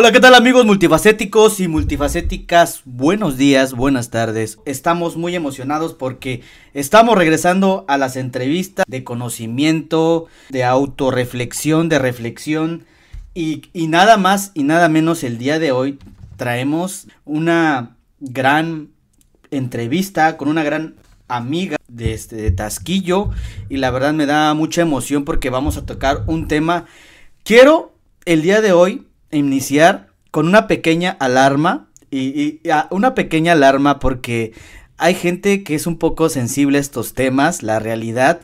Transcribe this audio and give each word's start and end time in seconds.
Hola, 0.00 0.12
¿qué 0.12 0.20
tal 0.20 0.34
amigos 0.34 0.64
multifacéticos 0.64 1.60
y 1.60 1.68
multifacéticas? 1.68 2.80
Buenos 2.86 3.36
días, 3.36 3.74
buenas 3.74 4.08
tardes. 4.08 4.58
Estamos 4.64 5.18
muy 5.18 5.36
emocionados 5.36 5.92
porque 5.92 6.40
estamos 6.72 7.18
regresando 7.18 7.84
a 7.86 7.98
las 7.98 8.16
entrevistas 8.16 8.86
de 8.88 9.04
conocimiento, 9.04 10.26
de 10.48 10.64
autorreflexión, 10.64 11.90
de 11.90 11.98
reflexión 11.98 12.86
y, 13.34 13.60
nada 13.74 14.16
más 14.16 14.52
y 14.54 14.62
nada 14.62 14.88
menos 14.88 15.22
el 15.22 15.36
día 15.36 15.58
de 15.58 15.70
hoy 15.70 15.98
traemos 16.38 17.06
una 17.26 17.98
gran 18.20 18.88
entrevista 19.50 20.38
con 20.38 20.48
una 20.48 20.64
gran 20.64 20.94
amiga 21.28 21.76
de, 21.88 22.14
este, 22.14 22.36
de 22.36 22.52
Tasquillo 22.52 23.32
y 23.68 23.76
la 23.76 23.90
verdad 23.90 24.14
me 24.14 24.24
da 24.24 24.54
mucha 24.54 24.80
emoción 24.80 25.26
porque 25.26 25.50
vamos 25.50 25.76
a 25.76 25.84
tocar 25.84 26.24
un 26.26 26.48
tema. 26.48 26.86
Quiero 27.44 27.92
el 28.24 28.40
día 28.40 28.62
de 28.62 28.72
hoy 28.72 29.09
iniciar 29.30 30.08
con 30.30 30.46
una 30.46 30.66
pequeña 30.66 31.10
alarma 31.20 31.88
y, 32.10 32.60
ah, 32.70 32.88
una 32.90 33.14
pequeña 33.14 33.52
alarma 33.52 33.98
porque 33.98 34.52
hay 34.98 35.14
gente 35.14 35.62
que 35.64 35.74
es 35.74 35.86
un 35.86 35.98
poco 35.98 36.28
sensible 36.28 36.78
a 36.78 36.80
estos 36.80 37.14
temas, 37.14 37.62
la 37.62 37.78
realidad, 37.78 38.40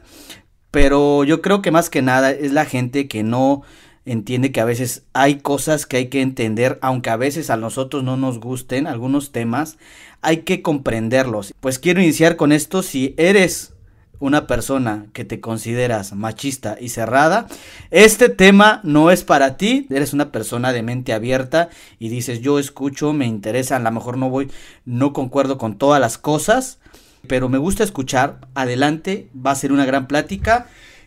pero 0.71 1.25
yo 1.25 1.43
creo 1.43 1.63
que 1.63 1.71
más 1.71 1.91
que 1.91 2.03
nada 2.03 2.31
es 2.31 2.53
la 2.53 2.65
gente 2.65 3.09
que 3.09 3.23
no 3.23 3.63
entiende 4.05 4.53
que 4.53 4.61
a 4.61 4.65
veces 4.65 5.05
hay 5.13 5.41
cosas 5.41 5.85
que 5.85 5.97
hay 5.97 6.09
que 6.09 6.23
entender, 6.23 6.79
aunque 6.81 7.11
a 7.11 7.17
veces 7.17 7.51
a 7.51 7.57
nosotros 7.57 8.05
no 8.05 8.17
nos 8.17 8.39
gusten 8.39 8.87
algunos 8.87 9.33
temas, 9.33 9.79
hay 10.23 10.39
que 10.39 10.63
comprenderlos. 10.63 11.55
Pues 11.61 11.79
quiero 11.79 12.01
iniciar 12.01 12.37
con 12.37 12.53
esto, 12.53 12.83
si 12.83 13.15
eres 13.19 13.75
una 14.19 14.47
persona 14.47 15.07
que 15.13 15.25
te 15.25 15.41
consideras 15.41 16.13
machista 16.13 16.77
y 16.81 16.89
cerrada, 16.89 17.47
este 17.91 18.29
tema 18.29 18.81
no 18.83 19.11
es 19.11 19.25
para 19.25 19.57
ti, 19.57 19.87
eres 19.91 20.13
una 20.13 20.33
persona 20.33 20.73
de 20.73 20.83
mente 20.83 21.13
abierta 21.13 21.69
y 21.99 22.09
dices 22.09 22.41
yo 22.41 22.59
escucho, 22.59 23.13
me 23.13 23.27
interesa, 23.27 23.77
a 23.77 23.81
lo 23.81 23.91
mejor 23.91 24.19
no 24.19 24.31
voy, 24.31 24.51
no 24.85 25.13
concuerdo 25.13 25.59
con 25.59 25.77
todas 25.77 26.01
las 26.01 26.19
cosas, 26.19 26.79
pero 27.27 27.49
me 27.49 27.59
gusta 27.59 27.85
escuchar, 27.85 28.39
adelante, 28.55 29.29
va 29.35 29.51
a 29.51 29.57
ser 29.57 29.73
una 29.73 29.85
gran 29.85 30.07
plática, 30.07 30.67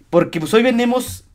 porque 0.10 0.40
pues 0.40 0.54
hoy 0.54 0.64
venimos 0.64 1.26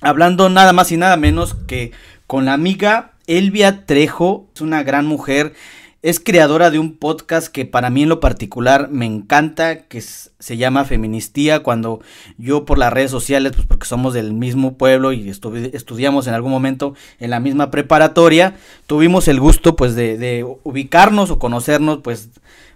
hablando 0.00 0.48
nada 0.48 0.72
más 0.72 0.90
y 0.92 0.96
nada 0.96 1.16
menos 1.16 1.54
que 1.66 1.92
con 2.26 2.44
la 2.44 2.54
amiga 2.54 3.12
Elvia 3.26 3.86
Trejo, 3.86 4.48
es 4.54 4.60
una 4.60 4.82
gran 4.82 5.06
mujer, 5.06 5.54
es 6.02 6.18
creadora 6.18 6.72
de 6.72 6.80
un 6.80 6.96
podcast 6.96 7.46
que 7.46 7.64
para 7.64 7.88
mí 7.88 8.02
en 8.02 8.08
lo 8.08 8.18
particular 8.18 8.88
me 8.90 9.06
encanta, 9.06 9.86
que 9.86 10.00
se 10.00 10.56
llama 10.56 10.84
Feministía, 10.84 11.62
cuando 11.62 12.00
yo 12.38 12.64
por 12.64 12.76
las 12.76 12.92
redes 12.92 13.12
sociales, 13.12 13.52
pues 13.54 13.66
porque 13.66 13.86
somos 13.86 14.12
del 14.12 14.32
mismo 14.32 14.76
pueblo 14.76 15.12
y 15.12 15.30
estudiamos 15.30 16.26
en 16.26 16.34
algún 16.34 16.50
momento 16.50 16.94
en 17.20 17.30
la 17.30 17.38
misma 17.38 17.70
preparatoria, 17.70 18.56
tuvimos 18.88 19.28
el 19.28 19.38
gusto 19.38 19.76
pues 19.76 19.94
de, 19.94 20.44
ubicarnos 20.64 21.30
o 21.30 21.38
conocernos 21.38 22.00
pues 22.02 22.30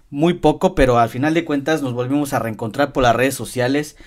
muy 0.09 0.35
poco, 0.35 0.73
pero 0.73 0.97
al 0.97 1.09
final 1.09 1.33
de 1.33 1.43
cuentas 1.43 1.81
nos 1.81 1.91
volvimos 1.91 2.31
a 2.31 2.39
reencontrar 2.39 2.93
por 2.93 3.03
las 3.03 3.15
redes 3.15 3.35
sociales. 3.35 3.97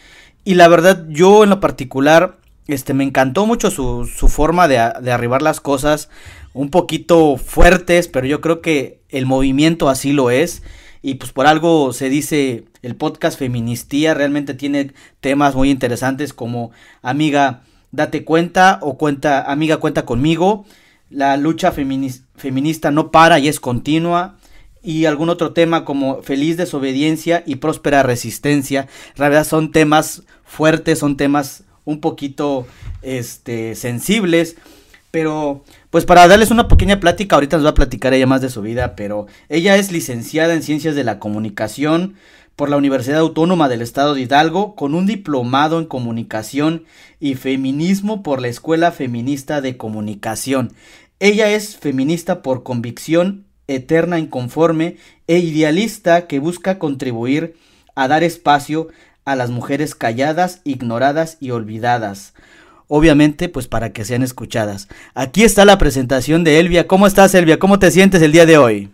Y 0.44 0.54
la 0.54 0.66
verdad, 0.68 1.04
yo 1.10 1.44
en 1.44 1.50
lo 1.50 1.60
particular, 1.60 2.38
este, 2.68 2.94
me 2.94 3.04
encantó 3.04 3.44
mucho 3.44 3.70
su, 3.70 4.06
su 4.06 4.28
forma 4.28 4.66
de 4.66 4.78
arribar 4.78 5.42
las 5.42 5.60
cosas 5.60 6.08
un 6.52 6.70
poquito 6.70 7.36
fuertes, 7.36 8.08
pero 8.08 8.26
yo 8.26 8.40
creo 8.40 8.60
que 8.60 9.00
el 9.08 9.26
movimiento 9.26 9.88
así 9.88 10.12
lo 10.12 10.30
es. 10.30 10.62
Y 11.02 11.14
pues 11.14 11.32
por 11.32 11.46
algo 11.46 11.92
se 11.92 12.08
dice 12.08 12.64
el 12.82 12.96
podcast 12.96 13.38
Feministía, 13.38 14.14
realmente 14.14 14.54
tiene 14.54 14.92
temas 15.20 15.54
muy 15.54 15.70
interesantes 15.70 16.34
como 16.34 16.72
Amiga, 17.02 17.62
date 17.90 18.24
cuenta 18.24 18.78
o 18.82 18.98
cuenta, 18.98 19.50
Amiga, 19.50 19.78
cuenta 19.78 20.04
conmigo. 20.04 20.66
La 21.08 21.36
lucha 21.36 21.72
feminista 21.72 22.90
no 22.90 23.10
para 23.10 23.38
y 23.38 23.48
es 23.48 23.60
continua. 23.60 24.36
Y 24.82 25.04
algún 25.04 25.28
otro 25.28 25.52
tema 25.52 25.84
como 25.84 26.22
feliz 26.22 26.56
desobediencia 26.56 27.42
y 27.46 27.56
próspera 27.56 28.02
resistencia. 28.02 28.88
La 29.16 29.28
verdad 29.28 29.46
son 29.46 29.72
temas 29.72 30.22
fuertes, 30.44 30.98
son 30.98 31.16
temas 31.16 31.64
un 31.84 32.00
poquito 32.00 32.66
este, 33.02 33.74
sensibles. 33.74 34.56
Pero 35.10 35.64
pues 35.90 36.04
para 36.04 36.28
darles 36.28 36.52
una 36.52 36.68
pequeña 36.68 37.00
plática, 37.00 37.34
ahorita 37.34 37.56
nos 37.56 37.66
va 37.66 37.70
a 37.70 37.74
platicar 37.74 38.14
ella 38.14 38.26
más 38.26 38.40
de 38.40 38.48
su 38.48 38.62
vida, 38.62 38.94
pero 38.94 39.26
ella 39.48 39.76
es 39.76 39.90
licenciada 39.90 40.54
en 40.54 40.62
Ciencias 40.62 40.94
de 40.94 41.02
la 41.02 41.18
Comunicación 41.18 42.14
por 42.54 42.68
la 42.68 42.76
Universidad 42.76 43.18
Autónoma 43.18 43.68
del 43.68 43.82
Estado 43.82 44.14
de 44.14 44.20
Hidalgo, 44.20 44.76
con 44.76 44.94
un 44.94 45.06
diplomado 45.06 45.80
en 45.80 45.86
Comunicación 45.86 46.84
y 47.18 47.34
Feminismo 47.34 48.22
por 48.22 48.40
la 48.40 48.46
Escuela 48.46 48.92
Feminista 48.92 49.60
de 49.60 49.76
Comunicación. 49.76 50.74
Ella 51.18 51.50
es 51.50 51.76
feminista 51.76 52.40
por 52.40 52.62
convicción, 52.62 53.46
eterna, 53.66 54.20
inconforme 54.20 54.96
e 55.26 55.38
idealista 55.38 56.28
que 56.28 56.38
busca 56.38 56.78
contribuir 56.78 57.56
a 57.96 58.06
dar 58.06 58.22
espacio 58.22 58.88
a 59.24 59.34
las 59.34 59.50
mujeres 59.50 59.96
calladas, 59.96 60.60
ignoradas 60.64 61.36
y 61.40 61.50
olvidadas 61.50 62.32
obviamente 62.90 63.48
pues 63.48 63.68
para 63.68 63.92
que 63.92 64.04
sean 64.04 64.22
escuchadas. 64.22 64.88
Aquí 65.14 65.44
está 65.44 65.64
la 65.64 65.78
presentación 65.78 66.44
de 66.44 66.58
Elvia. 66.58 66.86
¿Cómo 66.86 67.06
estás 67.06 67.34
Elvia? 67.34 67.58
¿Cómo 67.58 67.78
te 67.78 67.90
sientes 67.90 68.20
el 68.20 68.32
día 68.32 68.44
de 68.44 68.58
hoy? 68.58 68.90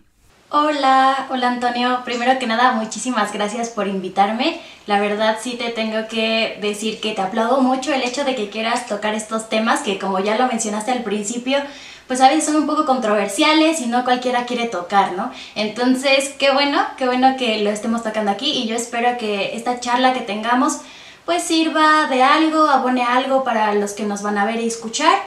Hola, 0.51 1.27
hola 1.31 1.49
Antonio. 1.49 2.03
Primero 2.05 2.39
que 2.39 2.47
nada, 2.47 2.73
muchísimas 2.73 3.33
gracias 3.33 3.71
por 3.71 3.89
invitarme. 3.89 4.61
La 4.87 5.01
verdad 5.01 5.39
sí 5.43 5.57
te 5.59 5.71
tengo 5.71 6.07
que 6.09 6.59
decir 6.61 7.01
que 7.01 7.13
te 7.13 7.23
aplaudo 7.23 7.61
mucho 7.61 7.93
el 7.93 8.03
hecho 8.03 8.25
de 8.25 8.37
que 8.37 8.51
quieras 8.51 8.87
tocar 8.87 9.15
estos 9.15 9.49
temas 9.49 9.81
que 9.81 9.99
como 9.99 10.21
ya 10.21 10.39
lo 10.39 10.47
mencionaste 10.47 10.93
al 10.93 11.03
principio, 11.03 11.59
pues 12.07 12.21
a 12.21 12.29
veces 12.29 12.45
son 12.45 12.57
un 12.57 12.67
poco 12.67 12.85
controversiales 12.85 13.81
y 13.81 13.87
no 13.87 14.05
cualquiera 14.05 14.45
quiere 14.45 14.67
tocar, 14.67 15.13
¿no? 15.13 15.33
Entonces, 15.57 16.35
qué 16.39 16.53
bueno, 16.53 16.81
qué 16.97 17.07
bueno 17.07 17.37
que 17.37 17.65
lo 17.65 17.71
estemos 17.71 18.05
tocando 18.05 18.31
aquí 18.31 18.51
y 18.51 18.69
yo 18.69 18.77
espero 18.77 19.19
que 19.19 19.57
esta 19.57 19.81
charla 19.81 20.13
que 20.13 20.21
tengamos 20.21 20.81
pues 21.27 21.43
sirva 21.43 22.07
de 22.09 22.23
algo, 22.23 22.69
abone 22.69 23.03
algo 23.03 23.45
para 23.45 23.75
los 23.75 23.93
que 23.93 24.07
nos 24.07 24.23
van 24.23 24.39
a 24.39 24.47
ver 24.47 24.61
y 24.61 24.67
escuchar. 24.67 25.19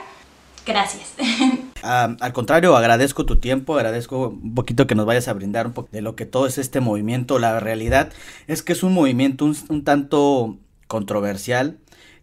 Gracias. 0.65 1.13
al 1.83 2.33
contrario, 2.33 2.75
agradezco 2.75 3.25
tu 3.25 3.39
tiempo, 3.39 3.75
agradezco 3.75 4.29
un 4.29 4.55
poquito 4.55 4.87
que 4.87 4.95
nos 4.95 5.05
vayas 5.05 5.27
a 5.27 5.33
brindar 5.33 5.67
un 5.67 5.73
poco 5.73 5.89
de 5.91 6.01
lo 6.01 6.15
que 6.15 6.25
todo 6.25 6.47
es 6.47 6.57
este 6.57 6.79
movimiento. 6.79 7.37
La 7.37 7.59
realidad 7.59 8.11
es 8.47 8.63
que 8.63 8.73
es 8.73 8.81
un 8.81 8.93
movimiento 8.93 9.45
un, 9.45 9.83
tanto 9.83 10.57
controversial 10.87 11.77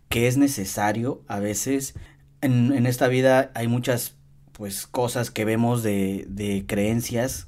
que 0.09 0.27
es 0.27 0.39
necesario 0.39 1.23
a 1.29 1.39
veces. 1.39 1.95
En, 2.41 2.73
en, 2.73 2.87
esta 2.87 3.09
vida 3.09 3.51
hay 3.55 3.69
muchas 3.69 4.15
pues 4.53 4.87
cosas 4.87 5.31
que 5.31 5.45
vemos 5.45 5.83
de, 5.83 6.25
de 6.29 6.65
creencias 6.67 7.47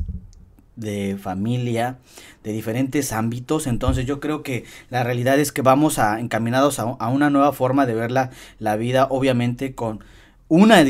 de 0.78 1.16
familia, 1.20 1.98
de 2.44 2.52
diferentes 2.52 3.12
ámbitos. 3.12 3.66
Entonces 3.66 4.06
yo 4.06 4.20
creo 4.20 4.42
que 4.42 4.64
la 4.90 5.04
realidad 5.04 5.38
es 5.38 5.52
que 5.52 5.62
vamos 5.62 5.98
a, 5.98 6.20
encaminados 6.20 6.78
a, 6.78 7.08
una 7.08 7.30
nueva 7.30 7.52
forma 7.52 7.84
de 7.86 7.94
ver 7.94 8.10
la, 8.10 8.30
la 8.58 8.76
vida, 8.76 9.06
obviamente 9.10 9.74
con 9.74 10.00
una, 10.48 10.82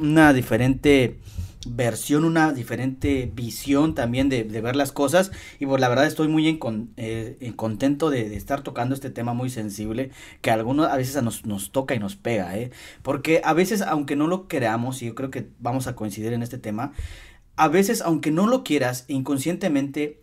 una, 0.00 0.32
diferente 0.32 1.18
versión, 1.66 2.24
una 2.24 2.52
diferente 2.52 3.30
visión 3.32 3.94
también 3.94 4.28
de, 4.28 4.42
ver 4.42 4.74
las 4.74 4.92
cosas 4.92 5.30
y 5.60 5.66
pues 5.66 5.80
la 5.80 5.88
verdad 5.88 6.06
estoy 6.06 6.26
muy 6.26 6.48
en, 6.48 6.58
eh, 6.96 7.52
contento 7.54 8.10
de, 8.10 8.34
estar 8.34 8.62
tocando 8.62 8.94
este 8.94 9.10
tema 9.10 9.34
muy 9.34 9.50
sensible 9.50 10.10
que 10.40 10.50
a 10.50 10.54
algunos 10.54 10.88
a 10.88 10.96
veces 10.96 11.22
nos, 11.22 11.46
nos 11.46 11.70
toca 11.70 11.94
y 11.94 12.00
nos 12.00 12.16
pega, 12.16 12.58
¿eh? 12.58 12.70
porque 13.02 13.40
a 13.44 13.52
veces 13.52 13.82
aunque 13.82 14.16
no 14.16 14.26
lo 14.26 14.48
creamos 14.48 15.00
y 15.02 15.06
yo 15.06 15.14
creo 15.14 15.30
que 15.30 15.46
vamos 15.60 15.86
a 15.86 15.94
coincidir 15.94 16.32
en 16.32 16.42
este 16.42 16.58
tema, 16.58 16.92
a 17.56 17.68
veces, 17.68 18.02
aunque 18.02 18.30
no 18.30 18.46
lo 18.46 18.64
quieras, 18.64 19.04
inconscientemente, 19.08 20.22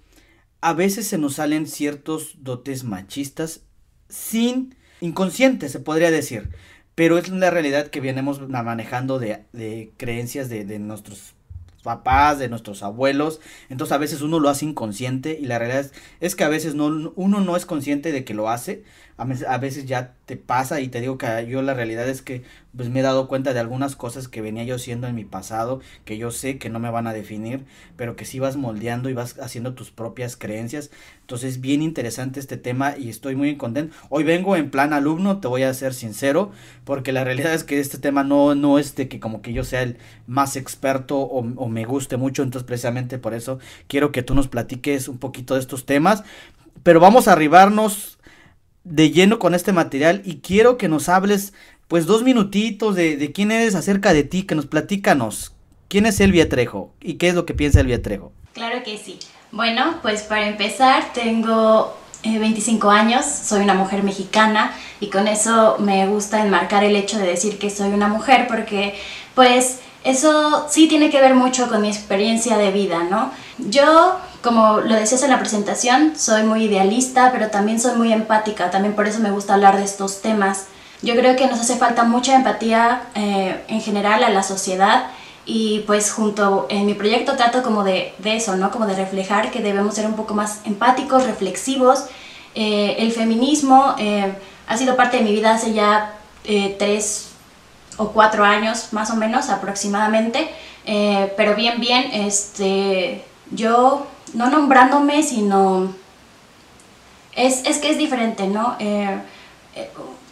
a 0.62 0.74
veces 0.74 1.08
se 1.08 1.18
nos 1.18 1.36
salen 1.36 1.68
ciertos 1.68 2.36
dotes 2.44 2.84
machistas 2.84 3.62
sin 4.10 4.76
inconsciente, 5.00 5.70
se 5.70 5.80
podría 5.80 6.12
decir. 6.12 6.50
Pero 6.94 7.18
es 7.18 7.30
la 7.30 7.50
realidad 7.50 7.88
que 7.88 8.02
venimos 8.02 8.48
manejando 8.48 9.18
de, 9.18 9.92
creencias 9.98 10.50
de, 10.50 10.66
de 10.66 10.78
nuestros 10.78 11.34
papás, 11.82 12.40
de 12.40 12.50
nuestros 12.50 12.84
abuelos. 12.84 13.40
Entonces 13.70 13.94
a 13.94 13.98
veces 13.98 14.22
uno 14.22 14.40
lo 14.40 14.50
hace 14.50 14.66
inconsciente 14.66 15.38
y 15.40 15.46
la 15.46 15.60
realidad 15.60 15.82
es, 15.82 15.94
es, 16.20 16.36
que 16.36 16.44
a 16.44 16.50
veces 16.50 16.76
no, 16.76 17.12
uno 17.16 17.42
no 17.42 17.56
es 17.56 17.66
consciente 17.66 18.12
de 18.12 18.24
que 18.24 18.34
lo 18.34 18.50
hace. 18.50 18.84
A 19.18 19.58
veces 19.58 19.86
ya 19.86 20.16
te 20.26 20.36
pasa 20.36 20.82
y 20.82 20.88
te 20.88 21.02
digo 21.02 21.18
que 21.18 21.46
yo 21.48 21.62
la 21.62 21.74
realidad 21.74 22.08
es 22.10 22.22
que 22.22 22.44
pues 22.76 22.90
me 22.90 23.02
he 23.02 23.04
dado 23.04 23.28
cuenta 23.28 23.54
de 23.54 23.60
algunas 23.60 23.96
cosas 23.96 24.28
que 24.28 24.42
venía 24.42 24.64
yo 24.64 24.80
siendo 24.80 25.08
en 25.08 25.16
mi 25.16 25.26
pasado, 25.26 25.82
que 26.06 26.18
yo 26.18 26.32
sé 26.32 26.58
que 26.58 26.70
no 26.70 26.80
me 26.80 26.90
van 26.90 27.06
a 27.06 27.14
definir, 27.14 27.66
pero 27.98 28.16
que 28.16 28.26
sí 28.26 28.40
vas 28.40 28.56
moldeando 28.56 29.10
y 29.10 29.14
vas 29.14 29.38
haciendo 29.40 29.74
tus 29.74 29.92
propias 29.92 30.38
creencias. 30.38 30.90
Entonces, 31.22 31.62
bien 31.62 31.82
interesante 31.82 32.40
este 32.40 32.58
tema 32.58 32.98
y 32.98 33.10
estoy 33.10 33.36
muy 33.36 33.58
contento. 33.58 33.96
Hoy 34.10 34.24
vengo 34.24 34.56
en 34.56 34.70
plan 34.70 34.94
alumno, 34.94 35.40
te 35.40 35.48
voy 35.48 35.64
a 35.64 35.74
ser 35.74 35.94
sincero, 35.94 36.52
porque 36.86 37.12
la 37.12 37.24
realidad 37.24 37.54
es 37.54 37.64
que 37.64 37.80
este 37.80 37.98
tema 37.98 38.24
no, 38.24 38.56
no 38.56 38.80
es 38.80 38.96
de 38.96 39.08
que 39.08 39.20
como 39.20 39.42
que 39.42 39.54
yo 39.54 39.64
sea 39.64 39.84
el 39.84 39.98
más 40.28 40.56
experto 40.56 41.20
o, 41.20 41.40
o 41.40 41.68
me 41.68 41.86
guste 41.86 42.18
mucho, 42.18 42.44
entonces 42.44 42.66
precisamente 42.66 43.18
por 43.18 43.34
eso 43.34 43.60
quiero 43.88 44.12
que 44.12 44.24
tú 44.24 44.34
nos 44.34 44.48
platiques 44.48 45.08
un 45.08 45.18
poquito 45.18 45.56
de 45.56 45.60
estos 45.60 45.86
temas. 45.86 46.24
Pero 46.84 47.00
vamos 47.00 47.28
a 47.28 47.34
arribarnos 47.34 48.18
de 48.84 49.12
lleno 49.12 49.40
con 49.40 49.54
este 49.54 49.74
material 49.74 50.22
y 50.26 50.38
quiero 50.38 50.78
que 50.78 50.88
nos 50.88 51.10
hables 51.10 51.54
pues 51.88 52.06
dos 52.06 52.24
minutitos 52.24 52.96
de, 52.96 53.32
quién 53.34 53.52
eres 53.52 53.76
acerca 53.76 54.14
de 54.14 54.24
ti, 54.24 54.44
que 54.44 54.56
nos 54.56 54.66
platícanos. 54.66 55.54
¿quién 55.92 56.06
es 56.06 56.22
Elvia 56.22 56.48
Trejo 56.48 56.94
y 57.02 57.16
qué 57.16 57.28
es 57.28 57.36
lo 57.36 57.46
que 57.46 57.54
piensa 57.54 57.82
Elvia 57.82 58.02
Trejo? 58.02 58.32
Claro 58.54 58.82
que 58.82 58.98
sí. 58.98 59.20
Bueno, 59.52 60.00
pues 60.02 60.22
para 60.22 60.48
empezar, 60.48 61.12
tengo 61.14 61.98
25 62.24 62.90
eh, 62.90 62.96
años, 62.96 63.26
soy 63.26 63.62
una 63.62 63.74
mujer 63.74 64.02
mexicana 64.02 64.72
y 65.02 65.10
con 65.10 65.28
eso 65.28 65.76
me 65.80 66.08
gusta 66.08 66.46
enmarcar 66.46 66.86
el 66.86 66.96
hecho 66.96 67.20
de 67.20 67.28
decir 67.28 67.60
que 67.60 67.70
soy 67.70 67.90
una 67.90 68.08
mujer 68.08 68.48
porque 68.48 68.96
pues 69.36 69.80
eso 70.06 70.66
sí 70.70 70.88
tiene 70.88 71.10
que 71.10 71.20
ver 71.20 71.36
mucho 71.36 71.68
con 71.68 71.82
mi 71.82 71.90
experiencia 71.90 72.58
de 72.58 72.72
vida, 72.72 73.04
¿no? 73.04 73.34
Yo, 73.58 74.18
como 74.42 74.80
lo 74.80 74.96
decías 74.96 75.24
en 75.24 75.30
la 75.30 75.40
presentación, 75.40 76.14
soy 76.18 76.44
muy 76.44 76.66
idealista, 76.66 77.32
pero 77.32 77.50
también 77.50 77.80
soy 77.80 77.96
muy 77.96 78.12
empática, 78.12 78.72
también 78.72 78.96
por 78.96 79.08
eso 79.08 79.20
me 79.20 79.32
gusta 79.32 79.54
hablar 79.54 79.78
de 79.78 79.84
estos 79.84 80.22
temas. 80.22 80.66
Yo 81.02 81.16
creo 81.16 81.36
que 81.36 81.48
nos 81.48 81.60
hace 81.60 81.78
falta 81.78 82.04
mucha 82.04 82.36
empatía 82.36 83.04
eh, 83.16 83.64
en 83.68 83.82
general 83.82 84.24
a 84.24 84.30
la 84.30 84.44
sociedad 84.44 85.06
y 85.46 85.80
pues 85.88 86.12
junto 86.12 86.68
en 86.70 86.86
mi 86.86 86.94
proyecto 86.94 87.36
trato 87.36 87.64
como 87.64 87.84
de, 87.84 88.14
de, 88.20 88.36
eso, 88.36 88.56
¿no? 88.56 88.72
Como 88.72 88.86
de 88.86 88.96
reflejar 88.96 89.52
que 89.52 89.60
debemos 89.62 89.96
ser 89.96 90.06
un 90.06 90.16
poco 90.16 90.34
más 90.34 90.62
empáticos, 90.66 91.26
reflexivos. 91.26 92.06
Eh, 92.54 92.98
el 93.00 93.12
feminismo 93.12 93.96
eh, 93.98 94.34
ha 94.68 94.78
sido 94.78 94.96
parte 94.96 95.18
de 95.18 95.24
mi 95.24 95.32
vida 95.32 95.54
hace 95.54 95.74
ya 95.74 96.14
eh, 96.44 96.76
tres 96.78 97.30
o 97.98 98.10
cuatro 98.10 98.44
años 98.44 98.90
más 98.92 99.10
o 99.12 99.16
menos 99.16 99.50
aproximadamente, 99.50 100.50
pero 101.38 101.56
bien, 101.56 101.80
bien, 101.80 102.10
este, 102.12 103.24
yo 103.52 104.08
no 104.34 104.50
nombrándome, 104.50 105.24
sino 105.24 105.94
es, 107.36 107.66
es 107.66 107.78
que 107.78 107.92
es 107.92 107.98
diferente, 107.98 108.48
¿no? 108.48 108.78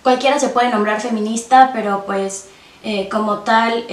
cualquiera 0.04 0.40
se 0.40 0.50
puede 0.50 0.70
nombrar 0.70 1.02
feminista, 1.02 1.72
pero 1.74 2.06
pues 2.06 2.48
como 3.10 3.40
tal 3.40 3.86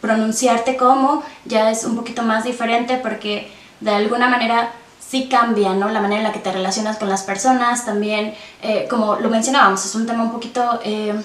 pronunciarte 0.00 0.76
como 0.76 1.22
ya 1.44 1.70
es 1.70 1.84
un 1.84 1.96
poquito 1.96 2.22
más 2.22 2.44
diferente 2.44 2.96
porque 2.96 3.50
de 3.80 3.90
alguna 3.90 4.28
manera 4.28 4.72
sí 5.10 5.28
cambia, 5.28 5.74
¿no? 5.74 5.88
La 5.88 6.00
manera 6.00 6.20
en 6.20 6.26
la 6.28 6.32
que 6.32 6.38
te 6.38 6.52
relacionas 6.52 6.96
con 6.96 7.08
las 7.08 7.24
personas, 7.24 7.84
también, 7.84 8.34
eh, 8.62 8.86
como 8.88 9.16
lo 9.16 9.28
mencionábamos, 9.28 9.84
es 9.84 9.94
un 9.94 10.06
tema 10.06 10.22
un 10.22 10.32
poquito... 10.32 10.80
Eh, 10.84 11.20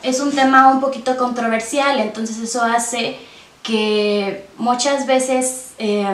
es 0.00 0.20
un 0.20 0.30
tema 0.30 0.68
un 0.68 0.80
poquito 0.80 1.16
controversial, 1.16 1.98
entonces 1.98 2.38
eso 2.38 2.62
hace 2.62 3.18
que 3.68 4.46
muchas 4.56 5.06
veces 5.06 5.72
eh, 5.78 6.06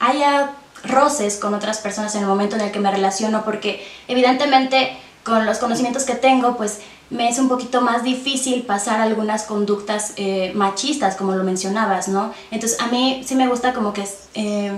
haya 0.00 0.52
roces 0.82 1.36
con 1.36 1.52
otras 1.52 1.76
personas 1.76 2.14
en 2.14 2.22
el 2.22 2.26
momento 2.26 2.56
en 2.56 2.62
el 2.62 2.72
que 2.72 2.80
me 2.80 2.90
relaciono, 2.90 3.44
porque 3.44 3.86
evidentemente 4.08 4.96
con 5.24 5.44
los 5.44 5.58
conocimientos 5.58 6.04
que 6.04 6.14
tengo, 6.14 6.56
pues 6.56 6.80
me 7.10 7.28
es 7.28 7.38
un 7.38 7.50
poquito 7.50 7.82
más 7.82 8.02
difícil 8.02 8.62
pasar 8.62 9.02
algunas 9.02 9.42
conductas 9.42 10.14
eh, 10.16 10.52
machistas, 10.54 11.16
como 11.16 11.34
lo 11.34 11.44
mencionabas, 11.44 12.08
¿no? 12.08 12.32
Entonces 12.50 12.80
a 12.80 12.86
mí 12.86 13.22
sí 13.26 13.34
me 13.34 13.46
gusta 13.46 13.74
como 13.74 13.92
que, 13.92 14.08
eh, 14.32 14.72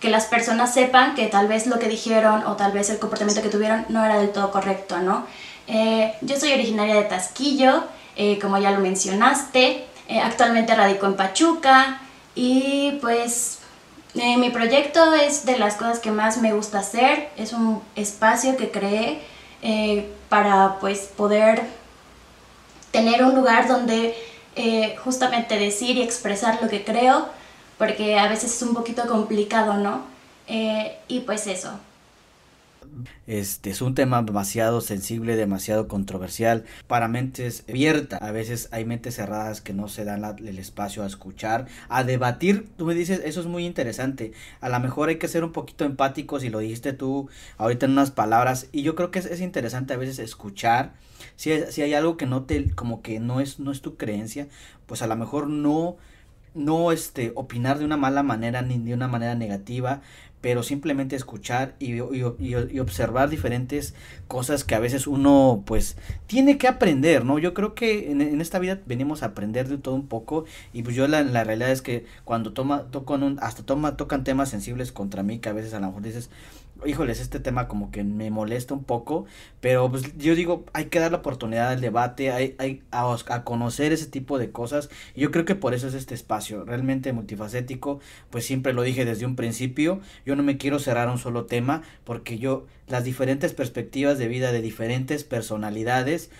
que 0.00 0.08
las 0.08 0.24
personas 0.24 0.72
sepan 0.72 1.14
que 1.14 1.26
tal 1.26 1.48
vez 1.48 1.66
lo 1.66 1.78
que 1.78 1.90
dijeron 1.90 2.46
o 2.46 2.56
tal 2.56 2.72
vez 2.72 2.88
el 2.88 2.98
comportamiento 2.98 3.42
que 3.42 3.50
tuvieron 3.50 3.84
no 3.90 4.02
era 4.02 4.18
del 4.18 4.30
todo 4.30 4.50
correcto, 4.50 5.00
¿no? 5.00 5.26
Yo 6.22 6.40
soy 6.40 6.54
originaria 6.54 6.94
de 6.94 7.02
Tasquillo, 7.02 7.84
como 8.40 8.56
ya 8.56 8.70
lo 8.70 8.80
mencionaste, 8.80 9.87
actualmente 10.08 10.74
radico 10.74 11.06
en 11.06 11.16
Pachuca 11.16 12.00
y 12.34 12.98
pues 13.00 13.58
mi 14.14 14.50
proyecto 14.50 15.14
es 15.14 15.44
de 15.44 15.58
las 15.58 15.74
cosas 15.74 16.00
que 16.00 16.10
más 16.10 16.38
me 16.38 16.52
gusta 16.52 16.80
hacer, 16.80 17.28
es 17.36 17.52
un 17.52 17.82
espacio 17.94 18.56
que 18.56 18.70
creé 18.70 19.20
eh, 19.60 20.10
para 20.28 20.78
pues 20.80 21.10
poder 21.16 21.62
tener 22.90 23.24
un 23.24 23.34
lugar 23.34 23.68
donde 23.68 24.16
eh, 24.56 24.96
justamente 25.04 25.58
decir 25.58 25.96
y 25.96 26.02
expresar 26.02 26.60
lo 26.62 26.68
que 26.68 26.84
creo, 26.84 27.28
porque 27.76 28.18
a 28.18 28.28
veces 28.28 28.54
es 28.54 28.62
un 28.62 28.74
poquito 28.74 29.06
complicado, 29.06 29.74
¿no? 29.74 30.02
Eh, 30.46 30.98
y 31.08 31.20
pues 31.20 31.46
eso. 31.46 31.70
Este 33.26 33.70
es 33.70 33.82
un 33.82 33.94
tema 33.94 34.22
demasiado 34.22 34.80
sensible, 34.80 35.36
demasiado 35.36 35.88
controversial 35.88 36.64
para 36.86 37.08
mentes 37.08 37.64
abiertas. 37.68 38.20
A 38.22 38.32
veces 38.32 38.68
hay 38.72 38.84
mentes 38.84 39.16
cerradas 39.16 39.60
que 39.60 39.72
no 39.72 39.88
se 39.88 40.04
dan 40.04 40.24
el 40.24 40.58
espacio 40.58 41.02
a 41.02 41.06
escuchar, 41.06 41.66
a 41.88 42.04
debatir. 42.04 42.68
Tú 42.76 42.86
me 42.86 42.94
dices, 42.94 43.20
eso 43.24 43.40
es 43.40 43.46
muy 43.46 43.66
interesante. 43.66 44.32
A 44.60 44.68
lo 44.68 44.80
mejor 44.80 45.10
hay 45.10 45.16
que 45.16 45.28
ser 45.28 45.44
un 45.44 45.52
poquito 45.52 45.84
empáticos 45.84 46.44
y 46.44 46.50
lo 46.50 46.58
dijiste 46.58 46.92
tú 46.92 47.28
ahorita 47.56 47.86
en 47.86 47.92
unas 47.92 48.10
palabras. 48.10 48.68
Y 48.72 48.82
yo 48.82 48.94
creo 48.94 49.10
que 49.10 49.18
es, 49.18 49.40
interesante 49.40 49.94
a 49.94 49.98
veces 49.98 50.18
escuchar. 50.18 50.94
Si, 51.36 51.50
si 51.70 51.82
hay 51.82 51.94
algo 51.94 52.16
que 52.16 52.26
no 52.26 52.44
te, 52.44 52.70
como 52.74 53.02
que 53.02 53.20
no 53.20 53.40
es, 53.40 53.60
no 53.60 53.72
es 53.72 53.82
tu 53.82 53.96
creencia, 53.96 54.48
pues 54.86 55.02
a 55.02 55.06
lo 55.06 55.16
mejor 55.16 55.48
no 55.48 55.96
no 56.54 56.92
este 56.92 57.32
opinar 57.36 57.78
de 57.78 57.84
una 57.84 57.96
mala 57.96 58.22
manera 58.22 58.62
ni 58.62 58.78
de 58.78 58.94
una 58.94 59.06
manera 59.06 59.34
negativa 59.34 60.00
pero 60.40 60.62
simplemente 60.62 61.16
escuchar 61.16 61.74
y, 61.78 61.94
y, 61.94 62.78
observar 62.78 63.28
diferentes 63.28 63.94
cosas 64.28 64.64
que 64.64 64.74
a 64.74 64.78
veces 64.78 65.06
uno 65.06 65.62
pues 65.66 65.96
tiene 66.26 66.58
que 66.58 66.68
aprender, 66.68 67.24
¿no? 67.24 67.38
Yo 67.38 67.54
creo 67.54 67.74
que 67.74 68.10
en, 68.12 68.40
esta 68.40 68.58
vida 68.58 68.80
venimos 68.86 69.22
a 69.22 69.26
aprender 69.26 69.68
de 69.68 69.78
todo 69.78 69.94
un 69.94 70.06
poco 70.06 70.44
y 70.72 70.82
pues 70.82 70.94
yo 70.94 71.08
la, 71.08 71.22
la 71.22 71.44
realidad 71.44 71.70
es 71.70 71.82
que 71.82 72.06
cuando 72.24 72.52
toma, 72.52 72.84
tocan 72.90 73.22
un, 73.22 73.38
hasta 73.40 73.64
toma, 73.64 73.96
tocan 73.96 74.24
temas 74.24 74.48
sensibles 74.48 74.92
contra 74.92 75.22
mí 75.22 75.38
que 75.38 75.48
a 75.48 75.52
veces 75.52 75.74
a 75.74 75.80
lo 75.80 75.88
mejor 75.88 76.02
dices, 76.02 76.30
híjoles, 76.86 77.20
este 77.20 77.40
tema 77.40 77.68
como 77.68 77.90
que 77.90 78.04
me 78.04 78.30
molesta 78.30 78.74
un 78.74 78.84
poco, 78.84 79.26
pero 79.60 79.90
pues 79.90 80.16
yo 80.16 80.34
digo, 80.34 80.64
hay 80.72 80.86
que 80.86 81.00
dar 81.00 81.10
la 81.10 81.18
oportunidad 81.18 81.70
al 81.70 81.80
debate, 81.80 82.30
hay, 82.30 82.54
hay 82.58 82.82
a, 82.90 83.16
a, 83.28 83.44
conocer 83.44 83.92
ese 83.92 84.06
tipo 84.06 84.38
de 84.38 84.50
cosas, 84.50 84.90
y 85.14 85.22
yo 85.22 85.30
creo 85.30 85.44
que 85.44 85.54
por 85.54 85.74
eso 85.74 85.88
es 85.88 85.94
este 85.94 86.14
espacio, 86.14 86.64
realmente 86.64 87.12
multifacético, 87.12 88.00
pues 88.30 88.44
siempre 88.44 88.72
lo 88.72 88.82
dije 88.82 89.04
desde 89.04 89.26
un 89.26 89.36
principio, 89.36 90.00
yo 90.24 90.36
no 90.36 90.42
me 90.42 90.56
quiero 90.56 90.78
cerrar 90.78 91.08
a 91.08 91.12
un 91.12 91.18
solo 91.18 91.46
tema, 91.46 91.82
porque 92.04 92.38
yo, 92.38 92.66
las 92.86 93.04
diferentes 93.04 93.52
perspectivas 93.54 94.18
de 94.18 94.28
vida 94.28 94.52
de 94.52 94.62
diferentes 94.62 95.24
personalidades, 95.24 96.30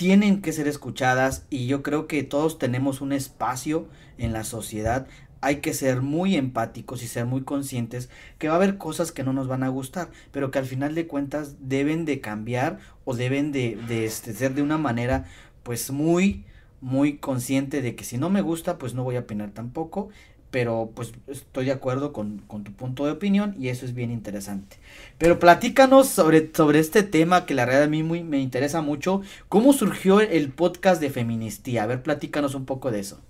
tienen 0.00 0.40
que 0.40 0.54
ser 0.54 0.66
escuchadas 0.66 1.44
y 1.50 1.66
yo 1.66 1.82
creo 1.82 2.06
que 2.06 2.22
todos 2.22 2.58
tenemos 2.58 3.02
un 3.02 3.12
espacio 3.12 3.86
en 4.16 4.32
la 4.32 4.44
sociedad 4.44 5.06
hay 5.40 5.56
que 5.56 5.74
ser 5.74 6.02
muy 6.02 6.36
empáticos 6.36 7.02
y 7.02 7.08
ser 7.08 7.26
muy 7.26 7.42
conscientes 7.42 8.10
que 8.38 8.48
va 8.48 8.54
a 8.54 8.56
haber 8.56 8.76
cosas 8.78 9.12
que 9.12 9.24
no 9.24 9.32
nos 9.32 9.48
van 9.48 9.62
a 9.62 9.68
gustar, 9.68 10.10
pero 10.32 10.50
que 10.50 10.58
al 10.58 10.66
final 10.66 10.94
de 10.94 11.06
cuentas 11.06 11.56
deben 11.60 12.04
de 12.04 12.20
cambiar 12.20 12.78
o 13.04 13.14
deben 13.14 13.52
de, 13.52 13.78
este, 14.04 14.34
ser 14.34 14.54
de 14.54 14.62
una 14.62 14.78
manera 14.78 15.26
pues 15.62 15.90
muy, 15.90 16.44
muy 16.80 17.18
consciente 17.18 17.82
de 17.82 17.94
que 17.94 18.04
si 18.04 18.18
no 18.18 18.30
me 18.30 18.42
gusta 18.42 18.78
pues 18.78 18.94
no 18.94 19.04
voy 19.04 19.16
a 19.16 19.20
opinar 19.20 19.50
tampoco, 19.50 20.10
pero 20.50 20.90
pues 20.94 21.12
estoy 21.28 21.66
de 21.66 21.72
acuerdo 21.72 22.12
con, 22.12 22.38
con, 22.46 22.64
tu 22.64 22.72
punto 22.72 23.06
de 23.06 23.12
opinión 23.12 23.54
y 23.58 23.68
eso 23.68 23.86
es 23.86 23.94
bien 23.94 24.10
interesante. 24.10 24.78
Pero 25.16 25.38
platícanos 25.38 26.08
sobre, 26.08 26.50
sobre 26.52 26.80
este 26.80 27.02
tema 27.02 27.46
que 27.46 27.54
la 27.54 27.66
verdad 27.66 27.84
a 27.84 27.88
mí 27.88 28.02
muy, 28.02 28.24
me 28.24 28.40
interesa 28.40 28.82
mucho, 28.82 29.22
¿cómo 29.48 29.72
surgió 29.72 30.20
el 30.20 30.50
podcast 30.50 31.00
de 31.00 31.10
Feministía? 31.10 31.84
A 31.84 31.86
ver, 31.86 32.02
platícanos 32.02 32.54
un 32.54 32.66
poco 32.66 32.90
de 32.90 33.00
eso. 33.00 33.20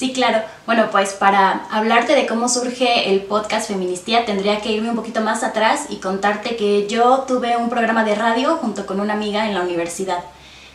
Sí, 0.00 0.14
claro. 0.14 0.40
Bueno, 0.64 0.88
pues 0.90 1.12
para 1.12 1.66
hablarte 1.70 2.14
de 2.14 2.26
cómo 2.26 2.48
surge 2.48 3.12
el 3.12 3.20
podcast 3.20 3.68
Feministía 3.68 4.24
tendría 4.24 4.62
que 4.62 4.72
irme 4.72 4.88
un 4.88 4.96
poquito 4.96 5.20
más 5.20 5.42
atrás 5.42 5.88
y 5.90 5.96
contarte 5.96 6.56
que 6.56 6.86
yo 6.86 7.26
tuve 7.28 7.58
un 7.58 7.68
programa 7.68 8.02
de 8.02 8.14
radio 8.14 8.56
junto 8.56 8.86
con 8.86 8.98
una 8.98 9.12
amiga 9.12 9.46
en 9.46 9.52
la 9.52 9.60
universidad. 9.60 10.24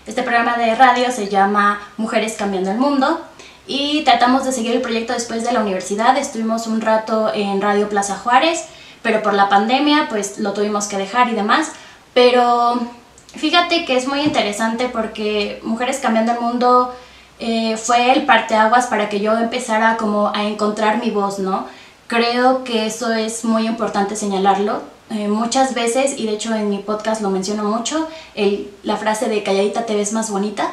Este 0.06 0.22
programa 0.22 0.58
de 0.58 0.76
radio 0.76 1.12
se 1.12 1.28
llama 1.28 1.82
Mujeres 1.98 2.36
Cambiando 2.38 2.70
el 2.70 2.78
Mundo 2.78 3.20
y 3.66 4.04
tratamos 4.04 4.46
de 4.46 4.52
seguir 4.52 4.76
el 4.76 4.84
proyecto 4.84 5.14
después 5.14 5.44
de 5.44 5.54
la 5.54 5.62
universidad. 5.62 6.16
Estuvimos 6.20 6.68
un 6.68 6.82
rato 6.82 7.34
en 7.34 7.64
Radio 7.64 7.90
Plaza 7.90 8.18
Juárez, 8.18 8.66
pero 9.02 9.24
por 9.24 9.34
la 9.34 9.50
pandemia 9.50 10.06
pues 10.08 10.38
lo 10.38 10.54
tuvimos 10.54 10.86
que 10.86 11.00
dejar 11.00 11.30
y 11.30 11.34
demás. 11.34 11.72
Pero 12.14 12.80
fíjate 13.36 13.86
que 13.86 13.98
es 13.98 14.08
muy 14.08 14.20
interesante 14.20 14.88
porque 14.88 15.60
Mujeres 15.64 15.98
Cambiando 15.98 16.34
el 16.34 16.42
Mundo 16.42 16.94
eh, 17.40 17.78
fue 17.78 18.14
el 18.14 18.26
parteaguas 18.26 18.88
para 18.88 19.10
que 19.10 19.20
yo 19.20 19.38
empezara 19.38 19.98
como 19.98 20.32
a 20.34 20.44
encontrar 20.44 21.04
mi 21.04 21.12
voz, 21.12 21.40
¿no? 21.40 21.68
Creo 22.08 22.64
que 22.64 22.86
eso 22.86 23.12
es 23.14 23.44
muy 23.44 23.66
importante 23.66 24.16
señalarlo. 24.16 24.82
Eh, 25.12 25.28
muchas 25.28 25.74
veces, 25.76 26.18
y 26.18 26.26
de 26.26 26.34
hecho 26.34 26.54
en 26.56 26.70
mi 26.70 26.80
podcast 26.80 27.22
lo 27.22 27.30
menciono 27.30 27.64
mucho, 27.64 28.08
la 28.84 28.98
frase 28.98 29.28
de 29.28 29.44
calladita 29.44 29.86
te 29.86 29.96
ves 29.96 30.14
más 30.14 30.32
bonita, 30.32 30.72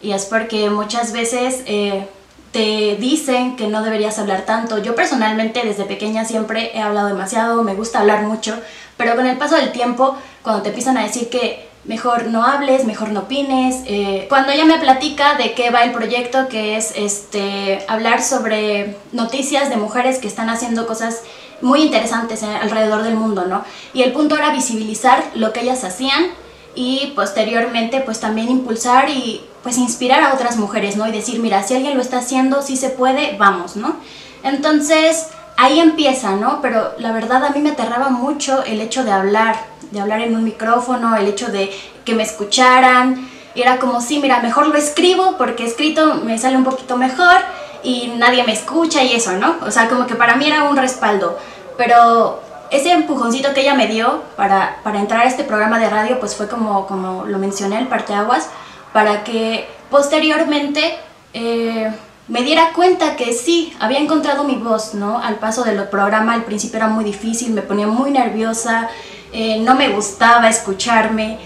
y 0.00 0.12
es 0.12 0.26
porque 0.26 0.70
muchas 0.70 1.12
veces 1.12 1.62
eh, 1.66 2.06
te 2.52 2.96
dicen 2.96 3.56
que 3.56 3.68
no 3.68 3.82
deberías 3.82 4.18
hablar 4.18 4.42
tanto. 4.42 4.78
Yo 4.78 4.94
personalmente 4.94 5.62
desde 5.64 5.84
pequeña 5.84 6.24
siempre 6.24 6.70
he 6.74 6.80
hablado 6.80 7.08
demasiado, 7.08 7.62
me 7.62 7.74
gusta 7.74 8.00
hablar 8.00 8.22
mucho, 8.22 8.54
pero 8.96 9.16
con 9.16 9.26
el 9.26 9.36
paso 9.36 9.56
del 9.56 9.72
tiempo, 9.72 10.14
cuando 10.42 10.62
te 10.62 10.68
empiezan 10.68 10.96
a 10.96 11.02
decir 11.02 11.28
que 11.30 11.68
mejor 11.84 12.26
no 12.26 12.44
hables, 12.44 12.84
mejor 12.84 13.10
no 13.10 13.20
opines. 13.20 13.82
Eh, 13.86 14.26
cuando 14.28 14.52
ella 14.52 14.64
me 14.64 14.78
platica 14.78 15.34
de 15.34 15.54
qué 15.54 15.70
va 15.70 15.84
el 15.84 15.92
proyecto, 15.92 16.48
que 16.48 16.76
es 16.76 16.92
este, 16.96 17.84
hablar 17.88 18.22
sobre 18.22 18.96
noticias 19.12 19.70
de 19.70 19.76
mujeres 19.76 20.18
que 20.18 20.28
están 20.28 20.48
haciendo 20.48 20.86
cosas 20.86 21.22
muy 21.60 21.82
interesantes 21.82 22.42
alrededor 22.42 23.02
del 23.02 23.14
mundo, 23.14 23.46
¿no? 23.46 23.64
Y 23.92 24.02
el 24.02 24.12
punto 24.12 24.36
era 24.36 24.50
visibilizar 24.50 25.24
lo 25.34 25.52
que 25.52 25.60
ellas 25.60 25.84
hacían 25.84 26.26
y 26.74 27.12
posteriormente 27.14 28.00
pues 28.00 28.20
también 28.20 28.48
impulsar 28.50 29.08
y 29.08 29.42
pues 29.62 29.78
inspirar 29.78 30.22
a 30.22 30.34
otras 30.34 30.56
mujeres, 30.56 30.96
¿no? 30.96 31.06
Y 31.08 31.12
decir, 31.12 31.40
mira, 31.40 31.62
si 31.62 31.74
alguien 31.74 31.94
lo 31.94 32.02
está 32.02 32.18
haciendo, 32.18 32.60
si 32.60 32.76
se 32.76 32.90
puede, 32.90 33.36
vamos, 33.38 33.76
¿no? 33.76 33.96
Entonces, 34.42 35.28
ahí 35.56 35.80
empieza, 35.80 36.32
¿no? 36.32 36.60
Pero 36.60 36.92
la 36.98 37.12
verdad 37.12 37.44
a 37.44 37.50
mí 37.50 37.60
me 37.60 37.70
aterraba 37.70 38.10
mucho 38.10 38.62
el 38.64 38.80
hecho 38.80 39.04
de 39.04 39.12
hablar, 39.12 39.56
de 39.94 40.00
hablar 40.00 40.20
en 40.20 40.36
un 40.36 40.44
micrófono, 40.44 41.16
el 41.16 41.26
hecho 41.26 41.48
de 41.48 41.70
que 42.04 42.14
me 42.14 42.22
escucharan. 42.22 43.28
Era 43.54 43.78
como, 43.78 44.00
sí, 44.00 44.18
mira, 44.18 44.40
mejor 44.40 44.66
lo 44.66 44.74
escribo 44.76 45.36
porque 45.38 45.64
escrito 45.64 46.16
me 46.16 46.38
sale 46.38 46.56
un 46.56 46.64
poquito 46.64 46.96
mejor 46.96 47.36
y 47.82 48.12
nadie 48.16 48.44
me 48.44 48.52
escucha 48.52 49.02
y 49.02 49.14
eso, 49.14 49.32
¿no? 49.32 49.56
O 49.62 49.70
sea, 49.70 49.88
como 49.88 50.06
que 50.06 50.16
para 50.16 50.36
mí 50.36 50.46
era 50.46 50.64
un 50.64 50.76
respaldo. 50.76 51.38
Pero 51.76 52.42
ese 52.70 52.92
empujoncito 52.92 53.54
que 53.54 53.60
ella 53.60 53.74
me 53.74 53.86
dio 53.86 54.22
para, 54.36 54.80
para 54.82 54.98
entrar 54.98 55.20
a 55.22 55.28
este 55.28 55.44
programa 55.44 55.78
de 55.78 55.88
radio, 55.88 56.18
pues 56.18 56.34
fue 56.34 56.48
como, 56.48 56.86
como 56.86 57.24
lo 57.24 57.38
mencioné, 57.38 57.78
el 57.78 57.86
parteaguas, 57.86 58.48
para 58.92 59.22
que 59.22 59.68
posteriormente 59.90 60.96
eh, 61.32 61.92
me 62.28 62.42
diera 62.42 62.72
cuenta 62.72 63.16
que 63.16 63.32
sí, 63.32 63.74
había 63.80 63.98
encontrado 63.98 64.44
mi 64.44 64.56
voz, 64.56 64.94
¿no? 64.94 65.18
Al 65.18 65.36
paso 65.36 65.62
del 65.62 65.86
programa, 65.88 66.32
al 66.32 66.44
principio 66.44 66.78
era 66.78 66.88
muy 66.88 67.04
difícil, 67.04 67.52
me 67.52 67.62
ponía 67.62 67.86
muy 67.86 68.10
nerviosa, 68.10 68.88
eh, 69.32 69.58
no 69.60 69.74
me 69.74 69.90
gustaba 69.90 70.48
escucharme, 70.48 71.38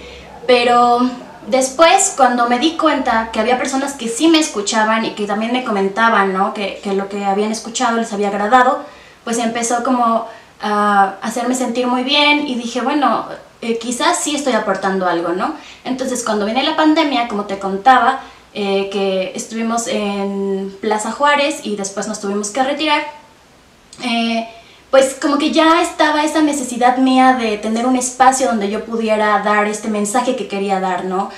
pero 0.47 1.01
después 1.49 2.15
cuando 2.17 2.49
me 2.49 2.59
di 2.59 2.77
cuenta 2.77 3.31
que 3.33 3.41
había 3.41 3.59
personas 3.59 3.95
que 3.95 4.09
sí 4.09 4.29
me 4.29 4.39
escuchaban 4.39 5.05
y 5.05 5.11
que 5.15 5.27
también 5.27 5.53
me 5.53 5.65
comentaban, 5.65 6.33
¿no? 6.33 6.55
Que, 6.55 6.81
que 6.83 6.93
lo 6.93 7.09
que 7.09 7.25
habían 7.25 7.51
escuchado 7.51 7.97
les 7.97 8.13
había 8.13 8.29
agradado, 8.29 8.85
pues 9.25 9.39
empezó 9.39 9.83
como 9.83 10.27
a 10.61 11.15
hacerme 11.23 11.55
sentir 11.55 11.87
muy 11.87 12.05
bien 12.05 12.47
y 12.47 12.55
dije, 12.55 12.81
bueno, 12.81 13.27
eh, 13.61 13.79
quizás 13.79 14.19
sí 14.19 14.37
estoy 14.37 14.53
aportando 14.53 15.07
algo, 15.07 15.31
¿no? 15.31 15.55
Entonces 15.85 16.25
cuando 16.25 16.45
viene 16.45 16.63
la 16.63 16.77
pandemia, 16.77 17.27
como 17.27 17.45
te 17.45 17.59
contaba, 17.59 18.21
eh, 18.55 18.89
que 18.93 19.33
estuvimos 19.35 19.87
en 19.87 20.77
Plaza 20.81 21.13
Juárez 21.13 21.61
y 21.65 21.77
después 21.77 22.09
nos 22.09 22.21
tuvimos 22.21 22.51
que 22.51 22.63
retirar, 22.63 23.03
eh, 24.03 24.49
pues 24.91 25.17
como 25.21 25.39
que 25.39 25.51
ya 25.51 25.83
estaba 25.83 26.25
esa 26.25 26.41
necesidad 26.41 26.99
mía 26.99 27.37
de 27.39 27.59
tener 27.59 27.87
un 27.87 27.97
espacio 27.97 28.47
donde 28.47 28.71
yo 28.71 28.85
pudiera 28.85 29.43
dar 29.43 29.67
este 29.67 29.89
mensaje 29.89 30.35
que 30.35 30.49
quería 30.49 30.81
dar, 30.81 31.05
¿no? 31.05 31.31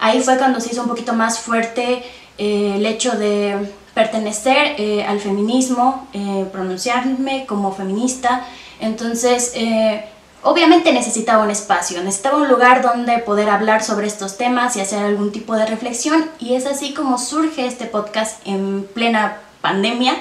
ahí 0.00 0.20
fue 0.22 0.38
cuando 0.38 0.58
se 0.58 0.72
hizo 0.72 0.82
un 0.82 0.88
poquito 0.88 1.12
más 1.12 1.38
fuerte 1.38 2.02
el 2.36 2.84
hecho 2.84 3.12
de 3.12 3.70
pertenecer 3.96 4.74
eh, 4.76 5.06
al 5.08 5.20
feminismo, 5.20 6.06
eh, 6.12 6.44
pronunciarme 6.52 7.46
como 7.46 7.72
feminista. 7.72 8.44
Entonces, 8.78 9.52
eh, 9.54 10.04
obviamente 10.46 10.92
necesitaba 10.92 11.42
un 11.42 11.50
espacio, 11.50 12.02
necesitaba 12.04 12.38
un 12.38 12.48
lugar 12.48 12.80
donde 12.80 13.18
poder 13.18 13.48
hablar 13.50 13.82
sobre 13.82 14.06
estos 14.06 14.36
temas 14.36 14.76
y 14.76 14.80
hacer 14.80 15.02
algún 15.02 15.32
tipo 15.32 15.56
de 15.56 15.66
reflexión. 15.66 16.24
Y 16.38 16.54
es 16.54 16.66
así 16.66 16.94
como 16.94 17.18
surge 17.18 17.66
este 17.66 17.86
podcast 17.86 18.46
en 18.46 18.86
plena 18.94 19.38
pandemia. 19.60 20.14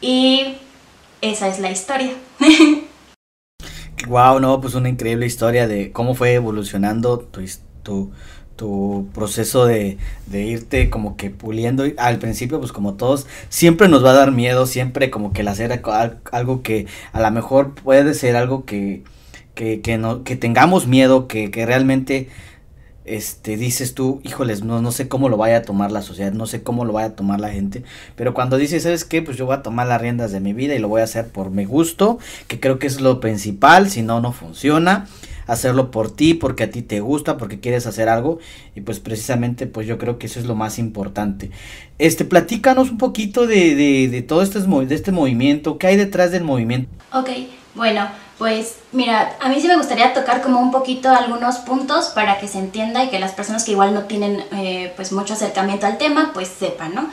Y 0.00 0.56
esa 1.20 1.48
es 1.48 1.58
la 1.58 1.70
historia. 1.70 2.12
wow, 4.08 4.40
no, 4.40 4.62
pues 4.62 4.74
una 4.74 4.88
increíble 4.88 5.26
historia 5.26 5.68
de 5.68 5.92
cómo 5.92 6.14
fue 6.14 6.32
evolucionando 6.32 7.18
tu, 7.18 7.42
tu, 8.56 9.08
proceso 9.12 9.66
de, 9.66 9.98
de, 10.26 10.42
irte 10.42 10.88
como 10.88 11.16
que 11.18 11.28
puliendo 11.30 11.84
al 11.96 12.18
principio 12.18 12.60
pues 12.60 12.72
como 12.72 12.94
todos 12.94 13.26
siempre 13.48 13.88
nos 13.88 14.04
va 14.04 14.10
a 14.10 14.14
dar 14.14 14.32
miedo 14.32 14.66
siempre 14.66 15.08
como 15.08 15.32
que 15.32 15.40
el 15.40 15.48
hacer 15.48 15.82
algo 16.30 16.62
que 16.62 16.86
a 17.14 17.20
lo 17.22 17.30
mejor 17.30 17.74
puede 17.74 18.12
ser 18.12 18.36
algo 18.36 18.66
que 18.66 19.02
que, 19.54 19.80
que 19.80 19.98
no 19.98 20.24
que 20.24 20.36
tengamos 20.36 20.86
miedo 20.86 21.28
que, 21.28 21.50
que 21.50 21.66
realmente 21.66 22.28
este 23.04 23.56
dices 23.56 23.94
tú 23.94 24.20
híjoles 24.22 24.62
no 24.62 24.82
no 24.82 24.92
sé 24.92 25.08
cómo 25.08 25.28
lo 25.28 25.36
vaya 25.36 25.58
a 25.58 25.62
tomar 25.62 25.90
la 25.90 26.02
sociedad 26.02 26.32
no 26.32 26.46
sé 26.46 26.62
cómo 26.62 26.84
lo 26.84 26.92
vaya 26.92 27.08
a 27.08 27.16
tomar 27.16 27.40
la 27.40 27.50
gente 27.50 27.82
pero 28.14 28.34
cuando 28.34 28.56
dices 28.56 28.82
sabes 28.82 29.04
qué 29.04 29.22
pues 29.22 29.36
yo 29.36 29.46
voy 29.46 29.56
a 29.56 29.62
tomar 29.62 29.86
las 29.86 30.00
riendas 30.00 30.32
de 30.32 30.40
mi 30.40 30.52
vida 30.52 30.74
y 30.74 30.78
lo 30.78 30.88
voy 30.88 31.00
a 31.00 31.04
hacer 31.04 31.28
por 31.28 31.50
mi 31.50 31.64
gusto 31.64 32.18
que 32.46 32.60
creo 32.60 32.78
que 32.78 32.86
es 32.86 33.00
lo 33.00 33.20
principal 33.20 33.90
si 33.90 34.02
no 34.02 34.20
no 34.20 34.32
funciona 34.32 35.06
hacerlo 35.50 35.90
por 35.90 36.14
ti, 36.14 36.34
porque 36.34 36.64
a 36.64 36.70
ti 36.70 36.80
te 36.80 37.00
gusta, 37.00 37.36
porque 37.36 37.58
quieres 37.58 37.86
hacer 37.86 38.08
algo 38.08 38.38
y 38.76 38.82
pues 38.82 39.00
precisamente 39.00 39.66
pues 39.66 39.86
yo 39.86 39.98
creo 39.98 40.16
que 40.16 40.26
eso 40.26 40.38
es 40.38 40.46
lo 40.46 40.54
más 40.54 40.78
importante. 40.78 41.50
Este, 41.98 42.24
platícanos 42.24 42.90
un 42.90 42.98
poquito 42.98 43.48
de, 43.48 43.74
de, 43.74 44.08
de 44.08 44.22
todo 44.22 44.42
este, 44.42 44.60
de 44.60 44.94
este 44.94 45.10
movimiento, 45.10 45.76
¿qué 45.76 45.88
hay 45.88 45.96
detrás 45.96 46.30
del 46.30 46.44
movimiento? 46.44 46.88
Ok, 47.12 47.30
bueno, 47.74 48.08
pues 48.40 48.76
mira, 48.92 49.36
a 49.38 49.50
mí 49.50 49.60
sí 49.60 49.68
me 49.68 49.76
gustaría 49.76 50.14
tocar 50.14 50.40
como 50.40 50.60
un 50.60 50.70
poquito 50.70 51.10
algunos 51.10 51.58
puntos 51.58 52.06
para 52.06 52.38
que 52.38 52.48
se 52.48 52.58
entienda 52.58 53.04
y 53.04 53.10
que 53.10 53.18
las 53.18 53.32
personas 53.32 53.64
que 53.64 53.72
igual 53.72 53.92
no 53.92 54.04
tienen 54.04 54.42
eh, 54.52 54.94
pues 54.96 55.12
mucho 55.12 55.34
acercamiento 55.34 55.84
al 55.84 55.98
tema 55.98 56.30
pues 56.32 56.48
sepan, 56.48 56.94
¿no? 56.94 57.10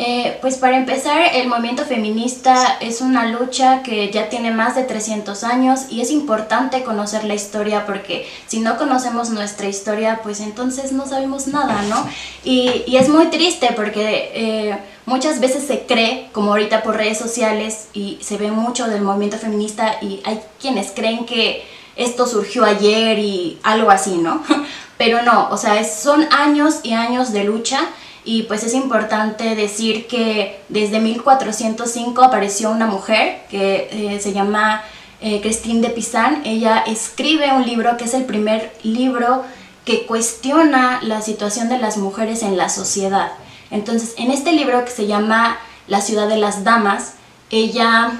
Eh, 0.00 0.38
pues 0.40 0.58
para 0.58 0.76
empezar, 0.76 1.22
el 1.34 1.48
movimiento 1.48 1.84
feminista 1.84 2.78
es 2.80 3.00
una 3.00 3.26
lucha 3.26 3.82
que 3.82 4.12
ya 4.12 4.28
tiene 4.28 4.52
más 4.52 4.76
de 4.76 4.84
300 4.84 5.42
años 5.42 5.86
y 5.90 6.00
es 6.00 6.12
importante 6.12 6.84
conocer 6.84 7.24
la 7.24 7.34
historia 7.34 7.84
porque 7.84 8.28
si 8.46 8.60
no 8.60 8.78
conocemos 8.78 9.30
nuestra 9.30 9.66
historia, 9.66 10.20
pues 10.22 10.38
entonces 10.38 10.92
no 10.92 11.04
sabemos 11.04 11.48
nada, 11.48 11.82
¿no? 11.88 12.08
Y, 12.44 12.84
y 12.86 12.96
es 12.96 13.08
muy 13.08 13.26
triste 13.26 13.70
porque 13.74 14.30
eh, 14.34 14.78
muchas 15.04 15.40
veces 15.40 15.66
se 15.66 15.80
cree, 15.80 16.28
como 16.32 16.52
ahorita 16.52 16.84
por 16.84 16.96
redes 16.96 17.18
sociales, 17.18 17.88
y 17.92 18.18
se 18.20 18.36
ve 18.36 18.52
mucho 18.52 18.86
del 18.86 19.02
movimiento 19.02 19.36
feminista 19.36 19.96
y 20.00 20.20
hay 20.24 20.40
quienes 20.60 20.92
creen 20.92 21.26
que 21.26 21.66
esto 21.96 22.28
surgió 22.28 22.64
ayer 22.64 23.18
y 23.18 23.58
algo 23.64 23.90
así, 23.90 24.16
¿no? 24.16 24.44
Pero 24.96 25.22
no, 25.22 25.48
o 25.50 25.56
sea, 25.56 25.82
son 25.82 26.24
años 26.32 26.80
y 26.84 26.92
años 26.92 27.32
de 27.32 27.42
lucha 27.42 27.80
y 28.28 28.42
pues 28.42 28.62
es 28.62 28.74
importante 28.74 29.56
decir 29.56 30.06
que 30.06 30.60
desde 30.68 31.00
1405 31.00 32.22
apareció 32.22 32.70
una 32.70 32.86
mujer 32.86 33.40
que 33.48 33.88
eh, 33.90 34.20
se 34.20 34.34
llama 34.34 34.82
eh, 35.22 35.40
Christine 35.40 35.80
de 35.80 35.88
Pizan. 35.88 36.42
Ella 36.44 36.84
escribe 36.86 37.50
un 37.54 37.64
libro 37.64 37.96
que 37.96 38.04
es 38.04 38.12
el 38.12 38.26
primer 38.26 38.70
libro 38.82 39.44
que 39.86 40.04
cuestiona 40.04 41.00
la 41.00 41.22
situación 41.22 41.70
de 41.70 41.78
las 41.78 41.96
mujeres 41.96 42.42
en 42.42 42.58
la 42.58 42.68
sociedad. 42.68 43.32
Entonces, 43.70 44.12
en 44.18 44.30
este 44.30 44.52
libro 44.52 44.84
que 44.84 44.90
se 44.90 45.06
llama 45.06 45.56
La 45.86 46.02
ciudad 46.02 46.28
de 46.28 46.36
las 46.36 46.64
damas, 46.64 47.14
ella 47.48 48.12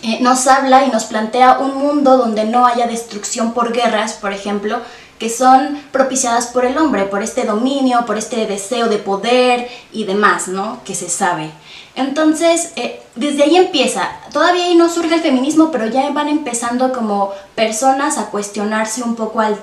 eh, 0.00 0.20
nos 0.22 0.46
habla 0.46 0.86
y 0.86 0.90
nos 0.90 1.04
plantea 1.04 1.58
un 1.58 1.76
mundo 1.76 2.16
donde 2.16 2.46
no 2.46 2.64
haya 2.64 2.86
destrucción 2.86 3.52
por 3.52 3.74
guerras, 3.74 4.14
por 4.14 4.32
ejemplo, 4.32 4.80
que 5.22 5.30
son 5.30 5.80
propiciadas 5.92 6.48
por 6.48 6.64
el 6.64 6.76
hombre, 6.76 7.04
por 7.04 7.22
este 7.22 7.44
dominio, 7.44 8.06
por 8.06 8.18
este 8.18 8.44
deseo 8.48 8.88
de 8.88 8.98
poder 8.98 9.68
y 9.92 10.02
demás, 10.02 10.48
¿no? 10.48 10.82
Que 10.84 10.96
se 10.96 11.08
sabe. 11.08 11.52
Entonces, 11.94 12.72
eh, 12.74 13.00
desde 13.14 13.44
ahí 13.44 13.54
empieza. 13.54 14.10
Todavía 14.32 14.64
ahí 14.64 14.74
no 14.74 14.88
surge 14.88 15.14
el 15.14 15.20
feminismo, 15.20 15.70
pero 15.70 15.86
ya 15.86 16.10
van 16.10 16.28
empezando 16.28 16.92
como 16.92 17.30
personas 17.54 18.18
a 18.18 18.30
cuestionarse 18.30 19.04
un 19.04 19.14
poco 19.14 19.38
al, 19.38 19.56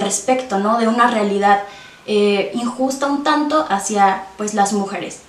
respecto, 0.00 0.58
¿no? 0.58 0.76
De 0.76 0.88
una 0.88 1.08
realidad 1.08 1.62
eh, 2.08 2.50
injusta 2.54 3.06
un 3.06 3.22
tanto 3.22 3.64
hacia, 3.68 4.24
pues, 4.36 4.54
las 4.54 4.72
mujeres. 4.72 5.20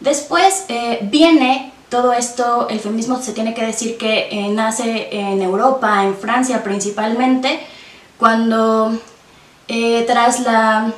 Después 0.00 0.66
eh, 0.68 0.98
viene 1.10 1.72
todo 1.88 2.12
esto, 2.12 2.68
el 2.68 2.80
feminismo 2.80 3.22
se 3.22 3.32
tiene 3.32 3.54
que 3.54 3.64
decir 3.64 3.96
que 3.96 4.50
nace 4.52 5.08
en 5.10 5.40
Europa, 5.40 6.04
en 6.04 6.16
Francia 6.16 6.62
principalmente, 6.62 7.60
cuando 8.18 8.98
eh, 9.74 10.04
tras 10.06 10.40
la 10.40 10.92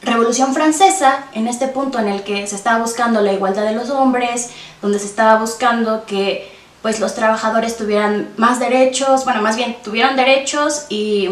Revolución 0.00 0.54
Francesa, 0.54 1.24
en 1.34 1.46
este 1.46 1.68
punto 1.68 1.98
en 1.98 2.08
el 2.08 2.22
que 2.22 2.46
se 2.46 2.56
estaba 2.56 2.78
buscando 2.78 3.20
la 3.20 3.34
igualdad 3.34 3.66
de 3.66 3.74
los 3.74 3.90
hombres, 3.90 4.48
donde 4.80 4.98
se 4.98 5.04
estaba 5.04 5.38
buscando 5.38 6.06
que 6.06 6.50
pues 6.80 7.00
los 7.00 7.14
trabajadores 7.14 7.76
tuvieran 7.76 8.30
más 8.38 8.60
derechos, 8.60 9.26
bueno, 9.26 9.42
más 9.42 9.56
bien 9.56 9.76
tuvieran 9.84 10.16
derechos 10.16 10.86
y, 10.88 11.28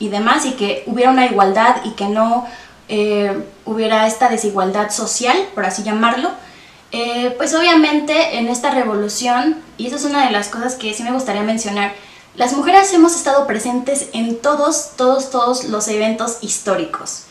demás, 0.00 0.46
y 0.46 0.54
que 0.54 0.82
hubiera 0.86 1.12
una 1.12 1.26
igualdad 1.26 1.76
y 1.84 1.90
que 1.90 2.06
no 2.06 2.48
eh, 2.88 3.40
hubiera 3.64 4.08
esta 4.08 4.28
desigualdad 4.28 4.90
social, 4.90 5.36
por 5.54 5.64
así 5.64 5.84
llamarlo, 5.84 6.32
eh, 6.90 7.32
pues 7.36 7.54
obviamente 7.54 8.38
en 8.38 8.48
esta 8.48 8.72
revolución, 8.72 9.62
y 9.76 9.86
eso 9.86 9.94
es 9.94 10.04
una 10.04 10.26
de 10.26 10.32
las 10.32 10.48
cosas 10.48 10.74
que 10.74 10.92
sí 10.92 11.04
me 11.04 11.12
gustaría 11.12 11.42
mencionar, 11.42 11.92
las 12.38 12.52
mujeres 12.52 12.92
hemos 12.94 13.16
estado 13.16 13.48
presentes 13.48 14.10
en 14.12 14.40
todos, 14.40 14.92
todos, 14.96 15.30
todos 15.30 15.64
los 15.64 15.88
eventos 15.88 16.38
históricos. 16.40 17.24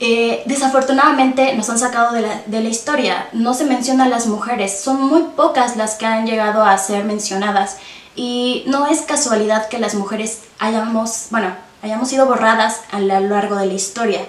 Eh, 0.00 0.42
desafortunadamente 0.44 1.54
nos 1.54 1.70
han 1.70 1.78
sacado 1.78 2.12
de 2.12 2.20
la, 2.20 2.68
historia, 2.68 3.26
no 3.32 3.54
se 3.54 3.64
mencionan 3.64 4.10
las 4.10 4.26
mujeres, 4.26 4.78
son 4.78 5.00
muy 5.00 5.22
pocas 5.34 5.78
las 5.78 5.94
que 5.94 6.04
han 6.04 6.26
llegado 6.26 6.62
a 6.62 6.76
ser 6.76 7.04
mencionadas 7.04 7.78
y 8.14 8.64
no 8.66 8.86
es 8.86 9.00
casualidad 9.00 9.68
que 9.68 9.78
las 9.78 9.94
mujeres 9.94 10.42
hayamos, 10.58 11.28
bueno, 11.30 11.48
hayamos 11.82 12.08
sido 12.08 12.26
borradas 12.26 12.82
a 12.92 13.00
lo 13.00 13.18
largo 13.20 13.56
de 13.56 13.66
la 13.66 13.72
historia. 13.72 14.20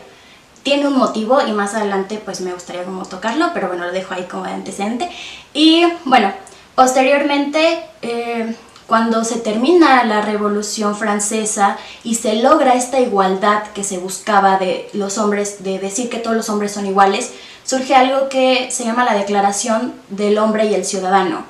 Tiene 0.64 0.88
un 0.88 0.98
motivo 0.98 1.42
y 1.46 1.52
más 1.52 1.74
adelante 1.74 2.22
pues 2.24 2.40
me 2.40 2.54
gustaría 2.54 2.86
como 2.86 3.06
tocarlo, 3.06 3.52
pero 3.54 3.68
bueno, 3.68 3.84
lo 3.84 3.92
dejo 3.92 4.14
ahí 4.14 4.24
como 4.32 4.46
antecedente. 4.46 5.10
Y 5.54 5.86
bueno, 6.06 6.32
posteriormente... 6.74 7.84
Eh, 8.02 8.56
cuando 8.88 9.24
se 9.24 9.38
termina 9.38 10.04
la 10.04 10.22
Revolución 10.22 10.96
Francesa 10.96 11.78
y 12.04 12.16
se 12.16 12.36
logra 12.36 12.76
esta 12.76 13.00
igualdad 13.00 13.64
que 13.74 13.84
se 13.84 13.98
buscaba 13.98 14.58
de 14.58 14.90
los 14.94 15.18
hombres, 15.18 15.64
de 15.64 15.80
decir 15.80 16.10
que 16.10 16.20
todos 16.20 16.36
los 16.36 16.50
hombres 16.50 16.72
son 16.72 16.86
iguales, 16.86 17.32
surge 17.64 17.96
algo 17.96 18.30
que 18.30 18.70
se 18.72 18.84
llama 18.84 19.06
la 19.06 19.16
Declaración 19.16 19.94
del 20.10 20.38
Hombre 20.38 20.66
y 20.66 20.76
el 20.76 20.86
Ciudadano. 20.86 21.46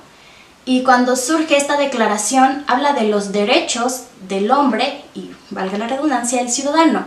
Y 0.65 0.84
cuando 0.84 1.15
surge 1.15 1.58
esta 1.58 1.77
declaración, 1.77 2.63
habla 2.68 2.94
de 2.94 3.04
los 3.04 3.32
derechos 3.32 4.06
del 4.27 4.50
hombre 4.50 5.04
y, 5.13 5.32
valga 5.51 5.77
la 5.77 5.88
redundancia, 5.88 6.42
el 6.42 6.50
ciudadano. 6.50 7.06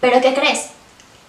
Pero 0.00 0.20
¿qué 0.20 0.32
crees? 0.32 0.66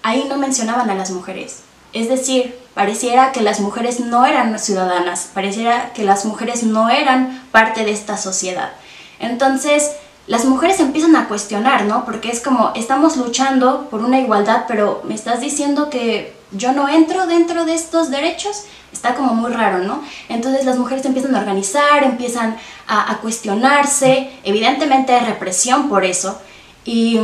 Ahí 0.04 0.26
no 0.30 0.38
mencionaban 0.38 0.90
a 0.92 0.96
las 0.96 1.10
mujeres. 1.10 1.62
Es 1.94 2.10
decir, 2.10 2.58
pareciera 2.74 3.32
que 3.32 3.42
las 3.42 3.60
mujeres 3.60 4.00
no 4.00 4.26
eran 4.26 4.58
ciudadanas, 4.60 5.30
pareciera 5.34 5.92
que 5.94 6.04
las 6.04 6.26
mujeres 6.26 6.64
no 6.64 6.90
eran 6.90 7.44
parte 7.52 7.84
de 7.84 7.92
esta 7.92 8.18
sociedad. 8.18 8.72
Entonces, 9.20 9.92
las 10.28 10.46
mujeres 10.46 10.80
empiezan 10.80 11.16
a 11.16 11.28
cuestionar, 11.28 11.86
¿no? 11.86 12.06
Porque 12.06 12.30
es 12.30 12.40
como, 12.40 12.72
estamos 12.76 13.18
luchando 13.18 13.88
por 13.90 14.02
una 14.02 14.20
igualdad, 14.20 14.66
pero 14.68 15.02
me 15.04 15.16
estás 15.16 15.42
diciendo 15.42 15.90
que 15.90 16.34
yo 16.52 16.72
no 16.72 16.88
entro 16.88 17.26
dentro 17.26 17.66
de 17.66 17.74
estos 17.74 18.12
derechos. 18.12 18.66
Está 18.94 19.16
como 19.16 19.34
muy 19.34 19.52
raro, 19.52 19.80
¿no? 19.80 20.04
Entonces 20.30 20.66
las 20.66 20.78
mujeres 20.78 21.06
empiezan 21.06 21.36
a 21.36 21.40
organizar, 21.40 22.04
empiezan 22.04 22.58
a, 22.88 23.18
cuestionarse, 23.22 24.32
evidentemente 24.44 25.14
hay 25.14 25.26
represión 25.26 25.90
por 25.90 26.06
eso. 26.06 26.40
Y 26.86 27.20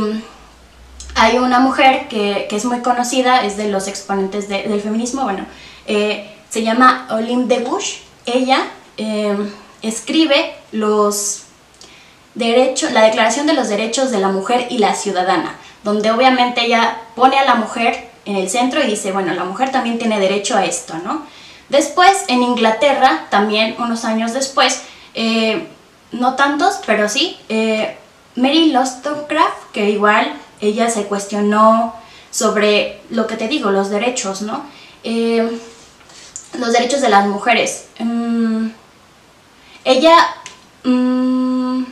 hay 1.16 1.38
una 1.38 1.60
mujer 1.60 2.08
que, 2.08 2.46
es 2.50 2.64
muy 2.66 2.80
conocida, 2.80 3.42
es 3.42 3.56
de 3.56 3.68
los 3.68 3.88
exponentes 3.88 4.48
del 4.48 4.80
feminismo, 4.82 5.22
bueno, 5.22 5.46
eh, 5.86 6.30
se 6.50 6.62
llama 6.62 7.08
Olympe 7.10 7.58
de 7.58 7.64
Bush. 7.64 7.96
Ella 8.26 8.66
em, 8.98 9.50
escribe 9.82 10.54
los 10.72 11.42
la 12.34 13.02
Declaración 13.02 13.46
de 13.46 13.54
los 13.54 13.70
Derechos 13.70 14.10
de 14.10 14.18
la 14.18 14.28
Mujer 14.28 14.66
y 14.68 14.76
la 14.76 14.94
Ciudadana, 14.94 15.56
donde 15.84 16.10
obviamente 16.10 16.66
ella 16.66 16.98
pone 17.14 17.38
a 17.38 17.46
la 17.46 17.54
mujer 17.54 18.10
en 18.26 18.36
el 18.36 18.50
centro 18.50 18.84
y 18.84 18.86
dice, 18.86 19.12
bueno, 19.12 19.32
la 19.32 19.44
mujer 19.44 19.72
también 19.72 19.98
tiene 19.98 20.20
derecho 20.20 20.54
a 20.54 20.66
esto, 20.66 20.98
¿no? 21.02 21.22
Después, 21.70 22.24
en 22.28 22.42
Inglaterra, 22.42 23.26
también 23.30 23.74
unos 23.78 24.04
años 24.04 24.34
después, 24.34 24.82
eh, 25.14 25.66
no 26.12 26.34
tantos, 26.34 26.78
pero 26.84 27.08
sí, 27.08 27.38
eh, 27.48 27.96
Mary 28.34 28.70
Wollstonecraft, 28.74 29.70
que 29.72 29.88
igual 29.88 30.30
ella 30.60 30.90
se 30.90 31.04
cuestionó 31.04 31.94
sobre 32.30 33.00
lo 33.10 33.26
que 33.26 33.36
te 33.36 33.48
digo, 33.48 33.70
los 33.70 33.90
derechos, 33.90 34.42
¿no? 34.42 34.64
Eh, 35.04 35.58
los 36.58 36.72
derechos 36.72 37.00
de 37.00 37.08
las 37.08 37.26
mujeres. 37.26 37.86
Mm, 37.98 38.68
ella, 39.84 40.16
mm, 40.84 41.84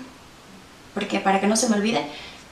porque 0.95 1.21
para 1.21 1.41
que 1.41 1.47
no 1.47 1.57
se 1.57 1.69
me 1.69 1.77
olvide, 1.77 2.07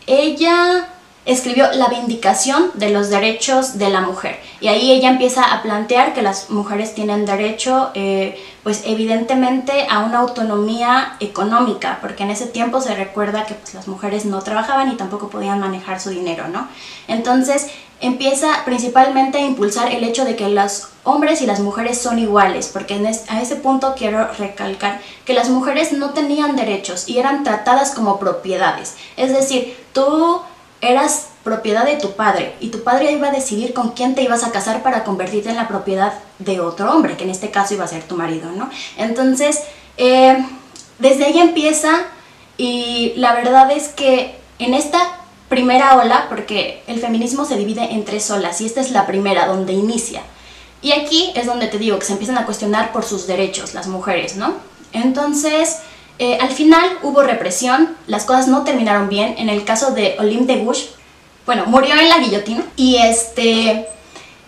ella 0.07 0.89
escribió 1.25 1.71
La 1.73 1.87
Vindicación 1.87 2.71
de 2.75 2.91
los 2.91 3.09
Derechos 3.09 3.79
de 3.79 3.91
la 3.91 4.01
Mujer. 4.01 4.41
Y 4.61 4.69
ahí 4.69 4.91
ella 4.91 5.11
empieza 5.11 5.43
a 5.55 5.63
plantear 5.63 6.15
que 6.15 6.23
las 6.23 6.51
mujeres 6.51 6.95
tienen 6.95 7.27
derecho, 7.27 7.91
eh, 7.95 8.41
pues 8.65 8.83
evidentemente, 8.87 9.87
a 9.89 10.01
una 10.01 10.19
autonomía 10.19 11.17
económica, 11.21 11.99
porque 12.01 12.25
en 12.25 12.31
ese 12.31 12.47
tiempo 12.47 12.81
se 12.81 12.95
recuerda 12.95 13.47
que 13.47 13.55
pues, 13.55 13.75
las 13.75 13.87
mujeres 13.87 14.25
no 14.25 14.41
trabajaban 14.43 14.91
y 14.91 14.97
tampoco 14.97 15.31
podían 15.31 15.61
manejar 15.61 16.01
su 16.01 16.11
dinero, 16.11 16.49
¿no? 16.49 16.69
Entonces 17.07 17.69
empieza 18.01 18.65
principalmente 18.65 19.39
a 19.39 19.47
impulsar 19.47 19.93
el 19.93 20.03
hecho 20.03 20.25
de 20.25 20.35
que 20.35 20.49
los 20.49 20.89
hombres 21.05 21.41
y 21.41 21.47
las 21.47 21.61
mujeres 21.61 21.99
son 21.99 22.19
iguales, 22.19 22.69
porque 22.73 22.95
a 23.29 23.41
ese 23.41 23.57
punto 23.57 23.95
quiero 23.97 24.27
recalcar 24.39 25.01
que 25.25 25.35
las 25.35 25.49
mujeres 25.51 25.93
no 25.93 26.11
tenían 26.11 26.57
derechos 26.57 27.09
y 27.09 27.19
eran 27.19 27.45
tratadas 27.45 27.93
como 27.93 28.19
propiedades. 28.19 28.97
Es 29.17 29.33
decir, 29.33 29.77
tú 29.93 30.43
eras 30.83 31.29
propiedad 31.45 31.87
de 31.87 31.97
tu 31.97 32.13
padre 32.13 32.55
y 32.61 32.69
tu 32.69 32.83
padre 32.83 33.13
iba 33.13 33.29
a 33.29 33.33
decidir 33.33 33.73
con 33.73 33.93
quién 33.93 34.15
te 34.15 34.23
ibas 34.23 34.45
a 34.45 34.51
casar 34.51 34.83
para 34.83 35.05
convertirte 35.05 35.49
en 35.49 35.57
la 35.57 35.69
propiedad 35.69 36.13
de 36.39 36.61
otro 36.61 36.93
hombre, 36.93 37.17
que 37.17 37.25
en 37.25 37.31
este 37.31 37.51
caso 37.51 37.75
iba 37.75 37.85
a 37.85 37.89
ser 37.89 38.03
tu 38.03 38.17
marido, 38.17 38.51
¿no? 38.53 38.69
Entonces, 38.99 39.63
eh, 39.97 40.45
desde 40.99 41.25
ahí 41.25 41.39
empieza 41.39 42.03
y 42.59 43.15
la 43.17 43.33
verdad 43.35 43.71
es 43.71 43.89
que 43.89 44.37
en 44.59 44.75
esta 44.75 45.19
primera 45.49 45.97
ola, 45.97 46.27
porque 46.29 46.83
el 46.87 47.01
feminismo 47.01 47.45
se 47.45 47.57
divide 47.57 47.93
en 47.93 48.05
tres 48.05 48.31
olas 48.31 48.61
y 48.61 48.67
esta 48.67 48.81
es 48.81 48.91
la 48.91 49.07
primera 49.07 49.47
donde 49.47 49.73
inicia. 49.73 50.23
Y 50.81 50.93
aquí 50.93 51.33
es 51.37 51.47
donde 51.47 51.69
te 51.69 51.79
digo 51.79 51.99
que 51.99 52.07
se 52.07 52.13
empiezan 52.13 52.39
a 52.39 52.45
cuestionar 52.45 52.93
por 52.93 53.05
sus 53.05 53.27
derechos 53.29 53.73
las 53.73 53.87
mujeres, 53.87 54.37
¿no? 54.37 54.55
Entonces, 54.93 55.79
eh, 56.19 56.39
al 56.41 56.51
final 56.51 56.99
hubo 57.03 57.23
represión, 57.23 57.97
las 58.07 58.25
cosas 58.25 58.49
no 58.49 58.65
terminaron 58.65 59.09
bien. 59.09 59.35
En 59.39 59.49
el 59.49 59.65
caso 59.65 59.93
de 59.93 60.17
Olympe 60.19 60.57
de 60.57 60.65
Gouges, 60.65 60.91
bueno, 61.47 61.65
murió 61.67 61.95
en 61.97 62.09
la 62.09 62.19
guillotina. 62.19 62.65
Y 62.77 62.97
este. 62.97 63.89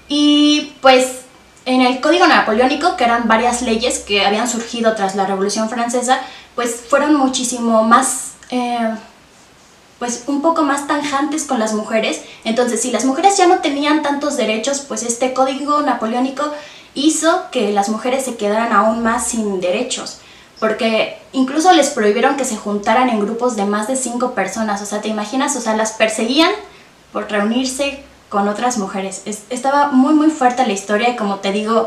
Y 0.08 0.74
pues 0.80 1.22
en 1.64 1.80
el 1.80 2.00
Código 2.00 2.26
Napoleónico, 2.26 2.96
que 2.96 3.04
eran 3.04 3.26
varias 3.26 3.62
leyes 3.62 4.00
que 4.00 4.24
habían 4.24 4.48
surgido 4.48 4.94
tras 4.94 5.16
la 5.16 5.26
Revolución 5.26 5.68
Francesa, 5.68 6.20
pues 6.54 6.82
fueron 6.88 7.14
muchísimo 7.16 7.82
más. 7.84 8.34
Eh, 8.50 8.94
pues 9.98 10.24
un 10.26 10.42
poco 10.42 10.62
más 10.62 10.86
tanjantes 10.86 11.44
con 11.44 11.58
las 11.58 11.72
mujeres. 11.72 12.20
Entonces, 12.44 12.82
si 12.82 12.90
las 12.90 13.04
mujeres 13.04 13.36
ya 13.36 13.46
no 13.46 13.58
tenían 13.58 14.02
tantos 14.02 14.36
derechos, 14.36 14.80
pues 14.80 15.02
este 15.02 15.32
código 15.32 15.80
napoleónico 15.80 16.52
hizo 16.94 17.50
que 17.50 17.72
las 17.72 17.88
mujeres 17.88 18.24
se 18.24 18.36
quedaran 18.36 18.72
aún 18.72 19.02
más 19.02 19.28
sin 19.28 19.60
derechos 19.60 20.20
porque 20.58 21.18
incluso 21.32 21.72
les 21.72 21.90
prohibieron 21.90 22.36
que 22.36 22.44
se 22.44 22.56
juntaran 22.56 23.08
en 23.08 23.20
grupos 23.20 23.56
de 23.56 23.64
más 23.64 23.88
de 23.88 23.96
cinco 23.96 24.32
personas, 24.32 24.80
o 24.82 24.86
sea, 24.86 25.00
¿te 25.00 25.08
imaginas? 25.08 25.56
O 25.56 25.60
sea, 25.60 25.76
las 25.76 25.92
perseguían 25.92 26.50
por 27.12 27.30
reunirse 27.30 28.02
con 28.28 28.48
otras 28.48 28.78
mujeres. 28.78 29.22
estaba 29.50 29.88
muy 29.88 30.14
muy 30.14 30.30
fuerte 30.30 30.66
la 30.66 30.72
historia 30.72 31.10
y 31.10 31.16
como 31.16 31.36
te 31.36 31.52
digo, 31.52 31.86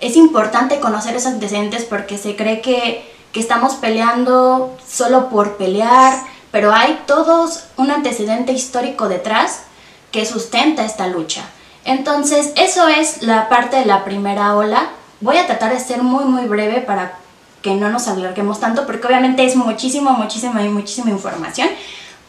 es 0.00 0.16
importante 0.16 0.80
conocer 0.80 1.14
esos 1.14 1.32
antecedentes 1.32 1.84
porque 1.84 2.18
se 2.18 2.34
cree 2.34 2.60
que, 2.60 3.04
que 3.32 3.40
estamos 3.40 3.74
peleando 3.74 4.76
solo 4.86 5.28
por 5.28 5.56
pelear, 5.56 6.14
pero 6.50 6.72
hay 6.72 7.02
todos 7.06 7.64
un 7.76 7.90
antecedente 7.90 8.52
histórico 8.52 9.08
detrás 9.08 9.64
que 10.10 10.26
sustenta 10.26 10.84
esta 10.84 11.06
lucha. 11.06 11.42
Entonces, 11.84 12.52
eso 12.56 12.88
es 12.88 13.22
la 13.22 13.48
parte 13.48 13.76
de 13.76 13.86
la 13.86 14.04
primera 14.04 14.56
ola. 14.56 14.90
Voy 15.20 15.36
a 15.36 15.46
tratar 15.46 15.72
de 15.72 15.80
ser 15.80 16.02
muy 16.02 16.24
muy 16.24 16.46
breve 16.46 16.80
para 16.80 17.18
que 17.62 17.74
no 17.74 17.88
nos 17.88 18.08
alarguemos 18.08 18.60
tanto, 18.60 18.86
porque 18.86 19.06
obviamente 19.06 19.44
es 19.44 19.56
muchísimo, 19.56 20.10
muchísima 20.12 20.62
y 20.62 20.68
muchísima 20.68 21.10
información, 21.10 21.68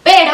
pero 0.03 0.31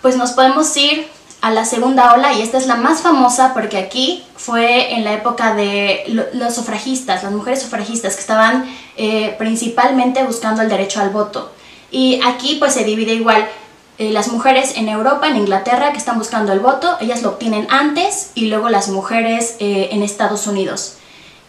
pues 0.00 0.16
nos 0.16 0.32
podemos 0.32 0.76
ir 0.76 1.08
a 1.42 1.50
la 1.50 1.64
segunda 1.64 2.14
ola 2.14 2.32
y 2.32 2.40
esta 2.40 2.56
es 2.56 2.68
la 2.68 2.76
más 2.76 3.00
famosa 3.00 3.52
porque 3.52 3.76
aquí 3.76 4.24
fue 4.36 4.94
en 4.94 5.02
la 5.02 5.12
época 5.12 5.54
de 5.54 6.04
los 6.34 6.54
sufragistas, 6.54 7.24
las 7.24 7.32
mujeres 7.32 7.62
sufragistas 7.62 8.14
que 8.14 8.20
estaban 8.20 8.64
eh, 8.96 9.34
principalmente 9.38 10.22
buscando 10.22 10.62
el 10.62 10.68
derecho 10.68 11.00
al 11.00 11.10
voto. 11.10 11.50
Y 11.90 12.20
aquí 12.24 12.56
pues 12.60 12.74
se 12.74 12.84
divide 12.84 13.14
igual 13.14 13.44
eh, 13.98 14.10
las 14.10 14.28
mujeres 14.28 14.76
en 14.76 14.88
Europa, 14.88 15.28
en 15.28 15.36
Inglaterra, 15.36 15.90
que 15.90 15.98
están 15.98 16.16
buscando 16.16 16.52
el 16.52 16.60
voto, 16.60 16.96
ellas 17.00 17.22
lo 17.22 17.30
obtienen 17.30 17.66
antes 17.70 18.30
y 18.36 18.46
luego 18.46 18.68
las 18.68 18.88
mujeres 18.88 19.56
eh, 19.58 19.88
en 19.90 20.04
Estados 20.04 20.46
Unidos. 20.46 20.94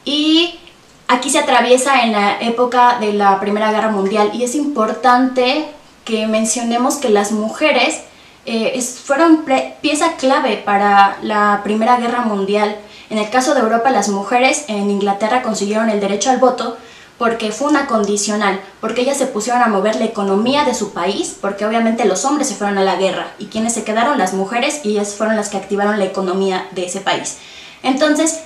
Y 0.06 0.60
Aquí 1.08 1.30
se 1.30 1.40
atraviesa 1.40 2.04
en 2.04 2.14
la 2.14 2.40
época 2.42 2.98
de 3.00 3.14
la 3.14 3.40
Primera 3.40 3.72
Guerra 3.72 3.90
Mundial 3.90 4.32
y 4.34 4.44
es 4.44 4.56
importante 4.56 5.66
que 6.06 6.28
mencionemos 6.28 6.96
que 6.96 7.10
las 7.10 7.32
mujeres 7.32 8.02
eh, 8.46 8.82
fueron 8.82 9.46
pieza 9.82 10.14
clave 10.18 10.58
para 10.58 11.18
la 11.22 11.62
Primera 11.64 11.98
Guerra 11.98 12.22
Mundial. 12.22 12.78
En 13.10 13.18
el 13.18 13.30
caso 13.30 13.54
de 13.54 13.62
Europa, 13.62 13.90
las 13.90 14.10
mujeres 14.10 14.66
en 14.68 14.90
Inglaterra 14.90 15.42
consiguieron 15.44 15.90
el 15.90 16.00
derecho 16.00 16.30
al 16.30 16.40
voto 16.40 16.78
porque 17.18 17.52
fue 17.52 17.70
una 17.70 17.86
condicional, 17.86 18.60
porque 18.82 19.02
ellas 19.02 19.18
se 19.18 19.28
pusieron 19.28 19.62
a 19.62 19.68
mover 19.68 19.96
la 19.96 20.06
economía 20.06 20.66
de 20.66 20.74
su 20.74 20.94
país, 20.94 21.38
porque 21.40 21.66
obviamente 21.66 22.06
los 22.06 22.26
hombres 22.26 22.48
se 22.48 22.56
fueron 22.56 22.78
a 22.78 22.84
la 22.84 22.96
guerra 22.96 23.28
y 23.40 23.46
quienes 23.46 23.74
se 23.74 23.84
quedaron 23.84 24.18
las 24.18 24.34
mujeres 24.34 24.82
y 24.84 24.92
ellas 24.92 25.14
fueron 25.14 25.36
las 25.36 25.50
que 25.50 25.58
activaron 25.58 26.00
la 26.00 26.06
economía 26.06 26.68
de 26.72 26.86
ese 26.86 27.02
país. 27.02 27.38
Entonces, 27.84 28.42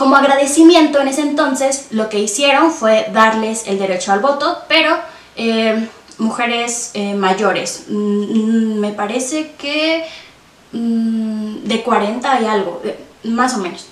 como 0.00 0.16
agradecimiento 0.16 0.98
en 0.98 1.08
ese 1.08 1.20
entonces 1.20 1.88
lo 1.90 2.08
que 2.08 2.18
hicieron 2.18 2.72
fue 2.72 3.08
darles 3.12 3.66
el 3.66 3.78
derecho 3.78 4.12
al 4.12 4.20
voto, 4.20 4.62
pero 4.66 4.96
eh, 5.36 5.90
mujeres 6.16 6.92
eh, 6.94 7.12
mayores, 7.12 7.84
mm, 7.86 8.78
me 8.78 8.92
parece 8.92 9.52
que 9.58 10.06
mm, 10.72 11.64
de 11.64 11.82
40 11.82 12.40
y 12.40 12.46
algo, 12.46 12.80
más 13.24 13.52
o 13.52 13.58
menos. 13.58 13.88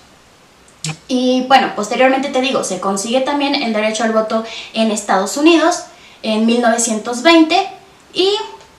Y 1.09 1.44
bueno, 1.47 1.73
posteriormente 1.77 2.31
te 2.31 2.40
digo, 2.40 2.64
se 2.64 2.81
consigue 2.81 3.21
también 3.21 3.55
el 3.55 3.75
derecho 3.75 4.03
al 4.03 4.12
voto 4.12 4.44
en 4.73 4.90
Estados 4.90 5.37
Unidos 5.37 5.83
en 6.23 6.47
1920 6.47 7.68
y 8.14 8.31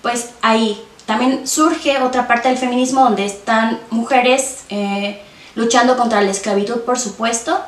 pues 0.02 0.32
ahí 0.42 0.82
también 1.06 1.48
surge 1.48 2.02
otra 2.02 2.28
parte 2.28 2.50
del 2.50 2.58
feminismo 2.58 3.04
donde 3.04 3.28
están 3.28 3.80
mujeres 3.92 4.63
eh, 4.70 5.22
luchando 5.60 5.98
contra 5.98 6.22
la 6.22 6.32
esclavitud, 6.32 6.80
por 6.82 6.98
supuesto. 6.98 7.60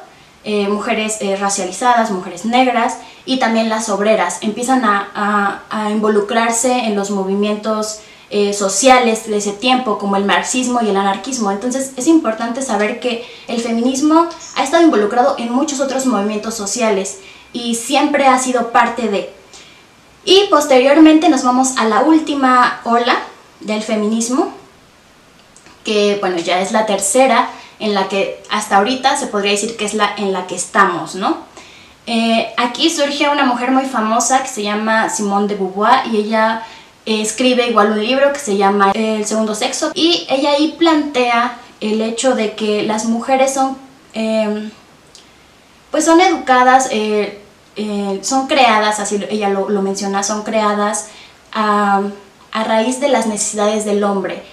eh, 0.44 0.68
mujeres 0.68 1.18
eh, 1.20 1.36
racializadas, 1.36 2.10
mujeres 2.10 2.46
negras 2.46 2.98
y 3.26 3.38
también 3.38 3.70
las 3.70 3.90
obreras. 3.90 4.40
Empiezan 4.42 4.82
a, 4.84 5.90
involucrarse 5.92 6.72
en 6.72 6.96
los 6.96 7.12
movimientos 7.12 8.00
eh, 8.32 8.52
sociales 8.54 9.28
de 9.28 9.38
ese 9.38 9.52
tiempo, 9.52 10.00
como 10.00 10.16
el 10.16 10.26
marxismo 10.26 10.80
y 10.82 10.90
el 10.90 10.98
anarquismo. 10.98 11.52
Entonces 11.52 11.92
es 11.96 12.08
importante 12.08 12.64
saber 12.64 13.00
que 13.00 13.24
el 13.48 13.62
feminismo 13.62 14.28
ha 14.56 14.64
estado 14.64 14.84
involucrado 14.84 15.36
en 15.38 15.52
muchos 15.52 15.80
otros 15.80 16.08
movimientos 16.08 16.56
sociales 16.56 17.20
y 17.54 17.76
siempre 17.76 18.26
ha 18.26 18.40
sido 18.40 18.72
parte 18.72 19.10
de. 19.10 19.30
Y 20.26 20.48
posteriormente 20.50 21.30
nos 21.30 21.44
vamos 21.44 21.78
a 21.78 21.86
la 21.86 22.02
última 22.02 22.82
ola 22.84 23.18
del 23.60 23.84
feminismo, 23.84 24.54
que 25.84 26.18
bueno, 26.20 26.38
ya 26.38 26.62
es 26.62 26.72
la 26.72 26.86
tercera, 26.88 27.50
en 27.82 27.96
la 27.96 28.08
que 28.08 28.42
hasta 28.50 28.78
ahorita 28.78 29.18
se 29.18 29.28
podría 29.28 29.52
decir 29.52 29.76
que 29.76 29.86
es 29.86 29.96
la 29.96 30.14
en 30.16 30.32
la 30.32 30.48
que 30.48 30.56
estamos, 30.56 31.16
¿no? 31.16 31.38
Eh, 32.06 32.54
aquí 32.58 32.90
surge 32.90 33.28
una 33.28 33.44
mujer 33.44 33.72
muy 33.72 33.86
famosa 33.86 34.42
que 34.42 34.48
se 34.48 34.64
llama 34.64 35.10
Simone 35.10 35.48
de 35.48 35.56
Beauvoir 35.56 36.08
y 36.12 36.18
ella 36.18 36.64
escribe 37.06 37.68
igual 37.68 37.92
un 37.92 38.04
libro 38.04 38.32
que 38.32 38.40
se 38.40 38.58
llama 38.58 38.92
El 38.94 39.26
segundo 39.26 39.56
sexo 39.56 39.92
y 39.96 40.28
ella 40.30 40.52
ahí 40.52 40.76
plantea 40.78 41.58
el 41.80 42.02
hecho 42.02 42.36
de 42.36 42.54
que 42.54 42.84
las 42.84 43.06
mujeres 43.06 43.54
son 43.56 43.78
em, 44.14 44.70
pues 45.90 46.06
son 46.06 46.22
educadas 46.22 46.88
eh, 46.92 47.42
eh, 47.76 48.20
son 48.22 48.48
creadas 48.48 49.00
así 49.00 49.20
ella 49.30 49.50
lo, 49.50 49.68
menciona 49.82 50.22
son 50.22 50.44
creadas 50.44 51.08
a 51.54 52.04
raíz 52.54 53.00
de 53.00 53.10
las 53.10 53.26
necesidades 53.26 53.86
del 53.86 54.04
hombre 54.04 54.44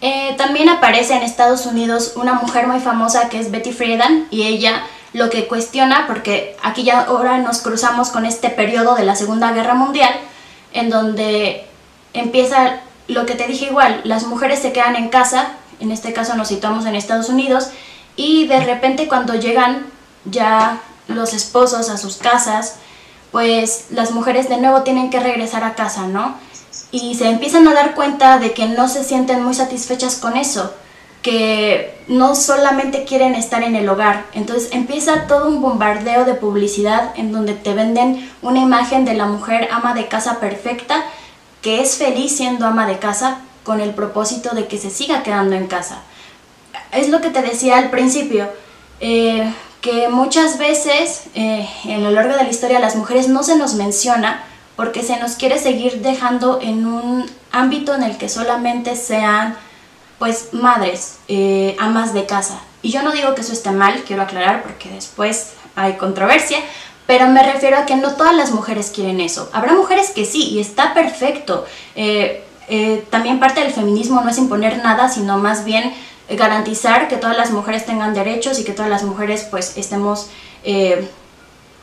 eh, 0.00 0.34
también 0.36 0.68
aparece 0.68 1.14
en 1.14 1.22
Estados 1.22 1.66
Unidos 1.66 2.12
una 2.16 2.34
mujer 2.34 2.66
muy 2.66 2.80
famosa 2.80 3.28
que 3.28 3.40
es 3.40 3.50
Betty 3.50 3.72
Friedan 3.72 4.26
y 4.30 4.44
ella 4.44 4.84
lo 5.12 5.30
que 5.30 5.48
cuestiona, 5.48 6.06
porque 6.06 6.56
aquí 6.62 6.84
ya 6.84 7.00
ahora 7.00 7.38
nos 7.38 7.58
cruzamos 7.62 8.10
con 8.10 8.26
este 8.26 8.50
periodo 8.50 8.94
de 8.94 9.04
la 9.04 9.16
Segunda 9.16 9.52
Guerra 9.52 9.74
Mundial, 9.74 10.14
en 10.72 10.90
donde 10.90 11.66
empieza 12.12 12.80
lo 13.08 13.26
que 13.26 13.34
te 13.34 13.46
dije 13.46 13.66
igual, 13.66 14.02
las 14.04 14.26
mujeres 14.26 14.60
se 14.60 14.72
quedan 14.72 14.96
en 14.96 15.08
casa, 15.08 15.52
en 15.80 15.90
este 15.90 16.12
caso 16.12 16.36
nos 16.36 16.48
situamos 16.48 16.84
en 16.84 16.94
Estados 16.94 17.30
Unidos, 17.30 17.70
y 18.16 18.46
de 18.46 18.60
repente 18.60 19.08
cuando 19.08 19.34
llegan 19.34 19.86
ya 20.26 20.80
los 21.08 21.32
esposos 21.32 21.88
a 21.88 21.96
sus 21.96 22.16
casas, 22.18 22.76
pues 23.32 23.86
las 23.90 24.10
mujeres 24.10 24.48
de 24.48 24.58
nuevo 24.58 24.82
tienen 24.82 25.10
que 25.10 25.20
regresar 25.20 25.64
a 25.64 25.74
casa, 25.74 26.06
¿no? 26.06 26.36
Y 26.90 27.14
se 27.14 27.28
empiezan 27.28 27.68
a 27.68 27.74
dar 27.74 27.94
cuenta 27.94 28.38
de 28.38 28.52
que 28.52 28.66
no 28.66 28.88
se 28.88 29.04
sienten 29.04 29.42
muy 29.42 29.54
satisfechas 29.54 30.16
con 30.16 30.36
eso, 30.36 30.72
que 31.22 31.98
no 32.08 32.34
solamente 32.34 33.04
quieren 33.04 33.34
estar 33.34 33.62
en 33.62 33.76
el 33.76 33.88
hogar. 33.88 34.24
Entonces 34.32 34.70
empieza 34.72 35.26
todo 35.26 35.48
un 35.48 35.60
bombardeo 35.60 36.24
de 36.24 36.34
publicidad 36.34 37.12
en 37.16 37.32
donde 37.32 37.54
te 37.54 37.74
venden 37.74 38.30
una 38.40 38.60
imagen 38.60 39.04
de 39.04 39.14
la 39.14 39.26
mujer 39.26 39.68
ama 39.70 39.94
de 39.94 40.08
casa 40.08 40.40
perfecta, 40.40 41.04
que 41.60 41.82
es 41.82 41.96
feliz 41.96 42.36
siendo 42.36 42.66
ama 42.66 42.86
de 42.86 42.98
casa 42.98 43.40
con 43.64 43.80
el 43.80 43.90
propósito 43.90 44.54
de 44.54 44.66
que 44.66 44.78
se 44.78 44.90
siga 44.90 45.22
quedando 45.22 45.56
en 45.56 45.66
casa. 45.66 46.02
Es 46.92 47.10
lo 47.10 47.20
que 47.20 47.30
te 47.30 47.42
decía 47.42 47.76
al 47.76 47.90
principio, 47.90 48.48
eh, 49.00 49.52
que 49.82 50.08
muchas 50.08 50.58
veces 50.58 51.24
eh, 51.34 51.68
en 51.84 52.02
lo 52.02 52.10
largo 52.10 52.34
de 52.36 52.44
la 52.44 52.48
historia 52.48 52.80
las 52.80 52.96
mujeres 52.96 53.28
no 53.28 53.42
se 53.42 53.56
nos 53.56 53.74
menciona 53.74 54.42
porque 54.78 55.02
se 55.02 55.16
nos 55.18 55.32
quiere 55.32 55.58
seguir 55.58 56.02
dejando 56.02 56.60
en 56.62 56.86
un 56.86 57.28
ámbito 57.50 57.96
en 57.96 58.04
el 58.04 58.16
que 58.16 58.28
solamente 58.28 58.94
sean 58.94 59.56
pues 60.20 60.50
madres, 60.52 61.18
eh, 61.26 61.74
amas 61.80 62.14
de 62.14 62.26
casa. 62.26 62.60
Y 62.80 62.92
yo 62.92 63.02
no 63.02 63.10
digo 63.10 63.34
que 63.34 63.40
eso 63.40 63.52
esté 63.52 63.72
mal, 63.72 64.04
quiero 64.06 64.22
aclarar 64.22 64.62
porque 64.62 64.88
después 64.88 65.54
hay 65.74 65.94
controversia, 65.94 66.58
pero 67.08 67.26
me 67.26 67.42
refiero 67.42 67.76
a 67.76 67.86
que 67.86 67.96
no 67.96 68.12
todas 68.12 68.36
las 68.36 68.52
mujeres 68.52 68.92
quieren 68.94 69.20
eso. 69.20 69.50
Habrá 69.52 69.72
mujeres 69.72 70.10
que 70.10 70.24
sí, 70.24 70.44
y 70.50 70.60
está 70.60 70.94
perfecto. 70.94 71.66
Eh, 71.96 72.44
eh, 72.68 73.04
también 73.10 73.40
parte 73.40 73.60
del 73.60 73.72
feminismo 73.72 74.20
no 74.20 74.30
es 74.30 74.38
imponer 74.38 74.78
nada, 74.84 75.08
sino 75.08 75.38
más 75.38 75.64
bien 75.64 75.92
garantizar 76.30 77.08
que 77.08 77.16
todas 77.16 77.36
las 77.36 77.50
mujeres 77.50 77.84
tengan 77.84 78.14
derechos 78.14 78.60
y 78.60 78.64
que 78.64 78.74
todas 78.74 78.92
las 78.92 79.02
mujeres 79.02 79.44
pues 79.50 79.76
estemos 79.76 80.30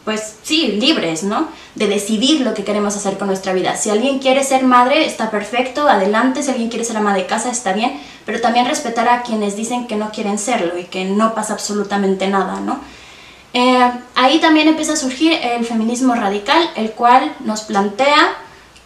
pues 0.05 0.35
sí, 0.43 0.67
libres, 0.79 1.23
¿no? 1.23 1.49
De 1.73 1.87
decidir 1.87 2.41
lo 2.41 2.53
que 2.53 2.63
queremos 2.63 2.95
hacer 2.95 3.17
con 3.17 3.27
nuestra 3.27 3.53
vida. 3.53 3.75
Si 3.75 3.89
alguien 3.89 4.19
quiere 4.19 4.43
ser 4.43 4.63
madre, 4.63 5.05
está 5.05 5.31
perfecto, 5.31 5.89
adelante. 5.89 6.43
Si 6.43 6.51
alguien 6.51 6.69
quiere 6.69 6.85
ser 6.85 6.97
ama 6.97 7.15
de 7.15 7.25
casa, 7.25 7.49
está 7.49 7.73
bien. 7.73 7.99
Pero 8.23 8.39
también 8.39 8.67
respetar 8.67 9.09
a 9.09 9.23
quienes 9.23 9.55
dicen 9.55 9.87
que 9.87 9.95
no 9.95 10.11
quieren 10.11 10.37
serlo 10.37 10.77
y 10.77 10.85
que 10.85 11.05
no 11.05 11.33
pasa 11.33 11.53
absolutamente 11.53 12.27
nada, 12.27 12.59
¿no? 12.59 12.79
Eh, 13.53 13.91
ahí 14.13 14.39
también 14.39 14.67
empieza 14.67 14.93
a 14.93 14.97
surgir 14.97 15.33
el 15.33 15.65
feminismo 15.65 16.13
radical, 16.13 16.69
el 16.75 16.91
cual 16.91 17.33
nos 17.39 17.61
plantea 17.61 18.35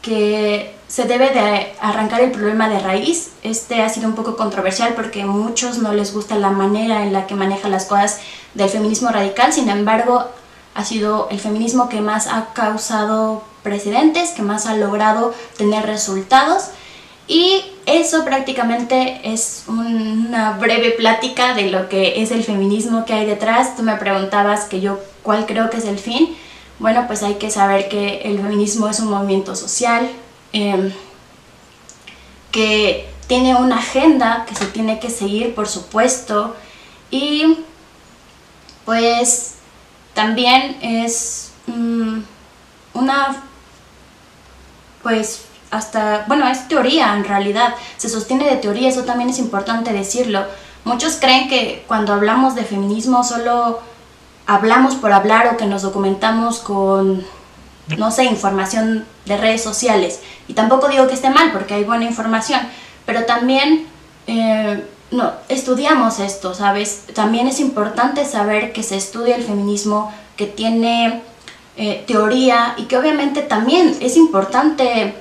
que 0.02 0.74
se 0.88 1.04
debe 1.04 1.32
de 1.32 1.74
arrancar 1.82 2.22
el 2.22 2.32
problema 2.32 2.70
de 2.70 2.80
raíz. 2.80 3.32
Este 3.44 3.82
ha 3.82 3.90
sido 3.90 4.08
un 4.08 4.16
poco 4.16 4.38
controversial 4.38 4.94
porque 4.96 5.24
a 5.24 5.28
muchos 5.28 5.80
no 5.80 5.92
les 5.94 6.14
gusta 6.14 6.36
la 6.36 6.50
manera 6.50 7.04
en 7.04 7.12
la 7.12 7.28
que 7.28 7.36
maneja 7.36 7.68
las 7.68 7.86
cosas 7.86 8.22
del 8.54 8.70
feminismo 8.70 9.10
radical, 9.10 9.52
sin 9.52 9.70
embargo 9.70 10.30
ha 10.74 10.86
sido 10.86 11.28
el 11.30 11.40
feminismo 11.40 11.90
que 11.90 12.02
más 12.02 12.28
ha 12.28 12.54
causado 12.54 13.44
precedentes, 13.64 14.32
que 14.32 14.42
más 14.42 14.66
ha 14.66 14.76
logrado 14.76 15.34
tener 15.58 15.86
resultados. 15.86 16.70
Y 17.28 17.64
eso 17.86 18.26
prácticamente 18.26 19.22
es 19.24 19.66
una 19.68 20.54
breve 20.54 20.92
plática 20.92 21.54
de 21.54 21.70
lo 21.70 21.88
que 21.88 22.22
es 22.24 22.32
el 22.32 22.44
feminismo 22.44 23.06
que 23.06 23.14
hay 23.14 23.26
detrás. 23.26 23.76
Tú 23.76 23.84
me 23.84 23.96
preguntabas 23.98 24.66
que 24.66 24.82
yo 24.82 25.00
cuál 25.22 25.46
creo 25.46 25.70
que 25.70 25.78
es 25.78 25.86
el 25.86 26.00
fin. 26.00 26.36
Bueno, 26.80 27.06
pues 27.08 27.22
hay 27.22 27.36
que 27.36 27.52
saber 27.52 27.88
que 27.88 28.22
el 28.24 28.38
feminismo 28.38 28.88
es 28.88 29.00
un 29.00 29.10
movimiento 29.10 29.56
social 29.56 30.10
em, 30.54 30.92
que 32.52 33.10
tiene 33.28 33.56
una 33.56 33.78
agenda 33.78 34.46
que 34.48 34.56
se 34.56 34.66
tiene 34.66 35.00
que 35.00 35.12
seguir, 35.12 35.54
por 35.54 35.68
supuesto. 35.68 36.56
Y 37.12 37.60
pues 38.86 39.59
también 40.20 40.76
es 40.82 41.54
mm, 41.68 42.20
una, 42.94 43.42
pues 45.02 45.46
hasta, 45.72 46.26
bueno, 46.28 46.46
es 46.50 46.68
teoría 46.68 47.16
en 47.16 47.24
realidad, 47.24 47.76
se 47.96 48.10
sostiene 48.10 48.44
de 48.44 48.58
teoría, 48.58 48.90
eso 48.90 49.06
también 49.06 49.30
es 49.30 49.40
importante 49.40 49.94
decirlo. 49.94 50.44
Muchos 50.84 51.16
creen 51.22 51.48
que 51.48 51.86
cuando 51.88 52.12
hablamos 52.12 52.54
de 52.54 52.66
feminismo 52.66 53.24
solo 53.24 53.80
hablamos 54.46 54.96
por 54.96 55.14
hablar 55.14 55.54
o 55.54 55.56
que 55.56 55.68
nos 55.68 55.84
documentamos 55.84 56.60
con, 56.60 57.26
no 57.98 58.12
sé, 58.12 58.26
información 58.26 59.06
de 59.26 59.38
redes 59.38 59.64
sociales. 59.64 60.20
Y 60.50 60.54
tampoco 60.54 60.90
digo 60.90 61.08
que 61.08 61.14
esté 61.14 61.30
mal 61.30 61.54
porque 61.54 61.76
hay 61.76 61.86
buena 61.86 62.04
información, 62.04 62.60
pero 63.06 63.24
también 63.24 63.88
eh, 64.28 64.86
no, 65.12 65.34
estudiamos 65.48 66.20
esto, 66.20 66.54
¿sabes? 66.54 67.04
También 67.14 67.48
es 67.48 67.60
importante 67.60 68.26
saber 68.26 68.74
que 68.74 68.84
se 68.84 68.96
estudia 68.96 69.36
el 69.36 69.44
feminismo, 69.44 70.14
que 70.38 70.46
tiene 70.46 71.22
eh, 71.78 72.04
teoría 72.06 72.76
y 72.78 72.84
que 72.84 72.98
obviamente 72.98 73.42
también 73.42 73.98
es 74.02 74.18
importante 74.18 75.16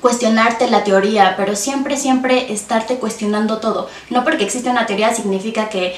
cuestionarte 0.00 0.70
la 0.70 0.82
teoría, 0.82 1.34
pero 1.36 1.54
siempre, 1.54 1.96
siempre 1.96 2.52
estarte 2.52 2.96
cuestionando 2.96 3.58
todo. 3.58 3.88
No 4.08 4.24
porque 4.24 4.44
existe 4.44 4.70
una 4.70 4.86
teoría 4.86 5.14
significa 5.14 5.68
que 5.68 5.94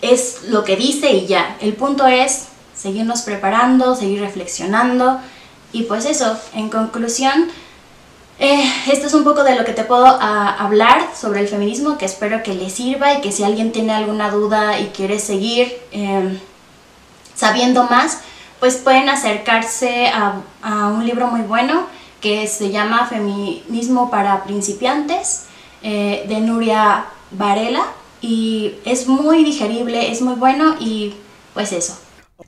es 0.00 0.44
lo 0.48 0.64
que 0.64 0.76
dice 0.76 1.12
y 1.12 1.26
ya. 1.26 1.56
El 1.60 1.74
punto 1.74 2.06
es 2.06 2.46
seguirnos 2.74 3.22
preparando, 3.22 3.94
seguir 3.94 4.20
reflexionando 4.20 5.20
y 5.72 5.82
pues 5.82 6.06
eso, 6.06 6.38
en 6.54 6.70
conclusión, 6.70 7.48
eh, 8.40 8.64
esto 8.90 9.06
es 9.06 9.12
un 9.12 9.22
poco 9.22 9.44
de 9.44 9.54
lo 9.54 9.66
que 9.66 9.74
te 9.74 9.84
puedo 9.84 10.06
ah, 10.06 10.56
hablar 10.58 11.10
sobre 11.14 11.40
el 11.40 11.48
feminismo, 11.48 11.98
que 11.98 12.06
espero 12.06 12.42
que 12.42 12.54
le 12.54 12.70
sirva 12.70 13.12
y 13.12 13.20
que 13.20 13.32
si 13.32 13.44
alguien 13.44 13.70
tiene 13.70 13.92
alguna 13.92 14.30
duda 14.30 14.80
y 14.80 14.86
quiere 14.86 15.18
seguir 15.18 15.76
em, 15.92 16.40
sabiendo 17.34 17.84
más, 17.84 18.20
pues 18.58 18.76
pueden 18.76 19.10
acercarse 19.10 20.08
a, 20.08 20.40
un 20.88 21.04
libro 21.04 21.26
muy 21.26 21.42
bueno 21.42 21.86
que 22.22 22.46
se 22.46 22.70
llama 22.70 23.06
Feminismo 23.06 24.10
para 24.10 24.44
principiantes 24.44 25.44
eh, 25.82 26.24
de 26.26 26.40
Nuria 26.40 27.04
Varela 27.30 27.84
y 28.22 28.76
es 28.86 29.06
muy 29.06 29.44
digerible, 29.44 30.10
es 30.10 30.22
muy 30.22 30.34
bueno 30.34 30.76
y 30.80 31.14
pues 31.52 31.72
eso. 31.72 31.98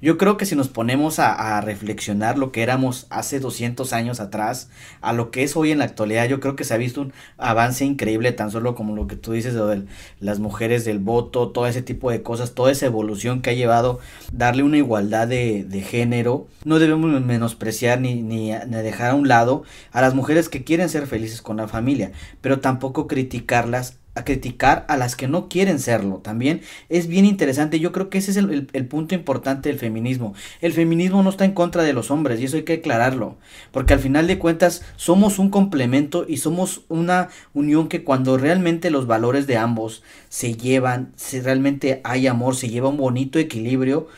Yo 0.02 0.18
creo 0.18 0.36
que 0.36 0.46
si 0.46 0.56
nos 0.56 0.66
ponemos 0.66 1.20
a, 1.20 1.60
reflexionar 1.60 2.36
lo 2.36 2.50
que 2.50 2.64
éramos 2.64 3.06
hace 3.08 3.38
200 3.38 3.92
años 3.92 4.18
atrás 4.18 4.68
a 5.00 5.12
lo 5.12 5.30
que 5.30 5.44
es 5.44 5.56
hoy 5.56 5.70
en 5.70 5.78
la 5.78 5.84
actualidad, 5.84 6.28
yo 6.28 6.40
creo 6.40 6.56
que 6.56 6.64
se 6.64 6.74
ha 6.74 6.76
visto 6.76 7.02
un 7.02 7.12
avance 7.38 7.84
increíble, 7.84 8.32
tan 8.32 8.50
solo 8.50 8.74
como 8.74 8.96
lo 8.96 9.06
que 9.06 9.14
tú 9.14 9.30
dices 9.30 9.54
de 9.54 9.84
las 10.18 10.40
mujeres 10.40 10.84
del 10.84 10.98
voto, 10.98 11.50
todo 11.50 11.68
ese 11.68 11.82
tipo 11.82 12.10
de 12.10 12.20
cosas, 12.20 12.52
toda 12.52 12.72
esa 12.72 12.86
evolución 12.86 13.42
que 13.42 13.50
ha 13.50 13.54
llevado 13.54 14.00
darle 14.32 14.64
una 14.64 14.78
igualdad 14.78 15.28
de, 15.28 15.86
género. 15.88 16.48
No 16.64 16.80
debemos 16.80 17.20
menospreciar 17.22 18.00
ni, 18.00 18.22
ni 18.22 18.50
dejar 18.50 19.12
a 19.12 19.14
un 19.14 19.28
lado 19.28 19.62
a 19.92 20.00
las 20.00 20.16
mujeres 20.16 20.48
que 20.48 20.64
quieren 20.64 20.88
ser 20.88 21.06
felices 21.06 21.42
con 21.42 21.58
la 21.58 21.68
familia, 21.68 22.10
pero 22.40 22.58
tampoco 22.58 23.06
criticarlas 23.06 23.98
a 24.14 24.24
criticar 24.24 24.84
a 24.88 24.96
las 24.96 25.16
que 25.16 25.28
no 25.28 25.48
quieren 25.48 25.78
serlo. 25.78 26.16
También 26.18 26.60
es 26.88 27.06
bien 27.06 27.24
interesante. 27.24 27.80
Yo 27.80 27.92
creo 27.92 28.10
que 28.10 28.18
ese 28.18 28.32
es 28.32 28.36
el, 28.36 28.86
punto 28.86 29.14
importante 29.14 29.68
del 29.68 29.78
feminismo. 29.78 30.34
El 30.60 30.72
feminismo 30.72 31.22
no 31.22 31.30
está 31.30 31.44
en 31.44 31.52
contra 31.52 31.82
de 31.82 31.92
los 31.92 32.10
hombres 32.10 32.40
y 32.40 32.44
eso 32.44 32.56
hay 32.56 32.64
que 32.64 32.74
aclararlo. 32.74 33.36
Porque 33.70 33.94
al 33.94 34.00
final 34.00 34.26
de 34.26 34.38
cuentas 34.38 34.82
somos 34.96 35.38
un 35.38 35.50
complemento 35.50 36.26
y 36.28 36.38
somos 36.38 36.82
una 36.88 37.28
unión 37.54 37.88
que 37.88 38.04
cuando 38.04 38.36
realmente 38.36 38.90
los 38.90 39.06
valores 39.06 39.46
de 39.46 39.56
ambos 39.56 40.02
se 40.28 40.54
llevan, 40.54 41.12
si 41.16 41.40
realmente 41.40 42.00
hay 42.04 42.26
amor, 42.26 42.56
se 42.56 42.68
lleva 42.68 42.88
un 42.88 42.96
bonito 42.96 43.38
equilibrio 43.38 44.08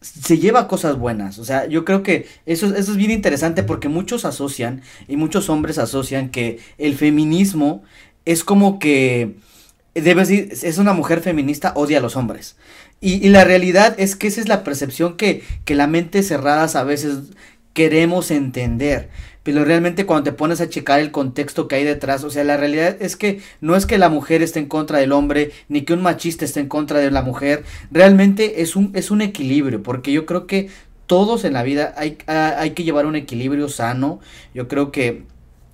se 0.00 0.38
lleva 0.38 0.66
cosas 0.66 0.96
buenas. 0.96 1.38
O 1.38 1.44
sea, 1.44 1.66
yo 1.66 1.84
creo 1.84 2.02
que 2.02 2.26
eso, 2.46 2.74
eso 2.74 2.92
es 2.92 2.96
bien 2.96 3.10
interesante 3.10 3.62
porque 3.62 3.88
muchos 3.88 4.24
asocian 4.24 4.82
y 5.08 5.16
muchos 5.16 5.50
hombres 5.50 5.78
asocian 5.78 6.30
que 6.30 6.58
el 6.78 6.94
feminismo 6.96 7.82
es 8.32 8.44
como 8.44 8.78
que 8.78 9.36
debe 9.94 10.20
decir, 10.20 10.52
es 10.62 10.78
una 10.78 10.92
mujer 10.92 11.20
feminista, 11.20 11.72
odia 11.74 11.98
a 11.98 12.00
los 12.00 12.16
hombres. 12.16 12.56
Y, 13.00 13.28
la 13.30 13.44
realidad 13.44 13.94
es 13.98 14.14
que 14.14 14.26
esa 14.26 14.40
es 14.40 14.48
la 14.48 14.62
percepción 14.62 15.16
que, 15.16 15.42
que 15.64 15.74
la 15.74 15.86
mente 15.86 16.22
cerradas 16.22 16.76
a 16.76 16.84
veces 16.84 17.18
queremos 17.72 18.30
entender. 18.30 19.08
Pero 19.42 19.64
realmente 19.64 20.04
cuando 20.04 20.24
te 20.24 20.36
pones 20.36 20.60
a 20.60 20.68
checar 20.68 21.00
el 21.00 21.10
contexto 21.10 21.66
que 21.66 21.76
hay 21.76 21.84
detrás, 21.84 22.24
o 22.24 22.30
sea, 22.30 22.44
la 22.44 22.58
realidad 22.58 22.98
es 23.00 23.16
que 23.16 23.40
no 23.62 23.74
es 23.74 23.86
que 23.86 23.96
la 23.96 24.10
mujer 24.10 24.42
esté 24.42 24.58
en 24.58 24.66
contra 24.66 24.98
del 24.98 25.12
hombre, 25.12 25.50
ni 25.68 25.82
que 25.82 25.94
un 25.94 26.02
machista 26.02 26.44
esté 26.44 26.60
en 26.60 26.68
contra 26.68 26.98
de 26.98 27.10
la 27.10 27.22
mujer, 27.22 27.64
realmente 27.90 28.60
es 28.60 28.76
un, 28.76 28.90
es 28.94 29.10
un 29.10 29.22
equilibrio, 29.22 29.82
porque 29.82 30.12
yo 30.12 30.26
creo 30.26 30.46
que 30.46 30.68
todos 31.06 31.44
en 31.44 31.54
la 31.54 31.62
vida 31.62 31.94
hay, 31.96 32.18
hay 32.26 32.70
que 32.72 32.84
llevar 32.84 33.06
un 33.06 33.16
equilibrio 33.16 33.68
sano, 33.70 34.20
yo 34.54 34.68
creo 34.68 34.92
que 34.92 35.24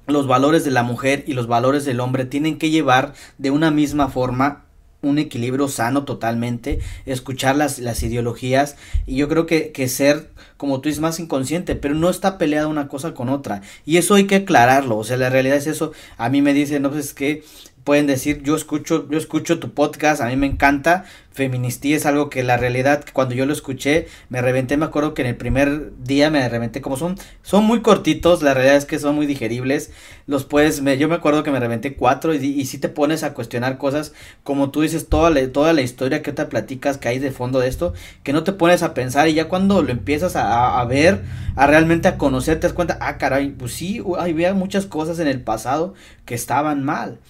los 0.06 0.26
valores 0.26 0.64
de 0.64 0.70
la 0.70 0.82
mujer 0.82 1.24
y 1.26 1.32
los 1.34 1.46
valores 1.46 1.84
del 1.84 2.00
hombre 2.00 2.24
tienen 2.24 2.58
que 2.58 2.70
llevar 2.70 3.14
de 3.38 3.50
una 3.50 3.70
misma 3.70 4.08
forma 4.08 4.62
un 5.02 5.18
equilibrio 5.18 5.68
sano 5.68 6.04
totalmente, 6.04 6.80
escuchar 7.04 7.56
las, 7.56 7.78
las 7.78 8.02
ideologías 8.02 8.76
y 9.06 9.16
yo 9.16 9.28
creo 9.28 9.46
que, 9.46 9.72
que 9.72 9.88
ser, 9.88 10.30
como 10.56 10.80
tú 10.80 10.88
dices, 10.88 11.00
más 11.00 11.20
inconsciente, 11.20 11.76
pero 11.76 11.94
no 11.94 12.10
está 12.10 12.38
peleada 12.38 12.66
una 12.66 12.88
cosa 12.88 13.14
con 13.14 13.28
otra. 13.28 13.62
Y 13.84 13.98
eso 13.98 14.14
hay 14.14 14.26
que 14.26 14.36
aclararlo, 14.36 14.96
o 14.96 15.04
sea, 15.04 15.16
la 15.16 15.30
realidad 15.30 15.56
es 15.56 15.66
eso, 15.66 15.92
a 16.16 16.28
mí 16.28 16.42
me 16.42 16.54
dicen, 16.54 16.82
no, 16.82 16.90
pues 16.90 17.06
es 17.06 17.14
que 17.14 17.44
pueden 17.86 18.08
decir, 18.08 18.42
yo 18.42 18.56
escucho, 18.56 19.08
yo 19.08 19.16
escucho 19.16 19.60
tu 19.60 19.70
podcast, 19.70 20.20
a 20.20 20.26
mí 20.26 20.34
me 20.34 20.48
encanta, 20.48 21.04
feministía 21.30 21.96
es 21.96 22.04
algo 22.04 22.30
que 22.30 22.42
la 22.42 22.56
realidad, 22.56 23.04
cuando 23.12 23.36
yo 23.36 23.46
lo 23.46 23.52
escuché, 23.52 24.08
me 24.28 24.42
reventé, 24.42 24.76
me 24.76 24.86
acuerdo 24.86 25.14
que 25.14 25.22
en 25.22 25.28
el 25.28 25.36
primer 25.36 25.92
día 26.02 26.28
me 26.28 26.48
reventé, 26.48 26.80
como 26.80 26.96
son, 26.96 27.14
son 27.42 27.62
muy 27.62 27.82
cortitos, 27.82 28.42
la 28.42 28.54
realidad 28.54 28.74
es 28.74 28.86
que 28.86 28.98
son 28.98 29.14
muy 29.14 29.26
digeribles, 29.26 29.92
los 30.26 30.44
puedes, 30.44 30.82
me, 30.82 30.98
yo 30.98 31.08
me 31.08 31.14
acuerdo 31.14 31.44
que 31.44 31.52
me 31.52 31.60
reventé 31.60 31.94
cuatro 31.94 32.34
y, 32.34 32.38
y 32.38 32.66
si 32.66 32.78
te 32.78 32.88
pones 32.88 33.22
a 33.22 33.34
cuestionar 33.34 33.78
cosas, 33.78 34.12
como 34.42 34.72
tú 34.72 34.80
dices, 34.80 35.08
toda 35.08 35.30
la, 35.30 35.52
toda 35.52 35.72
la 35.72 35.82
historia 35.82 36.22
que 36.22 36.32
te 36.32 36.44
platicas 36.46 36.98
que 36.98 37.06
hay 37.06 37.20
de 37.20 37.30
fondo 37.30 37.60
de 37.60 37.68
esto, 37.68 37.94
que 38.24 38.32
no 38.32 38.42
te 38.42 38.52
pones 38.52 38.82
a 38.82 38.94
pensar 38.94 39.28
y 39.28 39.34
ya 39.34 39.46
cuando 39.46 39.80
lo 39.82 39.92
empiezas 39.92 40.34
a, 40.34 40.80
a 40.80 40.84
ver, 40.86 41.22
a 41.54 41.68
realmente 41.68 42.08
a 42.08 42.18
conocer, 42.18 42.58
te 42.58 42.66
das 42.66 42.72
cuenta, 42.72 42.98
ah, 43.00 43.16
caray, 43.16 43.50
pues 43.50 43.74
sí, 43.74 44.02
había 44.18 44.54
muchas 44.54 44.86
cosas 44.86 45.20
en 45.20 45.28
el 45.28 45.40
pasado 45.40 45.94
que 46.24 46.34
estaban 46.34 46.82
mal. 46.84 47.20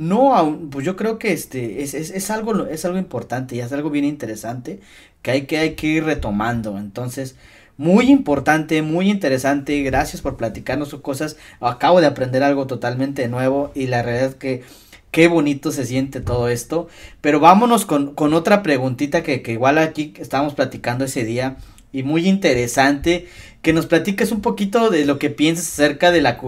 No, 0.00 0.58
pues 0.70 0.86
yo 0.86 0.96
creo 0.96 1.18
que 1.18 1.30
este 1.34 1.82
es, 1.82 1.92
es, 1.92 2.08
es, 2.10 2.30
algo, 2.30 2.66
es 2.66 2.86
algo 2.86 2.96
importante 2.96 3.54
y 3.54 3.60
es 3.60 3.70
algo 3.70 3.90
bien 3.90 4.06
interesante 4.06 4.80
que 5.20 5.30
hay 5.30 5.42
que, 5.42 5.58
hay 5.58 5.74
que 5.74 5.88
ir 5.88 6.04
retomando. 6.04 6.78
Entonces, 6.78 7.36
muy 7.76 8.10
importante, 8.10 8.80
muy 8.80 9.10
interesante. 9.10 9.82
Gracias 9.82 10.22
por 10.22 10.38
platicarnos 10.38 10.88
sus 10.88 11.02
cosas. 11.02 11.36
Acabo 11.60 12.00
de 12.00 12.06
aprender 12.06 12.42
algo 12.42 12.66
totalmente 12.66 13.28
nuevo 13.28 13.72
y 13.74 13.88
la 13.88 14.02
realidad 14.02 14.30
es 14.30 14.34
que 14.36 14.62
qué 15.10 15.28
bonito 15.28 15.70
se 15.70 15.84
siente 15.84 16.22
todo 16.22 16.48
esto. 16.48 16.88
Pero 17.20 17.38
vámonos 17.38 17.84
con, 17.84 18.14
con 18.14 18.32
otra 18.32 18.62
preguntita 18.62 19.22
que, 19.22 19.42
que 19.42 19.52
igual 19.52 19.76
aquí 19.76 20.14
estábamos 20.18 20.54
platicando 20.54 21.04
ese 21.04 21.24
día 21.24 21.58
y 21.92 22.02
muy 22.02 22.28
interesante 22.28 23.28
que 23.62 23.72
nos 23.74 23.86
platiques 23.86 24.32
un 24.32 24.40
poquito 24.40 24.88
de 24.88 25.04
lo 25.04 25.18
que 25.18 25.28
piensas 25.28 25.66
acerca 25.66 26.10
de 26.10 26.22
la, 26.22 26.40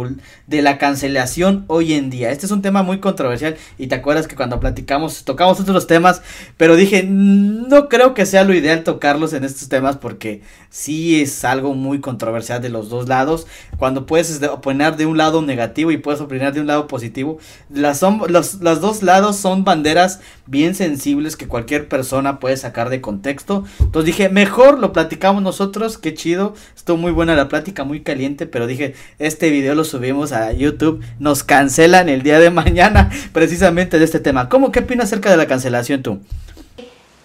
de 0.46 0.62
la 0.62 0.78
cancelación 0.78 1.64
hoy 1.66 1.92
en 1.92 2.09
día. 2.09 2.31
Este 2.31 2.46
es 2.46 2.52
un 2.52 2.62
tema 2.62 2.83
muy 2.83 3.00
controversial 3.00 3.57
y 3.76 3.88
te 3.88 3.94
acuerdas 3.94 4.26
que 4.26 4.37
cuando 4.37 4.61
platicamos 4.61 5.24
tocamos 5.24 5.61
otros 5.61 5.87
temas, 5.87 6.22
pero 6.57 6.74
dije, 6.74 7.02
no 7.02 7.88
creo 7.90 8.14
que 8.14 8.24
sea 8.24 8.44
lo 8.44 8.55
ideal 8.55 8.83
tocarlos 8.83 9.35
en 9.35 9.44
estos 9.44 9.68
temas 9.68 9.98
porque 9.98 10.40
sí 10.70 11.20
es 11.20 11.44
algo 11.44 11.74
muy 11.74 12.00
controversial 12.00 12.62
de 12.62 12.70
los 12.70 12.88
dos 12.88 13.09
lados. 13.09 13.46
Cuando 13.76 14.07
puedes 14.07 14.42
opinar 14.44 14.96
de 14.96 15.05
un 15.05 15.18
lado 15.18 15.42
negativo 15.42 15.90
y 15.90 15.98
puedes 15.98 16.22
opinar 16.22 16.55
de 16.55 16.61
un 16.62 16.66
lado 16.66 16.87
positivo, 16.87 17.38
las, 17.68 17.98
son, 17.98 18.22
los, 18.28 18.55
los 18.55 18.81
dos 18.81 19.02
lados 19.02 19.37
son 19.37 19.64
banderas 19.64 20.20
bien 20.46 20.74
sensibles 20.74 21.37
que 21.37 21.46
cualquier 21.46 21.88
persona 21.88 22.40
puede 22.40 22.57
sacar 22.57 22.88
de 22.88 23.02
contexto. 23.02 23.64
Entonces 23.81 24.07
dije, 24.07 24.28
mejor 24.31 24.78
lo 24.78 24.94
platicamos 24.94 25.32
nosotros, 25.40 25.99
qué 25.99 26.14
chido, 26.14 26.55
estuvo 26.77 26.97
muy 26.97 27.12
buena 27.12 27.35
la 27.35 27.49
plática, 27.49 27.85
muy 27.85 28.03
caliente, 28.03 28.47
pero 28.47 28.66
dije, 28.66 28.95
este 29.18 29.51
video 29.51 29.75
lo 29.75 29.85
subimos 29.85 30.33
a 30.33 30.53
YouTube, 30.53 31.03
nos 31.18 31.45
cancelan 31.45 32.09
el 32.09 32.23
día 32.23 32.38
de 32.38 32.51
mañana 32.51 33.11
precisamente 33.33 33.99
de 33.99 34.05
este 34.05 34.21
tema. 34.21 34.49
¿Cómo 34.49 34.73
qué 34.73 34.81
opinas 34.81 35.07
acerca 35.07 35.31
de 35.31 35.37
la 35.37 35.47
cancelación 35.47 36.03
tú? 36.03 36.21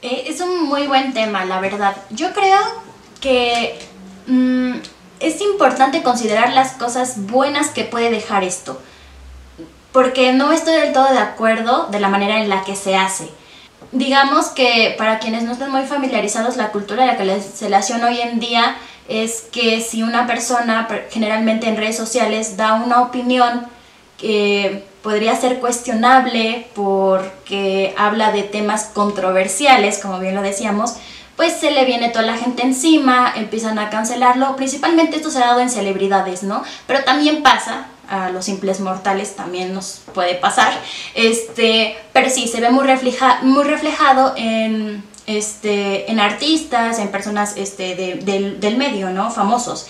Eh, 0.02 0.26
es 0.28 0.39
un 0.41 0.65
muy 0.65 0.88
buen 0.88 1.13
tema, 1.13 1.46
la 1.46 1.60
verdad. 1.60 1.96
Yo 2.12 2.32
creo 2.34 2.60
que 3.20 3.78
mm, 4.28 4.74
es 5.20 5.41
importante 5.41 6.04
considerar 6.04 6.54
las 6.54 6.74
cosas 6.74 7.26
buenas 7.28 7.70
que 7.70 7.84
puede 7.84 8.12
dejar 8.12 8.43
esto, 8.43 8.80
porque 9.91 10.34
no 10.34 10.52
estoy 10.52 10.76
del 10.80 10.93
todo 10.93 11.12
de 11.12 11.20
acuerdo 11.20 11.88
de 11.91 12.00
la 12.00 12.10
manera 12.10 12.41
en 12.41 12.50
la 12.50 12.63
que 12.63 12.76
se 12.76 12.96
hace. 12.96 13.30
Digamos 13.91 14.47
que 14.47 14.95
para 14.97 15.19
quienes 15.19 15.43
no 15.43 15.54
estén 15.54 15.71
muy 15.71 15.84
familiarizados, 15.84 16.58
la 16.58 16.71
cultura 16.71 17.04
de 17.04 17.08
la 17.08 17.17
cancelación 17.17 18.04
hoy 18.04 18.19
en 18.19 18.39
día 18.39 18.76
es 19.08 19.45
que 19.52 19.80
si 19.82 20.04
una 20.04 20.28
persona, 20.28 20.88
generalmente 21.10 21.67
en 21.67 21.78
redes 21.78 21.95
sociales, 21.95 22.58
da 22.58 22.73
una 22.73 23.02
opinión 23.02 23.65
que 24.17 24.84
podría 25.02 25.36
ser 25.36 25.60
cuestionable 25.60 26.67
porque 26.76 27.93
habla 27.97 28.32
de 28.32 28.43
temas 28.43 28.86
controversiales, 28.93 30.00
como 30.00 30.19
bien 30.19 30.36
lo 30.36 30.41
decíamos, 30.41 30.95
pues 31.38 31.54
se 31.54 31.71
le 31.71 31.86
viene 31.86 32.10
toda 32.10 32.26
la 32.26 32.36
gente 32.36 32.63
encima, 32.63 33.32
empiezan 33.36 33.80
a 33.80 33.89
cancelarlo, 33.89 34.56
principalmente 34.56 35.17
esto 35.17 35.30
se 35.30 35.38
ha 35.38 35.47
dado 35.47 35.60
en 35.60 35.69
celebridades, 35.69 36.43
¿no? 36.43 36.63
Pero 36.88 37.04
también 37.04 37.43
pasa, 37.43 37.86
a 38.10 38.30
los 38.30 38.46
simples 38.46 38.80
mortales 38.80 39.36
también 39.36 39.74
nos 39.74 40.02
puede 40.13 40.36
pasar, 40.36 40.74
este, 41.13 41.98
pero 42.13 42.30
sí, 42.30 42.48
se 42.48 42.62
ve 42.62 42.70
muy, 42.70 42.86
refleja, 42.86 43.39
muy 43.41 43.63
reflejado 43.63 44.34
en 44.38 45.04
este, 45.28 46.10
en 46.10 46.20
artistas, 46.20 47.00
en 47.00 47.10
personas 47.10 47.56
este, 47.58 47.96
del, 47.96 48.78
medio, 48.78 49.10
¿no? 49.10 49.30
Famosos. 49.30 49.88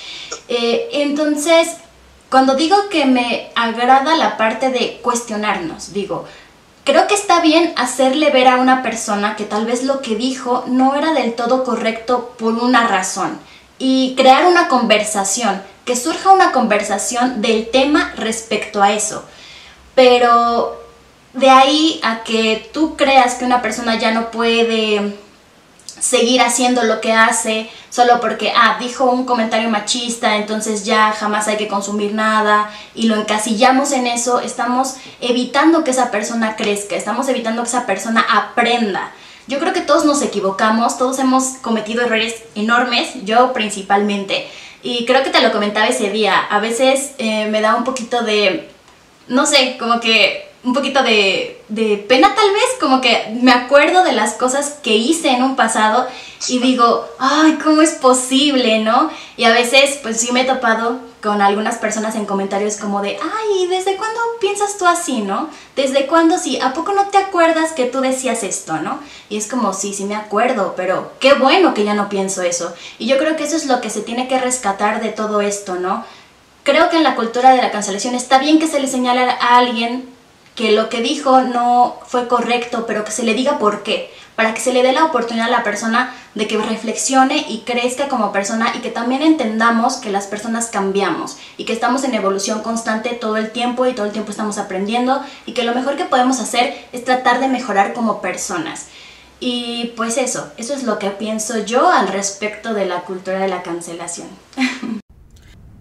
Eh, 0.47 0.89
entonces, 0.93 1.69
cuando 2.29 2.55
digo 2.55 2.89
que 2.89 3.05
me 3.05 3.51
agrada 3.55 4.17
la 4.17 4.35
parte 4.35 4.71
de 4.71 4.99
cuestionarnos, 5.03 5.93
digo, 5.93 6.25
creo 6.83 7.05
que 7.07 7.13
está 7.13 7.39
bien 7.39 7.71
hacerle 7.77 8.31
ver 8.31 8.47
a 8.47 8.55
una 8.57 8.81
persona 8.81 9.35
que 9.35 9.43
tal 9.43 9.65
vez 9.65 9.83
lo 9.83 10.01
que 10.01 10.15
dijo 10.15 10.65
no 10.67 10.95
era 10.95 11.13
del 11.13 11.33
todo 11.33 11.63
correcto 11.63 12.33
por 12.39 12.53
una 12.55 12.87
razón 12.87 13.37
y 13.77 14.15
crear 14.15 14.47
una 14.47 14.67
conversación, 14.67 15.61
que 15.87 15.95
surja 15.95 16.31
una 16.31 16.51
conversación 16.51 17.41
del 17.41 17.71
tema 17.71 18.13
respecto 18.17 18.83
a 18.83 18.91
eso. 18.91 19.23
Pero 19.95 20.79
de 21.33 21.49
ahí 21.49 21.99
a 22.03 22.23
que 22.23 22.69
tú 22.73 22.95
creas 22.95 23.35
que 23.35 23.45
una 23.45 23.63
persona 23.63 23.95
ya 23.95 24.11
no 24.11 24.29
puede 24.29 25.17
seguir 25.99 26.41
haciendo 26.41 26.83
lo 26.83 27.01
que 27.01 27.13
hace 27.13 27.69
solo 27.89 28.19
porque, 28.19 28.53
ah, 28.55 28.77
dijo 28.79 29.05
un 29.05 29.25
comentario 29.25 29.69
machista, 29.69 30.35
entonces 30.35 30.85
ya 30.85 31.13
jamás 31.13 31.47
hay 31.47 31.57
que 31.57 31.67
consumir 31.67 32.13
nada 32.13 32.69
y 32.93 33.07
lo 33.07 33.15
encasillamos 33.15 33.91
en 33.93 34.05
eso, 34.05 34.39
estamos 34.41 34.97
evitando 35.21 35.83
que 35.83 35.91
esa 35.91 36.11
persona 36.11 36.55
crezca, 36.55 36.95
estamos 36.95 37.27
evitando 37.29 37.63
que 37.63 37.69
esa 37.69 37.87
persona 37.87 38.23
aprenda. 38.29 39.11
Yo 39.47 39.59
creo 39.59 39.73
que 39.73 39.81
todos 39.81 40.03
nos 40.03 40.21
equivocamos, 40.21 40.97
todos 40.97 41.17
hemos 41.19 41.55
cometido 41.61 42.03
errores 42.03 42.35
enormes, 42.53 43.09
yo 43.23 43.53
principalmente, 43.53 44.47
y 44.87 45.05
creo 45.05 45.21
que 45.21 45.31
te 45.31 45.41
lo 45.41 45.51
comentaba 45.51 45.87
ese 45.87 46.11
día, 46.11 46.39
a 46.49 46.59
veces 46.61 47.11
eh, 47.17 47.49
me 47.49 47.59
da 47.59 47.75
un 47.75 47.83
poquito 47.83 48.23
de, 48.23 48.69
no 49.27 49.45
sé, 49.45 49.75
como 49.77 49.99
que 49.99 50.46
un 50.63 50.73
poquito 50.73 51.03
de, 51.03 51.61
de, 51.69 51.97
pena 52.09 52.33
tal 52.35 52.51
vez, 52.51 52.65
como 52.79 52.99
que 52.99 53.37
me 53.41 53.51
acuerdo 53.51 54.03
de 54.03 54.11
las 54.11 54.33
cosas 54.33 54.77
que 54.83 54.95
hice 54.95 55.29
en 55.29 55.43
un 55.43 55.55
pasado 55.55 56.07
y 56.47 56.59
digo, 56.59 57.07
ay, 57.19 57.57
¿cómo 57.63 57.81
es 57.81 57.91
posible, 57.91 58.79
no? 58.79 59.09
Y 59.37 59.45
a 59.45 59.51
veces 59.51 59.99
pues 60.01 60.19
sí 60.19 60.31
me 60.31 60.41
he 60.41 60.45
topado 60.45 60.99
con 61.21 61.41
algunas 61.41 61.77
personas 61.77 62.15
en 62.15 62.25
comentarios 62.25 62.77
como 62.77 63.01
de, 63.01 63.17
ay, 63.21 63.67
¿desde 63.67 63.95
cuándo 63.97 64.19
piensas 64.39 64.77
tú 64.77 64.85
así, 64.85 65.21
no? 65.21 65.49
¿Desde 65.75 66.05
cuándo 66.05 66.37
sí? 66.37 66.59
¿A 66.59 66.73
poco 66.73 66.93
no 66.93 67.07
te 67.07 67.17
acuerdas 67.17 67.73
que 67.73 67.85
tú 67.85 68.01
decías 68.01 68.43
esto, 68.43 68.77
no? 68.77 68.99
Y 69.29 69.37
es 69.37 69.47
como, 69.47 69.73
sí, 69.73 69.93
sí 69.93 70.05
me 70.05 70.15
acuerdo, 70.15 70.73
pero 70.75 71.11
qué 71.19 71.33
bueno 71.33 71.73
que 71.73 71.83
ya 71.83 71.93
no 71.93 72.09
pienso 72.09 72.41
eso. 72.41 72.73
Y 72.99 73.07
yo 73.07 73.17
creo 73.17 73.35
que 73.35 73.43
eso 73.43 73.55
es 73.55 73.65
lo 73.65 73.81
que 73.81 73.89
se 73.89 74.01
tiene 74.01 74.27
que 74.27 74.39
rescatar 74.39 75.01
de 75.01 75.09
todo 75.09 75.41
esto, 75.41 75.75
¿no? 75.75 76.05
Creo 76.63 76.89
que 76.89 76.97
en 76.97 77.03
la 77.03 77.15
cultura 77.15 77.51
de 77.51 77.61
la 77.61 77.71
cancelación 77.71 78.13
está 78.13 78.39
bien 78.39 78.59
que 78.59 78.67
se 78.67 78.79
le 78.79 78.87
señale 78.87 79.21
a 79.21 79.57
alguien 79.57 80.16
que 80.57 80.71
lo 80.71 80.89
que 80.89 81.01
dijo 81.01 81.41
no 81.43 81.99
fue 82.07 82.27
correcto, 82.27 82.85
pero 82.87 83.05
que 83.05 83.11
se 83.11 83.21
le 83.21 83.35
diga 83.35 83.59
por 83.59 83.83
qué, 83.83 84.11
para 84.35 84.55
que 84.55 84.59
se 84.59 84.73
le 84.73 84.81
dé 84.81 84.91
la 84.91 85.05
oportunidad 85.05 85.45
a 85.45 85.51
la 85.51 85.63
persona 85.63 86.15
de 86.33 86.47
que 86.47 86.57
reflexione 86.57 87.45
y 87.47 87.59
crezca 87.59 88.07
como 88.07 88.31
persona 88.31 88.73
y 88.75 88.79
que 88.79 88.89
también 88.89 89.21
entendamos 89.21 89.97
que 89.97 90.09
las 90.09 90.25
personas 90.25 90.65
cambiamos 90.65 91.37
y 91.57 91.65
que 91.65 91.73
estamos 91.73 92.03
en 92.03 92.15
evolución 92.15 92.63
constante 92.63 93.11
todo 93.11 93.37
el 93.37 93.51
tiempo 93.51 93.85
y 93.85 93.93
todo 93.93 94.07
el 94.07 94.11
tiempo 94.11 94.31
estamos 94.31 94.57
aprendiendo 94.57 95.21
y 95.45 95.53
que 95.53 95.63
lo 95.63 95.75
mejor 95.75 95.95
que 95.95 96.05
podemos 96.05 96.39
hacer 96.39 96.73
es 96.91 97.05
tratar 97.05 97.39
de 97.39 97.49
mejorar 97.49 97.93
como 97.93 98.19
personas. 98.19 98.87
Y 99.39 99.93
pues 99.95 100.17
eso, 100.17 100.51
eso 100.57 100.73
es 100.73 100.81
lo 100.81 100.97
que 100.97 101.11
pienso 101.11 101.63
yo 101.65 101.87
al 101.87 102.07
respecto 102.07 102.73
de 102.73 102.87
la 102.87 103.01
cultura 103.01 103.37
de 103.37 103.47
la 103.47 103.61
cancelación. 103.61 104.27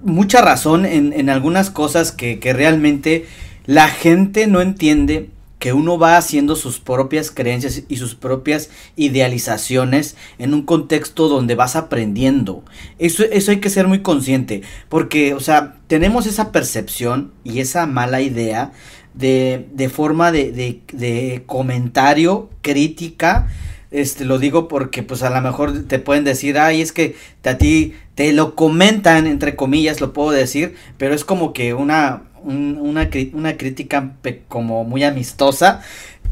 Mucha 0.02 0.42
razón 0.42 0.84
en, 0.84 1.14
en 1.14 1.30
algunas 1.30 1.70
cosas 1.70 2.12
que, 2.12 2.38
que 2.38 2.52
realmente 2.52 3.26
la 3.66 3.88
gente 3.88 4.46
no 4.46 4.60
entiende 4.60 5.30
que 5.58 5.72
uno 5.72 5.98
va 5.98 6.16
haciendo 6.16 6.54
sus 6.54 6.80
propias 6.80 7.30
creencias 7.30 7.82
y 7.88 7.96
sus 7.96 8.14
propias 8.14 8.70
idealizaciones 8.94 10.16
en 10.38 10.54
un 10.54 10.62
contexto 10.62 11.28
donde 11.28 11.54
vas 11.54 11.76
aprendiendo. 11.76 12.62
Eso, 12.98 13.24
eso 13.24 13.50
hay 13.50 13.60
que 13.60 13.70
ser 13.70 13.88
muy 13.88 14.02
consciente, 14.02 14.62
porque, 14.88 15.34
o 15.34 15.40
sea, 15.40 15.76
tenemos 15.86 16.26
esa 16.26 16.52
percepción 16.52 17.32
y 17.42 17.60
esa 17.60 17.86
mala 17.86 18.20
idea 18.20 18.72
de, 19.14 19.66
de 19.72 19.88
forma 19.88 20.30
de, 20.30 20.52
de, 20.52 20.82
de 20.92 21.42
comentario, 21.46 22.50
crítica, 22.60 23.48
este 23.90 24.24
lo 24.24 24.38
digo 24.38 24.68
porque 24.68 25.02
pues 25.02 25.22
a 25.22 25.30
lo 25.30 25.40
mejor 25.40 25.84
te 25.84 25.98
pueden 25.98 26.24
decir, 26.24 26.58
ay, 26.58 26.82
es 26.82 26.92
que 26.92 27.16
a 27.44 27.56
ti 27.56 27.94
te 28.14 28.32
lo 28.32 28.54
comentan, 28.54 29.26
entre 29.26 29.56
comillas, 29.56 30.00
lo 30.00 30.12
puedo 30.12 30.32
decir, 30.32 30.74
pero 30.98 31.14
es 31.14 31.24
como 31.24 31.52
que 31.52 31.72
una, 31.72 32.24
una, 32.46 33.10
una 33.32 33.56
crítica 33.56 34.14
como 34.48 34.84
muy 34.84 35.04
amistosa, 35.04 35.82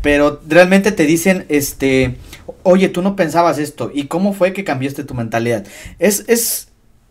pero 0.03 0.41
realmente 0.47 0.93
te 0.93 1.05
dicen, 1.05 1.47
este, 1.49 2.17
oye, 2.63 2.89
tú 2.89 3.03
no 3.03 3.17
pensabas 3.17 3.59
esto, 3.59 3.91
¿y 3.93 4.05
cómo 4.07 4.33
fue 4.33 4.53
que 4.53 4.65
cambiaste 4.65 5.05
tu 5.05 5.15
mentalidad? 5.15 5.67
Es, 5.99 6.25
es, 6.29 6.69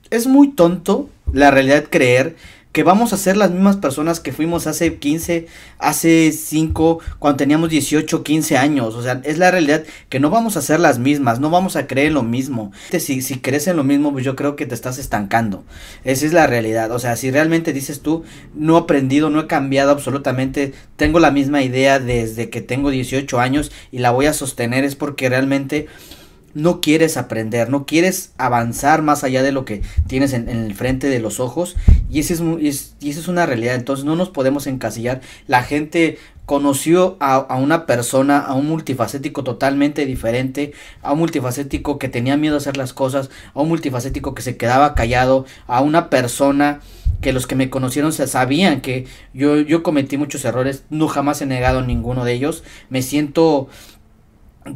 es 0.10 0.28
muy 0.28 0.52
tonto 0.52 1.10
la 1.32 1.52
realidad 1.52 1.86
creer 1.90 2.36
que 2.74 2.82
vamos 2.82 3.14
a 3.14 3.18
ser 3.18 3.38
las 3.38 3.52
mismas 3.52 3.78
personas 3.78 4.20
que 4.20 4.34
fuimos 4.34 4.66
hace 4.66 4.96
15, 4.96 5.46
hace 5.78 6.32
5, 6.32 7.00
cuando 7.20 7.38
teníamos 7.38 7.70
18, 7.70 8.24
15 8.24 8.58
años. 8.58 8.96
O 8.96 9.04
sea, 9.04 9.22
es 9.24 9.38
la 9.38 9.52
realidad 9.52 9.84
que 10.10 10.20
no 10.20 10.32
vamos 10.32 10.58
a 10.58 10.62
ser 10.64 10.80
las 10.80 10.98
mismas, 10.98 11.40
no 11.40 11.52
vamos 11.52 11.76
a 11.76 11.86
creer 11.86 12.08
en 12.08 12.16
lo 12.16 12.24
mismo. 12.24 12.72
Si, 12.90 13.22
si 13.22 13.40
crees 13.40 13.68
en 13.68 13.78
lo 13.78 13.84
mismo, 13.84 14.12
pues 14.12 14.26
yo 14.26 14.36
creo 14.36 14.56
que 14.56 14.66
te 14.66 14.74
estás 14.74 14.98
estancando. 14.98 15.64
Esa 16.04 16.26
es 16.26 16.34
la 16.34 16.48
realidad. 16.48 16.92
O 16.92 16.98
sea, 16.98 17.16
si 17.16 17.30
realmente 17.30 17.74
dices 17.74 18.02
tú, 18.02 18.24
no 18.56 18.76
he 18.76 18.82
aprendido, 18.82 19.30
no 19.30 19.42
he 19.42 19.48
cambiado 19.48 19.92
absolutamente, 19.92 20.74
tengo 20.96 21.20
la 21.20 21.30
misma 21.30 21.62
idea 21.62 22.00
desde 22.00 22.50
que 22.50 22.62
tengo 22.62 22.90
18 22.90 23.40
años 23.40 23.72
y 23.92 24.00
la 24.00 24.10
voy 24.10 24.26
a 24.26 24.34
sostener, 24.34 24.84
es 24.84 24.96
porque 24.96 25.30
realmente 25.30 25.88
no 26.54 26.82
quieres 26.82 27.18
aprender, 27.18 27.70
no 27.70 27.86
quieres 27.86 28.34
avanzar 28.38 29.02
más 29.02 29.24
allá 29.24 29.44
de 29.44 29.52
lo 29.52 29.66
que 29.66 29.82
tienes 30.08 30.34
en, 30.34 30.50
el 30.50 30.74
frente 30.76 31.08
de 31.08 31.20
los 31.20 31.40
ojos 31.40 31.76
y 32.10 32.20
esa 32.20 32.34
es, 32.62 32.96
y 33.00 33.10
es 33.10 33.28
una 33.28 33.46
realidad, 33.46 33.76
entonces 33.76 34.06
no 34.06 34.16
nos 34.16 34.30
podemos 34.30 34.68
encasillar. 34.68 35.22
La 35.48 35.64
gente 35.64 36.18
conoció 36.46 37.16
a, 37.20 37.56
una 37.56 37.86
persona, 37.86 38.40
a 38.40 38.54
un 38.54 38.68
multifacético 38.68 39.44
totalmente 39.44 40.06
diferente, 40.06 40.74
a 41.02 41.14
un 41.14 41.20
multifacético 41.20 41.98
que 41.98 42.10
tenía 42.10 42.36
miedo 42.38 42.56
a 42.56 42.58
hacer 42.58 42.76
las 42.76 42.94
cosas, 42.94 43.30
a 43.54 43.62
un 43.62 43.70
multifacético 43.70 44.36
que 44.36 44.42
se 44.42 44.58
quedaba 44.58 44.94
callado, 44.94 45.46
a 45.68 45.82
una 45.82 46.10
persona 46.10 46.82
que 47.22 47.32
los 47.32 47.48
que 47.48 47.56
me 47.56 47.70
conocieron 47.70 48.12
sabían 48.12 48.82
que 48.82 49.06
yo, 49.34 49.62
yo 49.62 49.82
cometí 49.82 50.18
muchos 50.18 50.44
errores, 50.44 50.84
no 50.90 51.08
jamás 51.08 51.42
he 51.42 51.46
negado 51.46 51.82
ninguno 51.82 52.26
de 52.26 52.34
ellos, 52.34 52.64
me 52.90 53.02
siento 53.02 53.70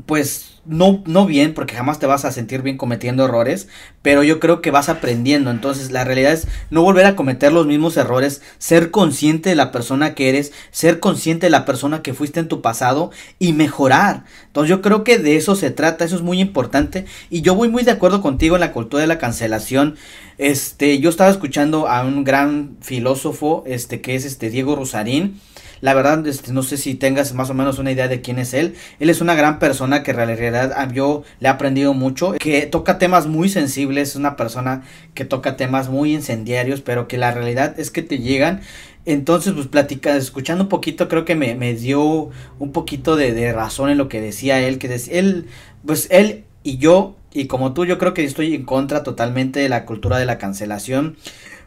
pues 0.06 0.57
no, 0.68 1.02
no 1.06 1.26
bien, 1.26 1.54
porque 1.54 1.76
jamás 1.76 2.00
te 2.00 2.06
vas 2.06 2.26
a 2.26 2.32
sentir 2.32 2.62
bien 2.62 2.78
cometiendo 2.78 3.26
errores, 3.26 3.68
pero 4.02 4.24
yo 4.24 4.40
creo 4.40 4.62
que 4.62 4.72
vas 4.72 4.90
aprendiendo. 4.90 5.50
Entonces, 5.50 5.92
la 5.92 6.04
realidad 6.04 6.34
es 6.34 6.48
no 6.70 6.82
volver 6.82 7.06
a 7.06 7.16
cometer 7.16 7.52
los 7.52 7.66
mismos 7.66 7.98
errores, 7.98 8.42
ser 8.58 8.92
consciente 8.92 9.50
de 9.50 9.56
la 9.56 9.72
persona 9.72 10.14
que 10.14 10.30
eres, 10.30 10.52
ser 10.72 11.00
consciente 11.00 11.48
de 11.48 11.52
la 11.52 11.66
persona 11.66 12.02
que 12.02 12.14
fuiste 12.14 12.40
en 12.40 12.48
tu 12.48 12.62
pasado 12.62 13.12
y 13.40 13.54
mejorar. 13.54 14.26
Entonces, 14.48 14.70
yo 14.70 14.82
creo 14.82 15.04
que 15.04 15.18
de 15.18 15.38
eso 15.38 15.56
se 15.56 15.72
trata, 15.72 16.06
eso 16.06 16.16
es 16.16 16.22
muy 16.22 16.42
importante. 16.42 17.06
Y 17.30 17.42
yo 17.42 17.56
voy 17.56 17.70
muy 17.70 17.84
de 17.84 17.92
acuerdo 17.92 18.22
contigo 18.22 18.56
en 18.56 18.62
la 18.62 18.74
cultura 18.74 19.02
de 19.02 19.08
la 19.08 19.20
cancelación. 19.20 19.96
Este, 20.38 21.00
yo 21.00 21.10
estaba 21.10 21.30
escuchando 21.30 21.88
a 21.88 22.04
un 22.04 22.24
gran 22.24 22.78
filósofo, 22.82 23.64
este, 23.66 24.02
que 24.02 24.16
es 24.16 24.26
este 24.26 24.50
Diego 24.50 24.76
Rosarín 24.76 25.40
la 25.82 25.94
verdad, 25.94 26.26
este, 26.28 26.52
no 26.52 26.64
sé 26.64 26.78
si 26.78 26.96
tengas 26.96 27.34
más 27.34 27.50
o 27.50 27.54
menos 27.54 27.80
una 27.80 27.92
idea 27.92 28.08
de 28.08 28.22
quién 28.22 28.40
es 28.40 28.54
él. 28.54 28.76
Él 29.00 29.10
es 29.10 29.22
una 29.22 29.36
gran 29.36 29.60
persona 29.60 30.04
que 30.04 30.12
en 30.12 30.18
realidad 30.18 30.74
ah, 30.76 30.88
yo 30.92 31.24
le 31.40 31.48
he 31.48 31.52
aprendido 31.52 31.94
mucho, 31.94 32.34
que 32.34 32.66
toca 32.66 32.98
temas 32.98 33.28
muy 33.28 33.50
sensibles, 33.50 34.10
es 34.10 34.16
una 34.16 34.36
persona 34.36 34.84
que 35.14 35.26
toca 35.26 35.58
temas 35.58 35.90
muy 35.90 36.14
incendiarios, 36.14 36.82
pero 36.82 37.08
que 37.08 37.18
la 37.18 37.32
realidad 37.32 37.80
es 37.80 37.92
que 37.92 38.02
te 38.02 38.20
llegan. 38.20 38.62
Entonces, 39.06 39.54
pues 39.54 39.68
platicando, 39.68 40.20
escuchando 40.20 40.66
un 40.66 40.70
poquito, 40.70 41.08
creo 41.08 41.24
que 41.24 41.36
me, 41.36 41.74
dio 41.76 42.30
un 42.60 42.72
poquito 42.74 43.16
de, 43.16 43.34
de, 43.34 43.54
razón 43.54 43.90
en 43.90 43.98
lo 43.98 44.10
que 44.10 44.20
decía 44.20 44.60
él, 44.60 44.80
que 44.80 44.90
decía, 44.90 45.20
él, 45.20 45.48
pues 45.86 46.08
él 46.12 46.44
y 46.64 46.78
yo, 46.78 47.16
y 47.32 47.48
como 47.48 47.74
tú, 47.74 47.86
yo 47.86 47.98
creo 48.00 48.14
que 48.14 48.26
estoy 48.26 48.54
en 48.54 48.66
contra 48.66 49.04
totalmente 49.04 49.62
de 49.62 49.70
la 49.70 49.86
cultura 49.86 50.18
de 50.18 50.26
la 50.26 50.38
cancelación, 50.38 51.16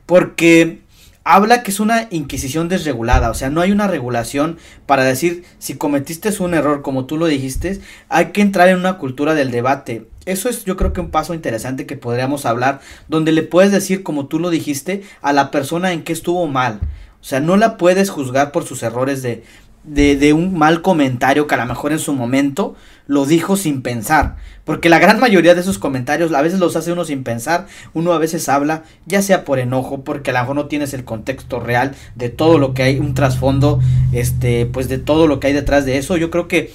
porque 0.05 0.81
habla 1.25 1.63
que 1.63 1.71
es 1.71 1.81
una 1.81 2.09
inquisición 2.11 2.69
desregulada, 2.69 3.31
o 3.31 3.35
sea, 3.35 3.51
no 3.51 3.61
hay 3.61 3.73
una 3.73 3.87
regulación 3.87 4.59
para 4.87 5.05
decir 5.05 5.45
si 5.59 5.75
cometiste 5.75 6.31
un 6.41 6.55
error 6.55 6.83
como 6.83 7.07
tú 7.07 7.17
lo 7.17 7.27
dijiste, 7.27 7.81
hay 8.09 8.27
que 8.27 8.41
entrar 8.41 8.69
en 8.69 8.79
una 8.79 8.99
cultura 8.99 9.35
del 9.35 9.51
debate. 9.51 10.09
Eso 10.27 10.49
es 10.49 10.65
yo 10.65 10.77
creo 10.77 10.93
que 10.93 11.01
un 11.01 11.11
paso 11.11 11.35
interesante 11.35 11.87
que 11.87 11.97
podríamos 11.97 12.47
hablar, 12.47 12.81
donde 13.09 13.33
le 13.33 13.43
puedes 13.43 13.73
decir 13.73 14.03
como 14.03 14.27
tú 14.27 14.39
lo 14.39 14.51
dijiste 14.51 15.03
a 15.23 15.33
la 15.33 15.51
persona 15.51 15.93
en 15.93 16.05
que 16.05 16.13
estuvo 16.13 16.47
mal. 16.47 16.81
O 17.21 17.25
sea, 17.25 17.41
no 17.41 17.57
la 17.57 17.77
puedes 17.77 18.09
juzgar 18.09 18.51
por 18.51 18.65
sus 18.65 18.83
errores 18.83 19.23
de, 19.23 19.45
de, 19.85 20.17
de, 20.17 20.33
un 20.33 20.59
mal 20.59 20.83
comentario 20.83 21.47
que 21.47 21.55
a 21.55 21.59
lo 21.59 21.67
mejor 21.67 21.93
en 21.93 21.99
su 21.99 22.13
momento 22.13 22.77
lo 23.07 23.27
dijo 23.27 23.57
sin 23.57 23.83
pensar. 23.83 24.37
Porque 24.65 24.89
la 24.89 24.99
gran 24.99 25.19
mayoría 25.19 25.55
de 25.55 25.63
esos 25.63 25.79
comentarios 25.79 26.33
a 26.33 26.43
veces 26.43 26.61
los 26.61 26.77
hace 26.77 26.93
uno 26.93 27.05
sin 27.05 27.25
pensar. 27.25 27.67
Uno 27.93 28.13
a 28.13 28.19
veces 28.19 28.49
habla, 28.49 28.85
ya 29.07 29.21
sea 29.21 29.45
por 29.45 29.59
enojo, 29.59 30.05
porque 30.05 30.31
a 30.31 30.35
lo 30.35 30.41
mejor 30.41 30.57
no 30.57 30.67
tienes 30.67 30.95
el 30.95 31.05
contexto 31.05 31.61
real 31.61 31.95
de 32.15 32.29
todo 32.29 32.59
lo 32.59 32.73
que 32.73 32.85
hay, 32.85 32.99
un 32.99 33.15
trasfondo, 33.15 33.81
este, 34.13 34.67
pues 34.67 34.89
de 34.89 34.99
todo 34.99 35.27
lo 35.27 35.41
que 35.41 35.49
hay 35.49 35.53
detrás 35.55 35.87
de 35.87 35.99
eso. 35.99 36.17
Yo 36.17 36.31
creo 36.31 36.47
que 36.47 36.73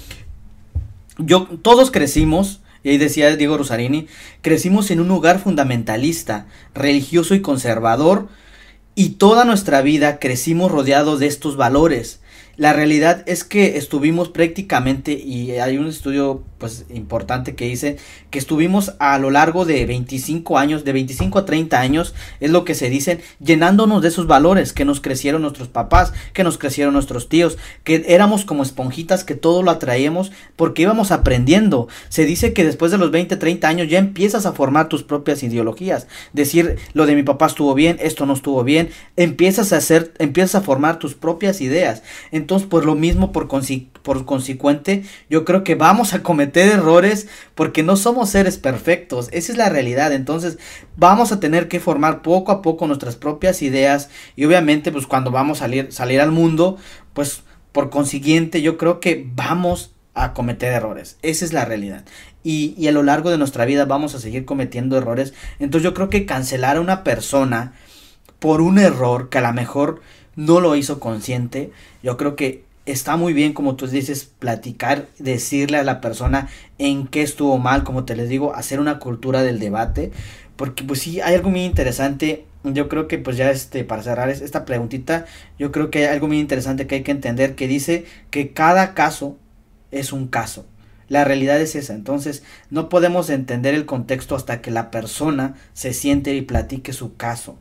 yo, 1.17 1.47
todos 1.61 1.91
crecimos. 1.91 2.61
Y 2.83 2.89
ahí 2.89 2.97
decía 2.99 3.35
Diego 3.35 3.57
Rosarini, 3.57 4.07
crecimos 4.41 4.91
en 4.91 4.99
un 4.99 5.07
lugar 5.07 5.39
fundamentalista, 5.39 6.45
religioso 6.75 7.33
y 7.33 7.41
conservador, 7.41 8.27
y 8.93 9.11
toda 9.11 9.43
nuestra 9.43 9.81
vida 9.81 10.19
crecimos 10.19 10.71
rodeados 10.71 11.19
de 11.19 11.25
estos 11.25 11.57
valores. 11.57 12.19
La 12.57 12.73
realidad 12.73 13.23
es 13.25 13.43
que 13.43 13.77
estuvimos 13.77 14.29
prácticamente, 14.29 15.11
y 15.11 15.51
hay 15.51 15.77
un 15.77 15.87
estudio 15.87 16.43
pues 16.57 16.85
importante 16.89 17.55
que 17.55 17.65
dice 17.65 17.97
que 18.29 18.39
estuvimos 18.39 18.93
a 18.99 19.17
lo 19.19 19.29
largo 19.29 19.65
de 19.65 19.85
25 19.85 20.57
años, 20.57 20.85
de 20.85 20.93
25 20.93 21.39
a 21.39 21.45
30 21.45 21.79
años, 21.79 22.15
es 22.39 22.51
lo 22.51 22.63
que 22.65 22.75
se 22.75 22.89
dice, 22.89 23.21
llenándonos 23.39 24.01
de 24.01 24.07
esos 24.07 24.27
valores 24.27 24.73
que 24.73 24.85
nos 24.85 25.01
crecieron 25.01 25.41
nuestros 25.41 25.67
papás, 25.67 26.13
que 26.33 26.43
nos 26.43 26.57
crecieron 26.57 26.93
nuestros 26.93 27.29
tíos, 27.29 27.57
que 27.83 28.05
éramos 28.07 28.45
como 28.45 28.63
esponjitas 28.63 29.23
que 29.23 29.35
todo 29.35 29.63
lo 29.63 29.71
atraíamos 29.71 30.31
porque 30.55 30.83
íbamos 30.83 31.11
aprendiendo. 31.11 31.87
Se 32.09 32.25
dice 32.25 32.53
que 32.53 32.63
después 32.63 32.91
de 32.91 32.97
los 32.97 33.11
20, 33.11 33.35
30 33.35 33.67
años 33.67 33.89
ya 33.89 33.99
empiezas 33.99 34.45
a 34.45 34.53
formar 34.53 34.89
tus 34.89 35.03
propias 35.03 35.43
ideologías. 35.43 36.07
Decir, 36.33 36.77
lo 36.93 37.05
de 37.05 37.15
mi 37.15 37.23
papá 37.23 37.47
estuvo 37.47 37.73
bien, 37.73 37.97
esto 37.99 38.25
no 38.25 38.33
estuvo 38.33 38.63
bien, 38.63 38.89
empiezas 39.15 39.73
a 39.73 39.77
hacer, 39.77 40.13
empiezas 40.19 40.55
a 40.55 40.61
formar 40.61 40.99
tus 40.99 41.15
propias 41.15 41.61
ideas. 41.61 42.03
Entonces, 42.31 42.67
por 42.67 42.85
lo 42.85 42.95
mismo, 42.95 43.31
por, 43.31 43.47
consi 43.47 43.89
por 44.03 44.25
consecuente, 44.25 45.03
yo 45.29 45.45
creo 45.45 45.63
que 45.63 45.75
vamos 45.75 46.13
a 46.13 46.21
cometer 46.45 46.69
errores 46.69 47.27
porque 47.55 47.81
no 47.81 47.95
somos 47.95 48.29
seres 48.29 48.57
perfectos. 48.57 49.29
Esa 49.31 49.51
es 49.51 49.57
la 49.57 49.69
realidad. 49.69 50.13
Entonces, 50.13 50.59
vamos 50.95 51.31
a 51.31 51.39
tener 51.39 51.67
que 51.67 51.79
formar 51.79 52.21
poco 52.21 52.51
a 52.51 52.61
poco 52.61 52.85
nuestras 52.87 53.15
propias 53.15 53.61
ideas 53.61 54.09
y 54.35 54.45
obviamente, 54.45 54.91
pues 54.91 55.07
cuando 55.07 55.31
vamos 55.31 55.59
a 55.59 55.61
salir, 55.61 55.91
salir 55.91 56.21
al 56.21 56.31
mundo, 56.31 56.77
pues 57.13 57.43
por 57.71 57.89
consiguiente, 57.89 58.61
yo 58.61 58.77
creo 58.77 58.99
que 58.99 59.27
vamos 59.33 59.91
a 60.13 60.33
cometer 60.33 60.71
errores. 60.71 61.17
Esa 61.23 61.45
es 61.45 61.51
la 61.51 61.65
realidad. 61.65 62.05
Y, 62.43 62.75
y, 62.77 62.87
a 62.87 62.91
lo 62.91 63.01
largo 63.01 63.31
de 63.31 63.39
nuestra 63.39 63.65
vida 63.65 63.85
vamos 63.85 64.13
a 64.13 64.19
seguir 64.19 64.45
cometiendo 64.45 64.97
errores. 64.97 65.33
Entonces 65.59 65.83
yo 65.83 65.93
creo 65.93 66.09
que 66.09 66.25
cancelar 66.25 66.77
a 66.77 66.81
una 66.81 67.03
persona 67.03 67.73
por 68.39 68.61
un 68.61 68.77
error 68.77 69.29
que 69.29 69.39
a 69.39 69.41
lo 69.41 69.51
mejor 69.51 70.01
no 70.35 70.59
lo 70.59 70.75
hizo 70.75 70.99
consciente, 70.99 71.71
yo 72.03 72.17
creo 72.17 72.35
que 72.35 72.64
está 72.85 73.17
muy 73.17 73.33
bien, 73.33 73.53
como 73.53 73.75
tú 73.75 73.87
dices, 73.87 74.25
platicar, 74.39 75.07
decirle 75.19 75.77
a 75.77 75.83
la 75.83 76.01
persona 76.01 76.49
en 76.77 77.07
qué 77.07 77.21
estuvo 77.21 77.57
mal, 77.57 77.83
como 77.83 78.05
te 78.05 78.15
les 78.15 78.29
digo, 78.29 78.53
hacer 78.55 78.79
una 78.79 78.99
cultura 78.99 79.43
del 79.43 79.59
debate, 79.59 80.11
porque 80.55 80.83
pues 80.83 81.01
sí, 81.01 81.21
hay 81.21 81.35
algo 81.35 81.49
muy 81.49 81.65
interesante 81.65 82.45
yo 82.73 82.89
creo 82.89 83.07
que 83.07 83.17
pues 83.17 83.37
ya 83.37 83.51
este, 83.51 83.83
para 83.83 84.03
cerrar 84.03 84.29
esta 84.29 84.65
preguntita, 84.65 85.25
yo 85.59 85.71
creo 85.71 85.91
que 85.91 85.99
hay 85.99 86.05
algo 86.05 86.27
muy 86.27 86.39
interesante 86.39 86.87
que 86.87 86.95
hay 86.95 87.03
que 87.03 87.11
entender 87.11 87.55
que 87.55 87.67
dice 87.67 88.05
que 88.31 88.53
cada 88.53 88.93
caso 88.93 89.37
es 89.91 90.13
un 90.13 90.27
caso. 90.27 90.65
La 91.07 91.23
realidad 91.23 91.61
es 91.61 91.75
esa, 91.75 91.93
entonces 91.93 92.43
no 92.71 92.89
podemos 92.89 93.29
entender 93.29 93.75
el 93.75 93.85
contexto 93.85 94.35
hasta 94.35 94.61
que 94.61 94.71
la 94.71 94.89
persona 94.89 95.53
se 95.73 95.93
siente 95.93 96.33
y 96.33 96.41
platique 96.41 96.93
su 96.93 97.15
caso. 97.15 97.59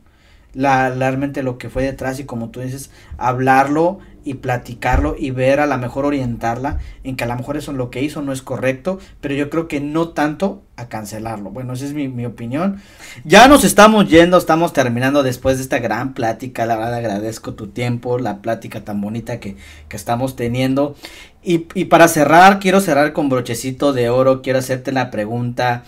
La, 0.53 0.89
realmente 0.89 1.43
lo 1.43 1.57
que 1.57 1.69
fue 1.69 1.83
detrás 1.83 2.19
y 2.19 2.23
como 2.23 2.49
tú 2.49 2.61
dices, 2.61 2.89
hablarlo 3.17 3.99
y 4.25 4.33
platicarlo 4.33 5.15
y 5.17 5.29
ver 5.29 5.59
a 5.59 5.67
lo 5.67 5.77
mejor 5.77 6.03
orientarla 6.03 6.79
en 7.03 7.15
que 7.15 7.23
a 7.23 7.27
lo 7.27 7.35
mejor 7.35 7.57
eso 7.57 7.71
lo 7.71 7.91
que 7.91 8.01
hizo 8.01 8.23
no 8.23 8.33
es 8.33 8.41
correcto, 8.41 8.99
pero 9.21 9.35
yo 9.35 9.51
creo 9.51 9.67
que 9.67 9.79
no 9.79 10.09
tanto 10.09 10.63
a 10.75 10.89
cancelarlo. 10.89 11.51
Bueno, 11.51 11.73
esa 11.73 11.85
es 11.85 11.93
mi, 11.93 12.25
opinión. 12.25 12.81
Ya 13.23 13.47
nos 13.47 13.63
estamos 13.63 14.09
yendo, 14.09 14.37
estamos 14.37 14.73
terminando 14.73 15.21
después 15.21 15.57
de 15.57 15.63
esta 15.63 15.77
gran 15.77 16.15
plática. 16.15 16.65
La 16.65 16.75
verdad 16.75 16.95
agradezco 16.95 17.53
tu 17.53 17.67
tiempo, 17.67 18.17
la 18.17 18.41
plática 18.41 18.83
tan 18.83 18.99
bonita 18.99 19.39
que, 19.39 19.57
que 19.87 19.95
estamos 19.95 20.35
teniendo. 20.35 20.95
Y, 21.43 21.67
y 21.75 21.85
para 21.85 22.07
cerrar, 22.07 22.59
quiero 22.59 22.81
cerrar 22.81 23.13
con 23.13 23.29
brochecito 23.29 23.93
de 23.93 24.09
oro, 24.09 24.41
quiero 24.41 24.57
hacerte 24.57 24.91
la 24.91 25.11
pregunta, 25.11 25.83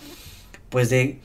pues 0.70 0.90
de 0.90 1.18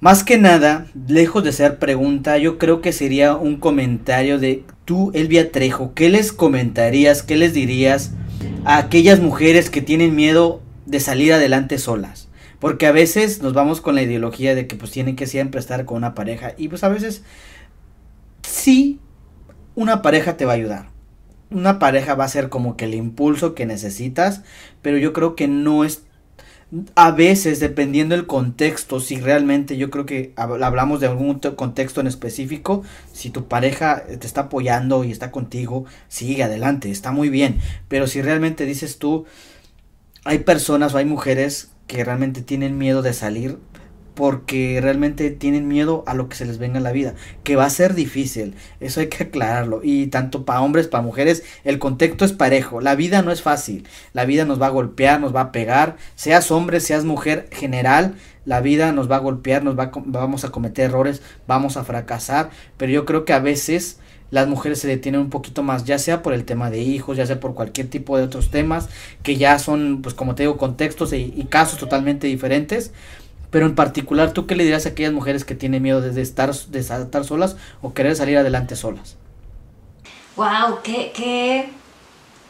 más 0.00 0.22
que 0.22 0.38
nada, 0.38 0.86
lejos 1.08 1.42
de 1.42 1.52
ser 1.52 1.78
pregunta, 1.78 2.38
yo 2.38 2.56
creo 2.58 2.80
que 2.80 2.92
sería 2.92 3.34
un 3.34 3.56
comentario 3.56 4.38
de 4.38 4.64
tú, 4.88 5.10
Elvia 5.12 5.52
Trejo. 5.52 5.92
¿Qué 5.92 6.08
les 6.08 6.32
comentarías, 6.32 7.22
qué 7.22 7.36
les 7.36 7.52
dirías 7.52 8.12
a 8.64 8.78
aquellas 8.78 9.20
mujeres 9.20 9.68
que 9.68 9.82
tienen 9.82 10.16
miedo 10.16 10.62
de 10.86 10.98
salir 10.98 11.34
adelante 11.34 11.76
solas? 11.76 12.28
Porque 12.58 12.86
a 12.86 12.92
veces 12.92 13.42
nos 13.42 13.52
vamos 13.52 13.82
con 13.82 13.94
la 13.94 14.00
ideología 14.00 14.54
de 14.54 14.66
que 14.66 14.76
pues 14.76 14.90
tienen 14.90 15.14
que 15.14 15.26
siempre 15.26 15.60
estar 15.60 15.84
con 15.84 15.98
una 15.98 16.14
pareja 16.14 16.54
y 16.56 16.68
pues 16.68 16.84
a 16.84 16.88
veces 16.88 17.22
sí, 18.40 18.98
una 19.74 20.00
pareja 20.00 20.38
te 20.38 20.46
va 20.46 20.52
a 20.52 20.56
ayudar. 20.56 20.88
Una 21.50 21.78
pareja 21.78 22.14
va 22.14 22.24
a 22.24 22.28
ser 22.28 22.48
como 22.48 22.78
que 22.78 22.86
el 22.86 22.94
impulso 22.94 23.54
que 23.54 23.66
necesitas, 23.66 24.40
pero 24.80 24.96
yo 24.96 25.12
creo 25.12 25.36
que 25.36 25.48
no 25.48 25.84
es 25.84 26.04
a 26.94 27.12
veces, 27.12 27.60
dependiendo 27.60 28.14
del 28.14 28.26
contexto, 28.26 29.00
si 29.00 29.18
realmente 29.18 29.78
yo 29.78 29.88
creo 29.88 30.04
que 30.04 30.34
hablamos 30.36 31.00
de 31.00 31.06
algún 31.06 31.38
contexto 31.38 32.00
en 32.00 32.06
específico, 32.06 32.82
si 33.12 33.30
tu 33.30 33.48
pareja 33.48 34.04
te 34.04 34.26
está 34.26 34.42
apoyando 34.42 35.02
y 35.04 35.10
está 35.10 35.30
contigo, 35.30 35.86
sigue 36.08 36.42
adelante, 36.42 36.90
está 36.90 37.10
muy 37.10 37.30
bien. 37.30 37.58
Pero 37.88 38.06
si 38.06 38.20
realmente 38.20 38.66
dices 38.66 38.98
tú, 38.98 39.24
hay 40.24 40.40
personas 40.40 40.92
o 40.92 40.98
hay 40.98 41.06
mujeres 41.06 41.70
que 41.86 42.04
realmente 42.04 42.42
tienen 42.42 42.76
miedo 42.76 43.00
de 43.00 43.14
salir, 43.14 43.58
porque 44.18 44.80
realmente 44.82 45.30
tienen 45.30 45.68
miedo 45.68 46.02
a 46.08 46.12
lo 46.12 46.28
que 46.28 46.34
se 46.34 46.44
les 46.44 46.58
venga 46.58 46.78
en 46.78 46.82
la 46.82 46.90
vida, 46.90 47.14
que 47.44 47.54
va 47.54 47.66
a 47.66 47.70
ser 47.70 47.94
difícil, 47.94 48.56
eso 48.80 48.98
hay 48.98 49.06
que 49.06 49.22
aclararlo, 49.22 49.78
y 49.84 50.08
tanto 50.08 50.44
para 50.44 50.60
hombres, 50.60 50.88
para 50.88 51.04
mujeres, 51.04 51.44
el 51.62 51.78
contexto 51.78 52.24
es 52.24 52.32
parejo, 52.32 52.80
la 52.80 52.96
vida 52.96 53.22
no 53.22 53.30
es 53.30 53.42
fácil, 53.42 53.86
la 54.14 54.24
vida 54.24 54.44
nos 54.44 54.60
va 54.60 54.66
a 54.66 54.70
golpear, 54.70 55.20
nos 55.20 55.32
va 55.32 55.42
a 55.42 55.52
pegar, 55.52 55.98
seas 56.16 56.50
hombre, 56.50 56.80
seas 56.80 57.04
mujer, 57.04 57.48
general, 57.52 58.16
la 58.44 58.60
vida 58.60 58.90
nos 58.90 59.08
va 59.08 59.14
a 59.14 59.20
golpear, 59.20 59.62
nos 59.62 59.78
va 59.78 59.92
vamos 59.94 60.44
a 60.44 60.50
cometer 60.50 60.86
errores, 60.86 61.22
vamos 61.46 61.76
a 61.76 61.84
fracasar, 61.84 62.50
pero 62.76 62.90
yo 62.90 63.04
creo 63.04 63.24
que 63.24 63.34
a 63.34 63.38
veces 63.38 64.00
las 64.32 64.48
mujeres 64.48 64.80
se 64.80 64.88
detienen 64.88 65.20
un 65.20 65.30
poquito 65.30 65.62
más, 65.62 65.84
ya 65.84 66.00
sea 66.00 66.24
por 66.24 66.34
el 66.34 66.44
tema 66.44 66.70
de 66.70 66.80
hijos, 66.80 67.16
ya 67.16 67.24
sea 67.24 67.38
por 67.38 67.54
cualquier 67.54 67.88
tipo 67.88 68.18
de 68.18 68.24
otros 68.24 68.50
temas, 68.50 68.88
que 69.22 69.36
ya 69.36 69.60
son, 69.60 70.02
pues 70.02 70.16
como 70.16 70.34
te 70.34 70.42
digo, 70.42 70.56
contextos 70.56 71.12
y 71.12 71.46
casos 71.48 71.78
totalmente 71.78 72.26
diferentes, 72.26 72.90
pero 73.50 73.66
en 73.66 73.74
particular, 73.74 74.32
¿tú 74.32 74.46
qué 74.46 74.54
le 74.54 74.64
dirías 74.64 74.86
a 74.86 74.90
aquellas 74.90 75.12
mujeres 75.12 75.44
que 75.44 75.54
tienen 75.54 75.82
miedo 75.82 76.00
de 76.00 76.20
estar, 76.20 76.54
de 76.54 76.78
estar 76.78 77.24
solas 77.24 77.56
o 77.82 77.94
querer 77.94 78.14
salir 78.16 78.38
adelante 78.38 78.76
solas? 78.76 79.16
Wow, 80.36 80.80
qué, 80.82 81.12
qué, 81.14 81.70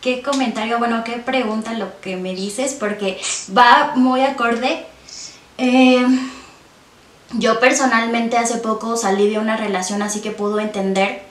qué 0.01 0.23
comentario, 0.23 0.79
bueno, 0.79 1.05
qué 1.05 1.13
pregunta 1.13 1.75
lo 1.75 2.01
que 2.01 2.17
me 2.17 2.35
dices, 2.35 2.77
porque 2.79 3.19
va 3.57 3.93
muy 3.95 4.23
acorde. 4.23 4.85
Eh, 5.57 6.05
yo 7.35 7.61
personalmente 7.61 8.37
hace 8.37 8.59
poco 8.59 8.97
salí 8.97 9.31
de 9.31 9.39
una 9.39 9.57
relación, 9.57 10.03
así 10.03 10.21
que 10.21 10.31
puedo 10.31 10.61
entender 10.61 11.23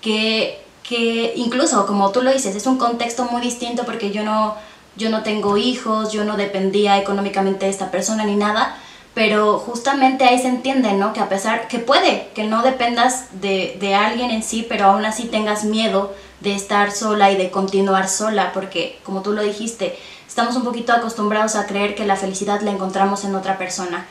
que, 0.00 0.62
que 0.82 1.32
incluso, 1.36 1.86
como 1.86 2.12
tú 2.12 2.22
lo 2.22 2.32
dices, 2.32 2.54
es 2.56 2.66
un 2.66 2.78
contexto 2.78 3.24
muy 3.24 3.40
distinto 3.40 3.84
porque 3.84 4.10
yo 4.10 4.22
no, 4.22 4.56
yo 4.96 5.10
no 5.10 5.22
tengo 5.22 5.56
hijos, 5.56 6.12
yo 6.12 6.24
no 6.24 6.36
dependía 6.36 6.98
económicamente 6.98 7.66
de 7.66 7.70
esta 7.70 7.90
persona 7.90 8.24
ni 8.24 8.36
nada, 8.36 8.76
pero 9.14 9.58
justamente 9.58 10.24
ahí 10.24 10.40
se 10.40 10.48
entiende, 10.48 10.92
¿no? 10.92 11.12
Que 11.12 11.20
a 11.20 11.28
pesar, 11.28 11.68
que 11.68 11.78
puede 11.78 12.28
que 12.34 12.44
no 12.44 12.62
dependas 12.62 13.26
de, 13.40 13.76
de, 13.80 13.94
alguien 13.94 14.30
en 14.30 14.42
sí, 14.42 14.66
pero 14.68 14.86
aún 14.86 15.04
así 15.04 15.26
tengas 15.26 15.64
miedo 15.64 16.12
de 16.40 16.54
estar 16.54 16.90
sola 16.90 17.30
y 17.30 17.36
de 17.36 17.50
continuar 17.50 18.08
sola, 18.08 18.52
porque 18.52 18.98
como 19.04 19.22
tú 19.22 19.32
lo 19.32 19.42
dijiste, 19.42 19.96
estamos 20.26 20.56
un 20.56 20.64
poquito 20.64 20.92
acostumbrados 20.92 21.54
a 21.54 21.66
creer 21.66 21.94
que 21.94 22.04
la 22.04 22.16
felicidad 22.16 22.60
la 22.60 22.72
encontramos 22.72 23.24
en 23.24 23.36
otra 23.36 23.56
persona. 23.56 24.04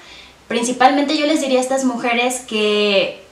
Principalmente 0.48 1.18
yo 1.18 1.26
les 1.26 1.42
diría 1.42 1.60
a 1.60 1.62
estas 1.62 1.84
mujeres 1.84 2.40
que, 2.42 3.24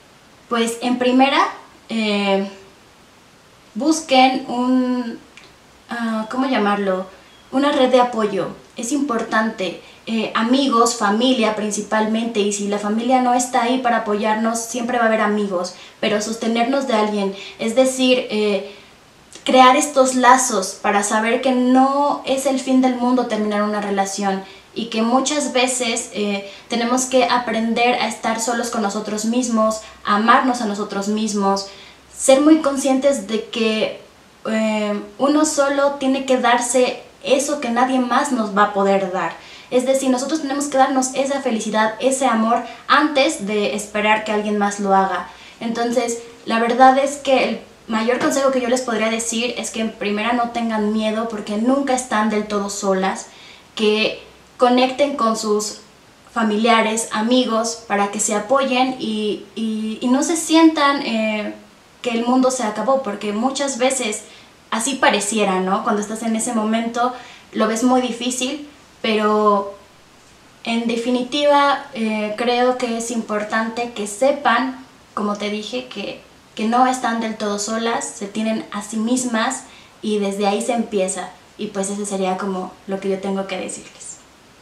pues 0.50 0.78
en 0.82 1.00
primera, 1.00 1.40
eh, 1.88 2.50
busquen 3.76 4.46
un, 4.48 5.20
uh, 5.90 6.28
¿cómo 6.30 6.48
llamarlo? 6.48 7.06
Una 7.52 7.72
red 7.72 7.92
de 7.92 8.02
apoyo. 8.02 8.50
Es 8.76 8.92
importante 8.92 9.82
eh, 10.14 10.30
amigos, 10.36 10.98
familia 10.98 11.56
principalmente, 11.56 12.42
y 12.42 12.52
si 12.52 12.68
la 12.68 12.80
familia 12.80 13.22
no 13.22 13.34
está 13.34 13.64
ahí 13.64 13.78
para 13.78 14.00
apoyarnos, 14.00 14.60
siempre 14.60 14.98
va 14.98 15.06
a 15.06 15.08
haber 15.08 15.22
amigos, 15.22 15.74
pero 16.02 16.22
sostenernos 16.22 16.86
de 16.86 16.96
alguien, 16.96 17.34
es 17.60 17.78
decir, 17.78 18.28
eh, 18.30 18.76
crear 19.46 19.78
estos 19.78 20.16
lazos 20.16 20.78
para 20.82 21.04
saber 21.04 21.42
que 21.42 21.54
no 21.54 22.24
es 22.26 22.46
el 22.46 22.60
fin 22.60 22.82
del 22.82 22.96
mundo 22.96 23.28
terminar 23.28 23.64
una 23.64 23.80
relación 23.80 24.44
y 24.76 24.88
que 24.88 25.02
muchas 25.02 25.54
veces 25.54 26.10
eh, 26.12 26.52
tenemos 26.68 27.06
que 27.06 27.24
aprender 27.24 27.96
a 27.96 28.10
estar 28.10 28.42
solos 28.42 28.70
con 28.70 28.82
nosotros 28.82 29.24
mismos, 29.24 29.80
a 30.04 30.18
amarnos 30.18 30.60
a 30.60 30.66
nosotros 30.66 31.08
mismos, 31.08 31.68
ser 32.14 32.42
muy 32.42 32.58
conscientes 32.58 33.30
de 33.30 33.46
que 33.46 34.02
uno 35.20 35.46
solo 35.46 35.92
tiene 36.00 36.26
que 36.26 36.38
darse 36.38 37.04
eso 37.24 37.62
que 37.62 37.70
nadie 37.70 38.00
más 38.00 38.34
nos 38.34 38.58
va 38.58 38.64
a 38.64 38.74
poder 38.74 39.14
dar. 39.14 39.34
Es 39.72 39.86
decir, 39.86 40.10
nosotros 40.10 40.42
tenemos 40.42 40.66
que 40.66 40.78
darnos 40.78 41.16
esa 41.16 41.42
felicidad, 41.42 41.96
ese 42.00 42.28
amor, 42.28 42.64
antes 42.88 43.48
de 43.48 43.74
esperar 43.74 44.26
que 44.26 44.34
alguien 44.34 44.58
más 44.58 44.80
lo 44.80 44.94
haga. 44.94 45.30
Entonces, 45.62 46.20
la 46.46 46.60
verdad 46.60 46.98
es 46.98 47.16
que 47.18 47.44
el 47.46 47.62
mayor 47.88 48.20
consejo 48.20 48.52
que 48.52 48.62
yo 48.62 48.68
les 48.68 48.82
podría 48.82 49.10
decir 49.10 49.56
es 49.58 49.72
que 49.72 49.82
en 49.82 49.92
primera 49.92 50.34
no 50.34 50.52
tengan 50.52 50.92
miedo 50.94 51.30
porque 51.30 51.58
nunca 51.58 51.94
están 51.94 52.30
del 52.30 52.48
todo 52.48 52.70
solas, 52.70 53.28
que 53.74 54.22
conecten 54.58 55.16
con 55.16 55.38
sus 55.38 55.80
familiares, 56.34 57.10
amigos, 57.12 57.84
para 57.88 58.12
que 58.12 58.20
se 58.20 58.36
apoyen 58.36 58.96
y, 59.00 59.46
no 60.04 60.24
se 60.24 60.36
sientan 60.36 61.02
eh, 61.04 61.56
que 62.02 62.10
el 62.12 62.26
mundo 62.26 62.52
se 62.52 62.64
acabó, 62.64 63.02
porque 63.02 63.32
muchas 63.32 63.78
veces 63.78 64.24
así 64.72 64.96
pareciera, 64.96 65.62
¿no? 65.62 65.84
Cuando 65.84 66.02
estás 66.02 66.22
en 66.24 66.36
ese 66.36 66.54
momento 66.54 67.14
lo 67.54 67.68
ves 67.68 67.84
muy 67.84 68.02
difícil, 68.02 68.68
pero 69.02 69.76
en 70.64 70.88
definitiva 70.88 71.86
eh, 71.94 72.36
creo 72.38 72.78
que 72.78 72.98
es 72.98 73.12
importante 73.12 73.94
que 73.94 74.08
sepan, 74.08 74.86
como 75.14 75.36
te 75.36 75.50
dije, 75.50 75.88
que, 75.88 76.22
que 76.56 76.68
no 76.68 76.86
están 76.88 77.20
del 77.20 77.36
todo 77.36 77.60
solas, 77.60 78.06
se 78.06 78.28
tienen 78.28 78.66
a 78.72 78.82
sí 78.82 78.98
mismas 78.98 79.64
y 80.02 80.20
desde 80.20 80.48
ahí 80.48 80.62
se 80.62 80.74
empieza. 80.74 81.30
Y 81.58 81.68
pues 81.68 81.90
eso 81.90 82.06
sería 82.06 82.38
como 82.38 82.72
lo 82.88 83.00
que 83.00 83.10
yo 83.10 83.20
tengo 83.20 83.48
que 83.48 83.58
decirles. 83.58 84.11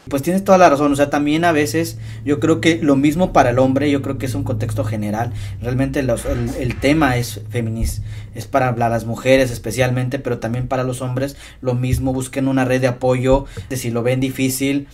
Pues 0.07 0.23
tienes 0.23 0.43
toda 0.43 0.57
la 0.57 0.69
razón, 0.69 0.91
o 0.91 0.95
sea, 0.95 1.09
también 1.09 1.45
a 1.45 1.51
veces 1.51 1.97
yo 2.25 2.39
creo 2.39 2.61
que 2.61 2.79
lo 2.81 2.95
mismo 2.95 3.31
para 3.31 3.51
el 3.51 3.59
hombre, 3.59 3.91
yo 3.91 4.01
creo 4.01 4.17
que 4.17 4.25
es 4.25 4.33
un 4.33 4.43
contexto 4.43 4.83
general, 4.83 5.33
realmente 5.61 5.99
el, 5.99 6.09
el, 6.09 6.79
tema 6.79 7.17
es 7.17 7.41
feminista, 7.49 8.03
es 8.33 8.47
para 8.47 8.71
las 8.75 9.05
mujeres 9.05 9.51
especialmente, 9.51 10.17
pero 10.17 10.39
también 10.39 10.67
para 10.67 10.83
los 10.83 11.01
hombres, 11.01 11.37
lo 11.61 11.75
mismo, 11.75 12.11
busquen 12.13 12.47
una 12.47 12.65
red 12.65 12.81
de 12.81 12.87
apoyo, 12.87 13.45
de 13.69 13.77
si 13.77 13.91
lo 13.91 14.01
ven 14.01 14.19
difícil, 14.19 14.87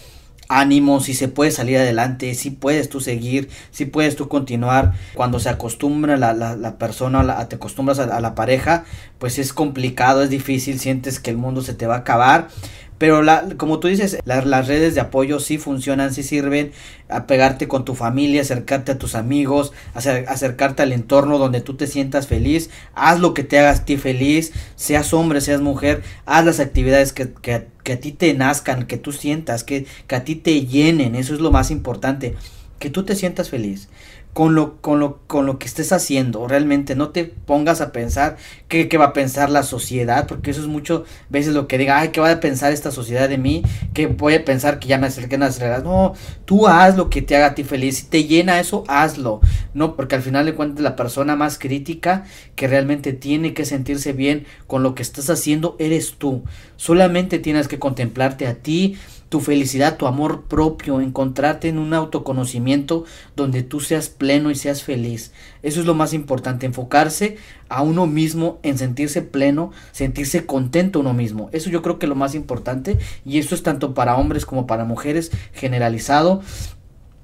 ánimo, 0.47 0.99
si 0.99 1.13
se 1.13 1.27
puede 1.27 1.51
salir 1.51 1.77
adelante, 1.77 2.33
si 2.35 2.51
puedes 2.51 2.89
tú 2.89 3.01
seguir, 3.01 3.49
si 3.71 3.85
puedes 3.85 4.15
tú 4.15 4.27
continuar. 4.27 4.93
Cuando 5.13 5.39
se 5.39 5.49
acostumbra 5.49 6.17
la, 6.17 6.33
la, 6.33 6.55
la 6.55 6.77
persona, 6.77 7.47
te 7.47 7.55
acostumbras 7.55 7.99
a, 7.99 8.03
a, 8.03 8.19
la 8.19 8.35
pareja, 8.35 8.85
pues 9.17 9.39
es 9.39 9.53
complicado, 9.53 10.23
es 10.23 10.29
difícil, 10.29 10.79
sientes 10.79 11.19
que 11.19 11.31
el 11.31 11.37
mundo 11.37 11.61
se 11.61 11.73
te 11.73 11.87
va 11.87 11.95
a 11.95 11.99
acabar. 11.99 12.49
Pero 12.97 13.23
la, 13.23 13.45
como 13.57 13.79
tú 13.79 13.87
dices, 13.87 14.19
las 14.25 14.67
redes 14.67 14.95
de 14.95 15.01
apoyo 15.01 15.39
sí 15.39 15.57
funcionan, 15.57 16.13
sí 16.13 16.23
sirven. 16.23 16.71
A 17.07 17.27
pegarte 17.27 17.67
con 17.67 17.85
tu 17.85 17.93
familia, 17.93 18.41
acercarte 18.41 18.93
a 18.93 18.97
tus 18.97 19.13
amigos, 19.13 19.73
acercarte 19.93 20.81
al 20.81 20.91
entorno 20.91 21.37
donde 21.37 21.61
tú 21.61 21.75
te 21.75 21.85
sientas 21.85 22.25
feliz, 22.25 22.71
haz 22.95 23.19
lo 23.19 23.35
que 23.35 23.43
te 23.43 23.59
hagas 23.59 23.85
ti 23.85 23.97
feliz, 23.97 24.53
seas 24.75 25.13
hombre, 25.13 25.39
seas 25.39 25.61
mujer, 25.61 26.01
haz 26.25 26.45
las 26.45 26.59
actividades 26.59 27.13
que, 27.13 27.31
que, 27.31 27.67
que 27.83 27.93
a 27.93 27.99
ti 27.99 28.11
te 28.11 28.33
nazcan, 28.33 28.87
que 28.87 28.97
tú 28.97 29.11
sientas, 29.11 29.63
que, 29.63 29.85
que 30.07 30.15
a 30.15 30.23
ti 30.23 30.33
te 30.33 30.65
llenen, 30.65 31.13
eso 31.13 31.35
es 31.35 31.41
lo 31.41 31.51
más 31.51 31.69
importante, 31.69 32.33
que 32.79 32.89
tú 32.89 33.05
te 33.05 33.15
sientas 33.15 33.51
feliz 33.51 33.87
con 34.35 34.53
lo, 34.53 34.81
con 34.81 34.99
lo, 34.99 35.19
con 35.27 35.45
lo 35.45 35.59
que 35.59 35.65
estés 35.65 35.93
haciendo. 35.93 36.45
Realmente 36.45 36.93
no 36.93 37.11
te 37.11 37.23
pongas 37.23 37.79
a 37.79 37.93
pensar 37.93 38.35
qué, 38.67 38.89
qué 38.89 38.97
va 38.97 39.05
a 39.05 39.13
pensar 39.13 39.49
la 39.49 39.63
sociedad, 39.63 40.27
porque 40.27 40.51
eso 40.51 40.59
es 40.59 40.67
mucho 40.67 41.05
veces 41.29 41.53
lo 41.53 41.69
que 41.69 41.77
diga, 41.77 42.01
ay, 42.01 42.09
¿qué 42.09 42.19
va 42.19 42.29
a 42.29 42.39
pensar 42.41 42.73
esta 42.73 42.91
sociedad 42.91 43.29
de 43.29 43.37
mí? 43.37 43.63
¿Qué 43.93 44.07
voy 44.07 44.33
a 44.33 44.43
pensar 44.43 44.79
que 44.79 44.89
ya 44.89 44.97
me 44.97 45.07
acerqué 45.07 45.37
a 45.37 45.39
las 45.39 45.61
reglas? 45.61 45.85
No, 45.85 46.15
tú 46.43 46.67
haz 46.67 46.97
lo 46.97 47.09
que 47.09 47.21
te 47.21 47.37
haga 47.37 47.45
a 47.45 47.55
ti 47.55 47.63
feliz. 47.63 47.99
Si 47.99 48.07
te 48.07 48.25
llena 48.25 48.59
eso, 48.59 48.83
hazlo. 48.89 49.39
No, 49.73 49.95
porque 49.95 50.15
al 50.15 50.21
final 50.21 50.45
de 50.45 50.53
cuentas 50.53 50.83
la 50.83 50.97
persona 50.97 51.37
más 51.37 51.57
crítica 51.57 52.25
que 52.57 52.67
realmente 52.67 53.13
tiene 53.13 53.53
que 53.53 53.63
sentirse 53.63 54.11
bien 54.11 54.45
con 54.67 54.83
lo 54.83 54.95
que 54.95 55.01
estás 55.01 55.29
haciendo 55.29 55.77
eres 55.79 56.15
tú. 56.17 56.43
Solamente 56.75 57.39
tienes 57.39 57.69
que 57.69 57.79
contemplarte 57.79 58.47
a 58.47 58.55
ti 58.55 58.97
tu 59.29 59.39
felicidad, 59.39 59.97
tu 59.97 60.07
amor 60.07 60.43
propio, 60.43 61.01
encontrarte 61.01 61.67
en 61.67 61.79
un 61.79 61.93
autoconocimiento 61.93 63.05
donde 63.35 63.63
tú 63.63 63.79
seas 63.79 64.09
pleno 64.09 64.51
y 64.51 64.55
seas 64.55 64.83
feliz. 64.83 65.31
Eso 65.63 65.79
es 65.79 65.85
lo 65.85 65.95
más 65.95 66.13
importante, 66.13 66.65
enfocarse 66.65 67.37
a 67.67 67.81
uno 67.81 68.07
mismo, 68.07 68.59
en 68.63 68.77
sentirse 68.77 69.21
pleno, 69.21 69.71
sentirse 69.91 70.45
contento 70.45 70.99
uno 70.99 71.13
mismo. 71.13 71.49
Eso 71.51 71.69
yo 71.69 71.81
creo 71.81 71.97
que 71.99 72.05
es 72.05 72.09
lo 72.09 72.15
más 72.15 72.35
importante 72.35 72.97
y 73.25 73.39
eso 73.39 73.55
es 73.55 73.63
tanto 73.63 73.93
para 73.93 74.15
hombres 74.15 74.45
como 74.45 74.67
para 74.67 74.85
mujeres 74.85 75.31
generalizado. 75.53 76.41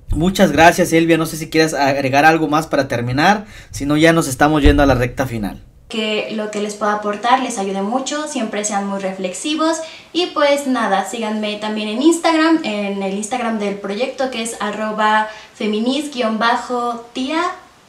Muchas 0.09 0.51
gracias 0.51 0.91
Elvia, 0.91 1.17
no 1.17 1.25
sé 1.25 1.37
si 1.37 1.49
quieres 1.49 1.73
agregar 1.73 2.25
algo 2.25 2.49
más 2.49 2.67
para 2.67 2.89
terminar, 2.89 3.45
si 3.69 3.85
no 3.85 3.95
ya 3.95 4.11
nos 4.11 4.27
estamos 4.27 4.61
yendo 4.61 4.83
a 4.83 4.85
la 4.85 4.95
recta 4.95 5.25
final 5.25 5.70
que 5.91 6.29
lo 6.31 6.49
que 6.49 6.61
les 6.61 6.75
pueda 6.75 6.93
aportar 6.93 7.41
les 7.41 7.59
ayude 7.59 7.81
mucho, 7.81 8.27
siempre 8.27 8.63
sean 8.63 8.87
muy 8.87 8.99
reflexivos. 8.99 9.77
Y 10.13 10.27
pues 10.27 10.65
nada, 10.65 11.07
síganme 11.07 11.57
también 11.57 11.89
en 11.89 12.01
Instagram, 12.01 12.61
en 12.63 13.03
el 13.03 13.13
Instagram 13.13 13.59
del 13.59 13.75
proyecto 13.75 14.31
que 14.31 14.41
es 14.41 14.55
arroba 14.59 15.27
feminist-tía 15.55 16.31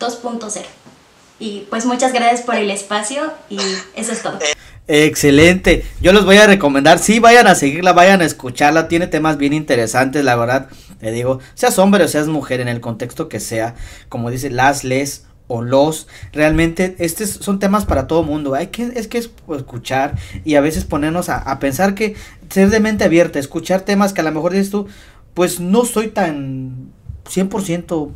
2.0. 0.00 0.62
Y 1.38 1.66
pues 1.70 1.86
muchas 1.86 2.12
gracias 2.12 2.42
por 2.42 2.57
el 2.57 2.70
espacio 2.70 3.32
y 3.48 3.59
eso 3.94 4.12
es 4.12 4.22
todo. 4.22 4.38
Excelente, 4.88 5.86
yo 6.00 6.12
los 6.12 6.24
voy 6.24 6.38
a 6.38 6.46
recomendar, 6.46 6.98
sí, 6.98 7.20
vayan 7.20 7.46
a 7.46 7.55
seguirla, 7.55 7.92
vayan 7.92 8.20
a 8.20 8.24
escucharla, 8.24 8.88
tiene 8.88 9.07
temas 9.07 9.38
bien 9.38 9.53
interesantes, 9.53 10.24
la 10.24 10.34
verdad, 10.34 10.68
te 10.98 11.12
digo, 11.12 11.38
seas 11.55 11.78
hombre 11.78 12.03
o 12.03 12.09
seas 12.09 12.26
mujer 12.26 12.61
en 12.61 12.66
el 12.66 12.80
contexto 12.80 13.28
que 13.28 13.38
sea, 13.38 13.76
como 14.09 14.28
dice, 14.28 14.50
las 14.50 14.82
les 14.82 15.24
o 15.47 15.62
los 15.62 16.09
realmente 16.32 16.97
estos 16.99 17.30
son 17.30 17.59
temas 17.59 17.84
para 17.84 18.07
todo 18.07 18.22
mundo. 18.22 18.55
Hay 18.55 18.68
que 18.68 18.84
es 18.95 19.09
que 19.09 19.18
es 19.18 19.30
escuchar 19.57 20.16
y 20.45 20.55
a 20.55 20.61
veces 20.61 20.84
ponernos 20.84 21.28
a, 21.28 21.59
pensar 21.59 21.95
que 21.95 22.14
ser 22.51 22.70
de 22.70 22.80
mente 22.80 23.05
abierta 23.05 23.38
escuchar 23.38 23.82
temas 23.82 24.12
que 24.12 24.20
a 24.20 24.24
lo 24.24 24.32
mejor 24.32 24.53
dices 24.53 24.70
tú 24.70 24.86
pues 25.34 25.61
no 25.61 25.84
soy 25.84 26.09
tan 26.09 26.93
100% 27.24 28.11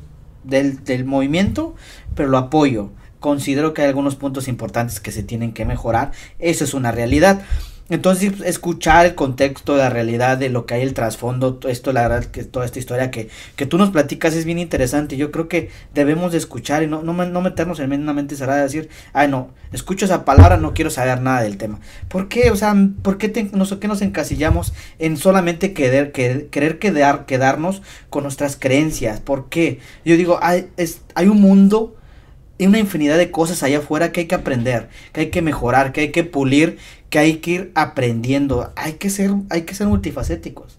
del, 0.45 0.85
del 0.85 1.05
movimiento 1.05 1.75
pero 2.15 2.29
lo 2.29 2.39
apoyo. 2.39 2.91
Considero 3.21 3.75
que 3.75 3.83
hay 3.83 3.89
algunos 3.89 4.15
puntos 4.15 4.47
importantes 4.47 5.01
que 5.01 5.11
se 5.11 5.23
tienen 5.23 5.53
que 5.53 5.65
mejorar. 5.65 6.13
Eso 6.39 6.65
es 6.65 6.75
una 6.75 6.93
realidad 6.93 7.43
entonces, 7.89 8.41
escuchar 8.45 9.07
el 9.07 9.15
contexto, 9.15 9.77
la 9.77 9.91
realidad 9.91 10.39
de 10.39 10.51
lo 10.51 10.67
que 10.67 10.75
hay 10.75 10.83
el 10.83 10.93
trasfondo, 10.93 11.61
esto, 11.69 11.93
la 11.93 12.09
verdad, 12.09 12.25
que 12.25 12.43
toda 12.43 12.65
esta 12.65 12.81
historia 12.81 13.13
que, 13.13 13.29
que 13.55 13.65
tú 13.65 13.79
nos 13.79 13.91
platicas 13.91 14.35
es 14.35 14.45
bien 14.45 14.59
interesante. 14.59 15.17
Yo 15.17 15.31
creo 15.31 15.49
que 15.49 15.71
debemos 15.95 16.33
de 16.33 16.39
escuchar 16.39 16.83
y 16.83 16.89
no, 16.89 17.03
no, 17.03 17.13
no 17.13 17.41
meternos 17.43 17.79
en 17.79 17.93
una 17.93 18.13
mente 18.13 18.35
cerrada 18.35 18.61
y 18.61 18.63
decir, 18.65 18.89
ay, 19.13 19.29
no, 19.29 19.51
escucho 19.73 20.05
esa 20.05 20.25
palabra, 20.25 20.57
no 20.57 20.75
quiero 20.75 20.91
saber 20.91 21.21
nada 21.21 21.43
del 21.43 21.59
tema. 21.59 21.79
¿Por 22.09 22.29
qué? 22.29 22.51
O 22.51 22.57
sea, 22.57 22.75
¿por 23.03 23.19
qué, 23.19 23.29
te, 23.29 23.45
nos, 23.45 23.81
nos 23.81 24.03
encasillamos 24.03 24.75
en 24.99 25.17
solamente 25.17 25.73
querer, 25.73 26.11
querer 26.11 26.79
quedar, 26.81 27.25
quedarnos 27.25 27.83
con 28.11 28.25
nuestras 28.25 28.57
creencias? 28.57 29.21
¿Por 29.21 29.49
qué? 29.49 29.79
Yo 30.05 30.17
digo, 30.17 30.41
hay, 30.43 30.71
es, 30.77 31.03
hay 31.15 31.29
un 31.29 31.41
mundo 31.41 31.96
una 32.59 32.79
infinidad 32.79 33.19
de 33.19 33.31
cosas 33.31 33.63
allá 33.63 33.79
afuera 33.79 34.13
que 34.13 34.21
hay 34.21 34.27
que 34.27 34.35
aprender, 34.35 34.89
que 35.13 35.21
hay 35.21 35.31
que 35.31 35.43
mejorar, 35.43 35.93
que 35.93 36.01
hay 36.01 36.13
que 36.13 36.25
pulir, 36.25 36.79
que 37.11 37.19
hay 37.19 37.37
que 37.37 37.51
ir 37.51 37.73
aprendiendo. 37.75 38.73
Hay 38.77 38.95
que 38.95 39.11
ser, 39.11 39.33
hay 39.51 39.63
que 39.63 39.75
ser 39.75 39.87
multifacéticos. 39.89 40.79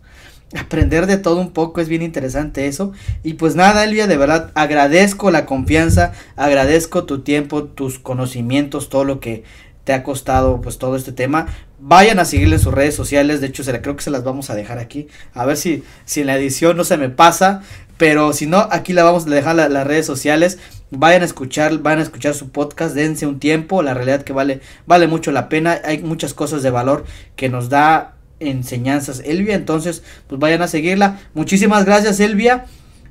Aprender 0.57 1.07
de 1.07 1.17
todo 1.17 1.41
un 1.41 1.51
poco 1.51 1.82
es 1.82 1.89
bien 1.89 2.01
interesante 2.01 2.67
eso. 2.67 2.93
Y 3.21 3.34
pues 3.34 3.55
nada, 3.55 3.84
Elvia, 3.84 4.07
de 4.07 4.17
verdad 4.17 4.51
agradezco 4.55 5.30
la 5.30 5.45
confianza, 5.45 6.13
agradezco 6.36 7.03
tu 7.03 7.21
tiempo, 7.21 7.65
tus 7.65 7.99
conocimientos, 7.99 8.89
todo 8.89 9.03
lo 9.03 9.19
que 9.19 9.43
te 9.84 9.93
ha 9.93 10.03
costado 10.03 10.61
pues 10.61 10.78
todo 10.78 10.95
este 10.95 11.11
tema. 11.11 11.47
Vayan 11.80 12.19
a 12.19 12.25
seguirle 12.25 12.55
en 12.55 12.61
sus 12.61 12.73
redes 12.73 12.95
sociales, 12.95 13.39
de 13.39 13.47
hecho 13.47 13.63
se 13.63 13.82
creo 13.82 13.95
que 13.95 14.03
se 14.03 14.09
las 14.09 14.23
vamos 14.23 14.49
a 14.49 14.55
dejar 14.55 14.80
aquí. 14.80 15.07
A 15.34 15.45
ver 15.45 15.57
si, 15.57 15.84
si 16.05 16.21
en 16.21 16.28
la 16.28 16.38
edición 16.38 16.75
no 16.75 16.84
se 16.84 16.97
me 16.97 17.09
pasa, 17.09 17.61
pero 17.97 18.34
si 18.34 18.47
no, 18.47 18.67
aquí 18.71 18.93
la 18.93 19.03
vamos 19.03 19.28
a 19.28 19.30
dejar 19.30 19.55
las 19.55 19.88
redes 19.88 20.05
sociales. 20.05 20.59
Vayan 20.89 21.21
a 21.21 21.25
escuchar, 21.25 21.77
van 21.79 21.99
a 21.99 22.01
escuchar 22.01 22.33
su 22.33 22.49
podcast, 22.49 22.95
dense 22.95 23.27
un 23.27 23.39
tiempo, 23.39 23.81
la 23.81 23.93
realidad 23.93 24.23
que 24.23 24.33
vale, 24.33 24.61
vale 24.85 25.07
mucho 25.07 25.31
la 25.31 25.49
pena, 25.49 25.81
hay 25.83 26.01
muchas 26.01 26.33
cosas 26.33 26.63
de 26.63 26.69
valor 26.69 27.05
que 27.35 27.49
nos 27.49 27.69
da 27.69 28.15
enseñanzas 28.39 29.21
Elvia, 29.25 29.55
entonces 29.55 30.03
pues 30.27 30.39
vayan 30.39 30.61
a 30.61 30.67
seguirla. 30.67 31.19
Muchísimas 31.33 31.85
gracias 31.85 32.19
Elvia, 32.19 32.65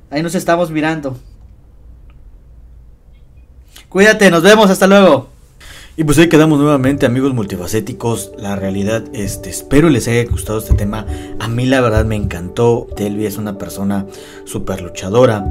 ahí 0.09 0.23
nos 0.23 0.35
estamos 0.35 0.71
mirando. 0.71 1.19
Cuídate, 3.89 4.29
nos 4.31 4.43
vemos, 4.43 4.69
hasta 4.69 4.87
luego. 4.87 5.29
Y 5.95 6.03
pues 6.03 6.17
ahí 6.19 6.29
quedamos 6.29 6.59
nuevamente 6.59 7.05
amigos 7.05 7.33
multifacéticos. 7.33 8.31
La 8.37 8.55
realidad, 8.55 9.05
este, 9.13 9.49
espero 9.49 9.89
les 9.89 10.07
haya 10.07 10.25
gustado 10.25 10.59
este 10.59 10.75
tema. 10.75 11.07
A 11.39 11.47
mí 11.47 11.65
la 11.65 11.81
verdad 11.81 12.05
me 12.05 12.15
encantó. 12.15 12.87
Telvia 12.95 13.27
es 13.27 13.37
una 13.37 13.57
persona 13.57 14.05
súper 14.45 14.81
luchadora. 14.81 15.43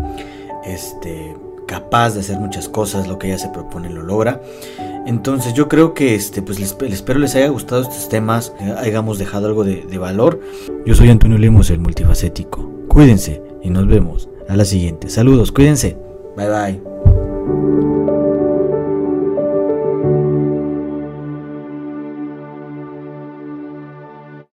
Este, 0.65 1.35
capaz 1.67 2.15
de 2.15 2.21
hacer 2.21 2.39
muchas 2.39 2.69
cosas. 2.69 3.07
Lo 3.07 3.19
que 3.19 3.29
ella 3.29 3.39
se 3.39 3.49
propone 3.49 3.91
lo 3.91 4.03
logra. 4.03 4.41
Entonces 5.07 5.55
yo 5.55 5.69
creo 5.69 5.95
que 5.95 6.15
este, 6.15 6.43
pues 6.43 6.59
les, 6.59 6.77
espero 6.91 7.19
les 7.19 7.35
haya 7.35 7.49
gustado 7.49 7.83
estos 7.83 8.09
temas. 8.09 8.53
hayamos 8.79 9.19
dejado 9.19 9.47
algo 9.47 9.65
de, 9.65 9.83
de 9.83 9.99
valor. 9.99 10.41
Yo 10.85 10.95
soy 10.95 11.11
Antonio 11.11 11.39
Lemos, 11.39 11.71
el 11.71 11.81
multifacético. 11.81 12.71
Cuídense 12.89 13.43
y 13.63 13.71
nos 13.71 13.87
vemos 13.87 14.29
a 14.49 14.57
la 14.57 14.65
siguiente. 14.65 15.09
Saludos, 15.09 15.53
cuídense. 15.53 15.97
Bye 16.37 16.49
bye. 16.49 17.76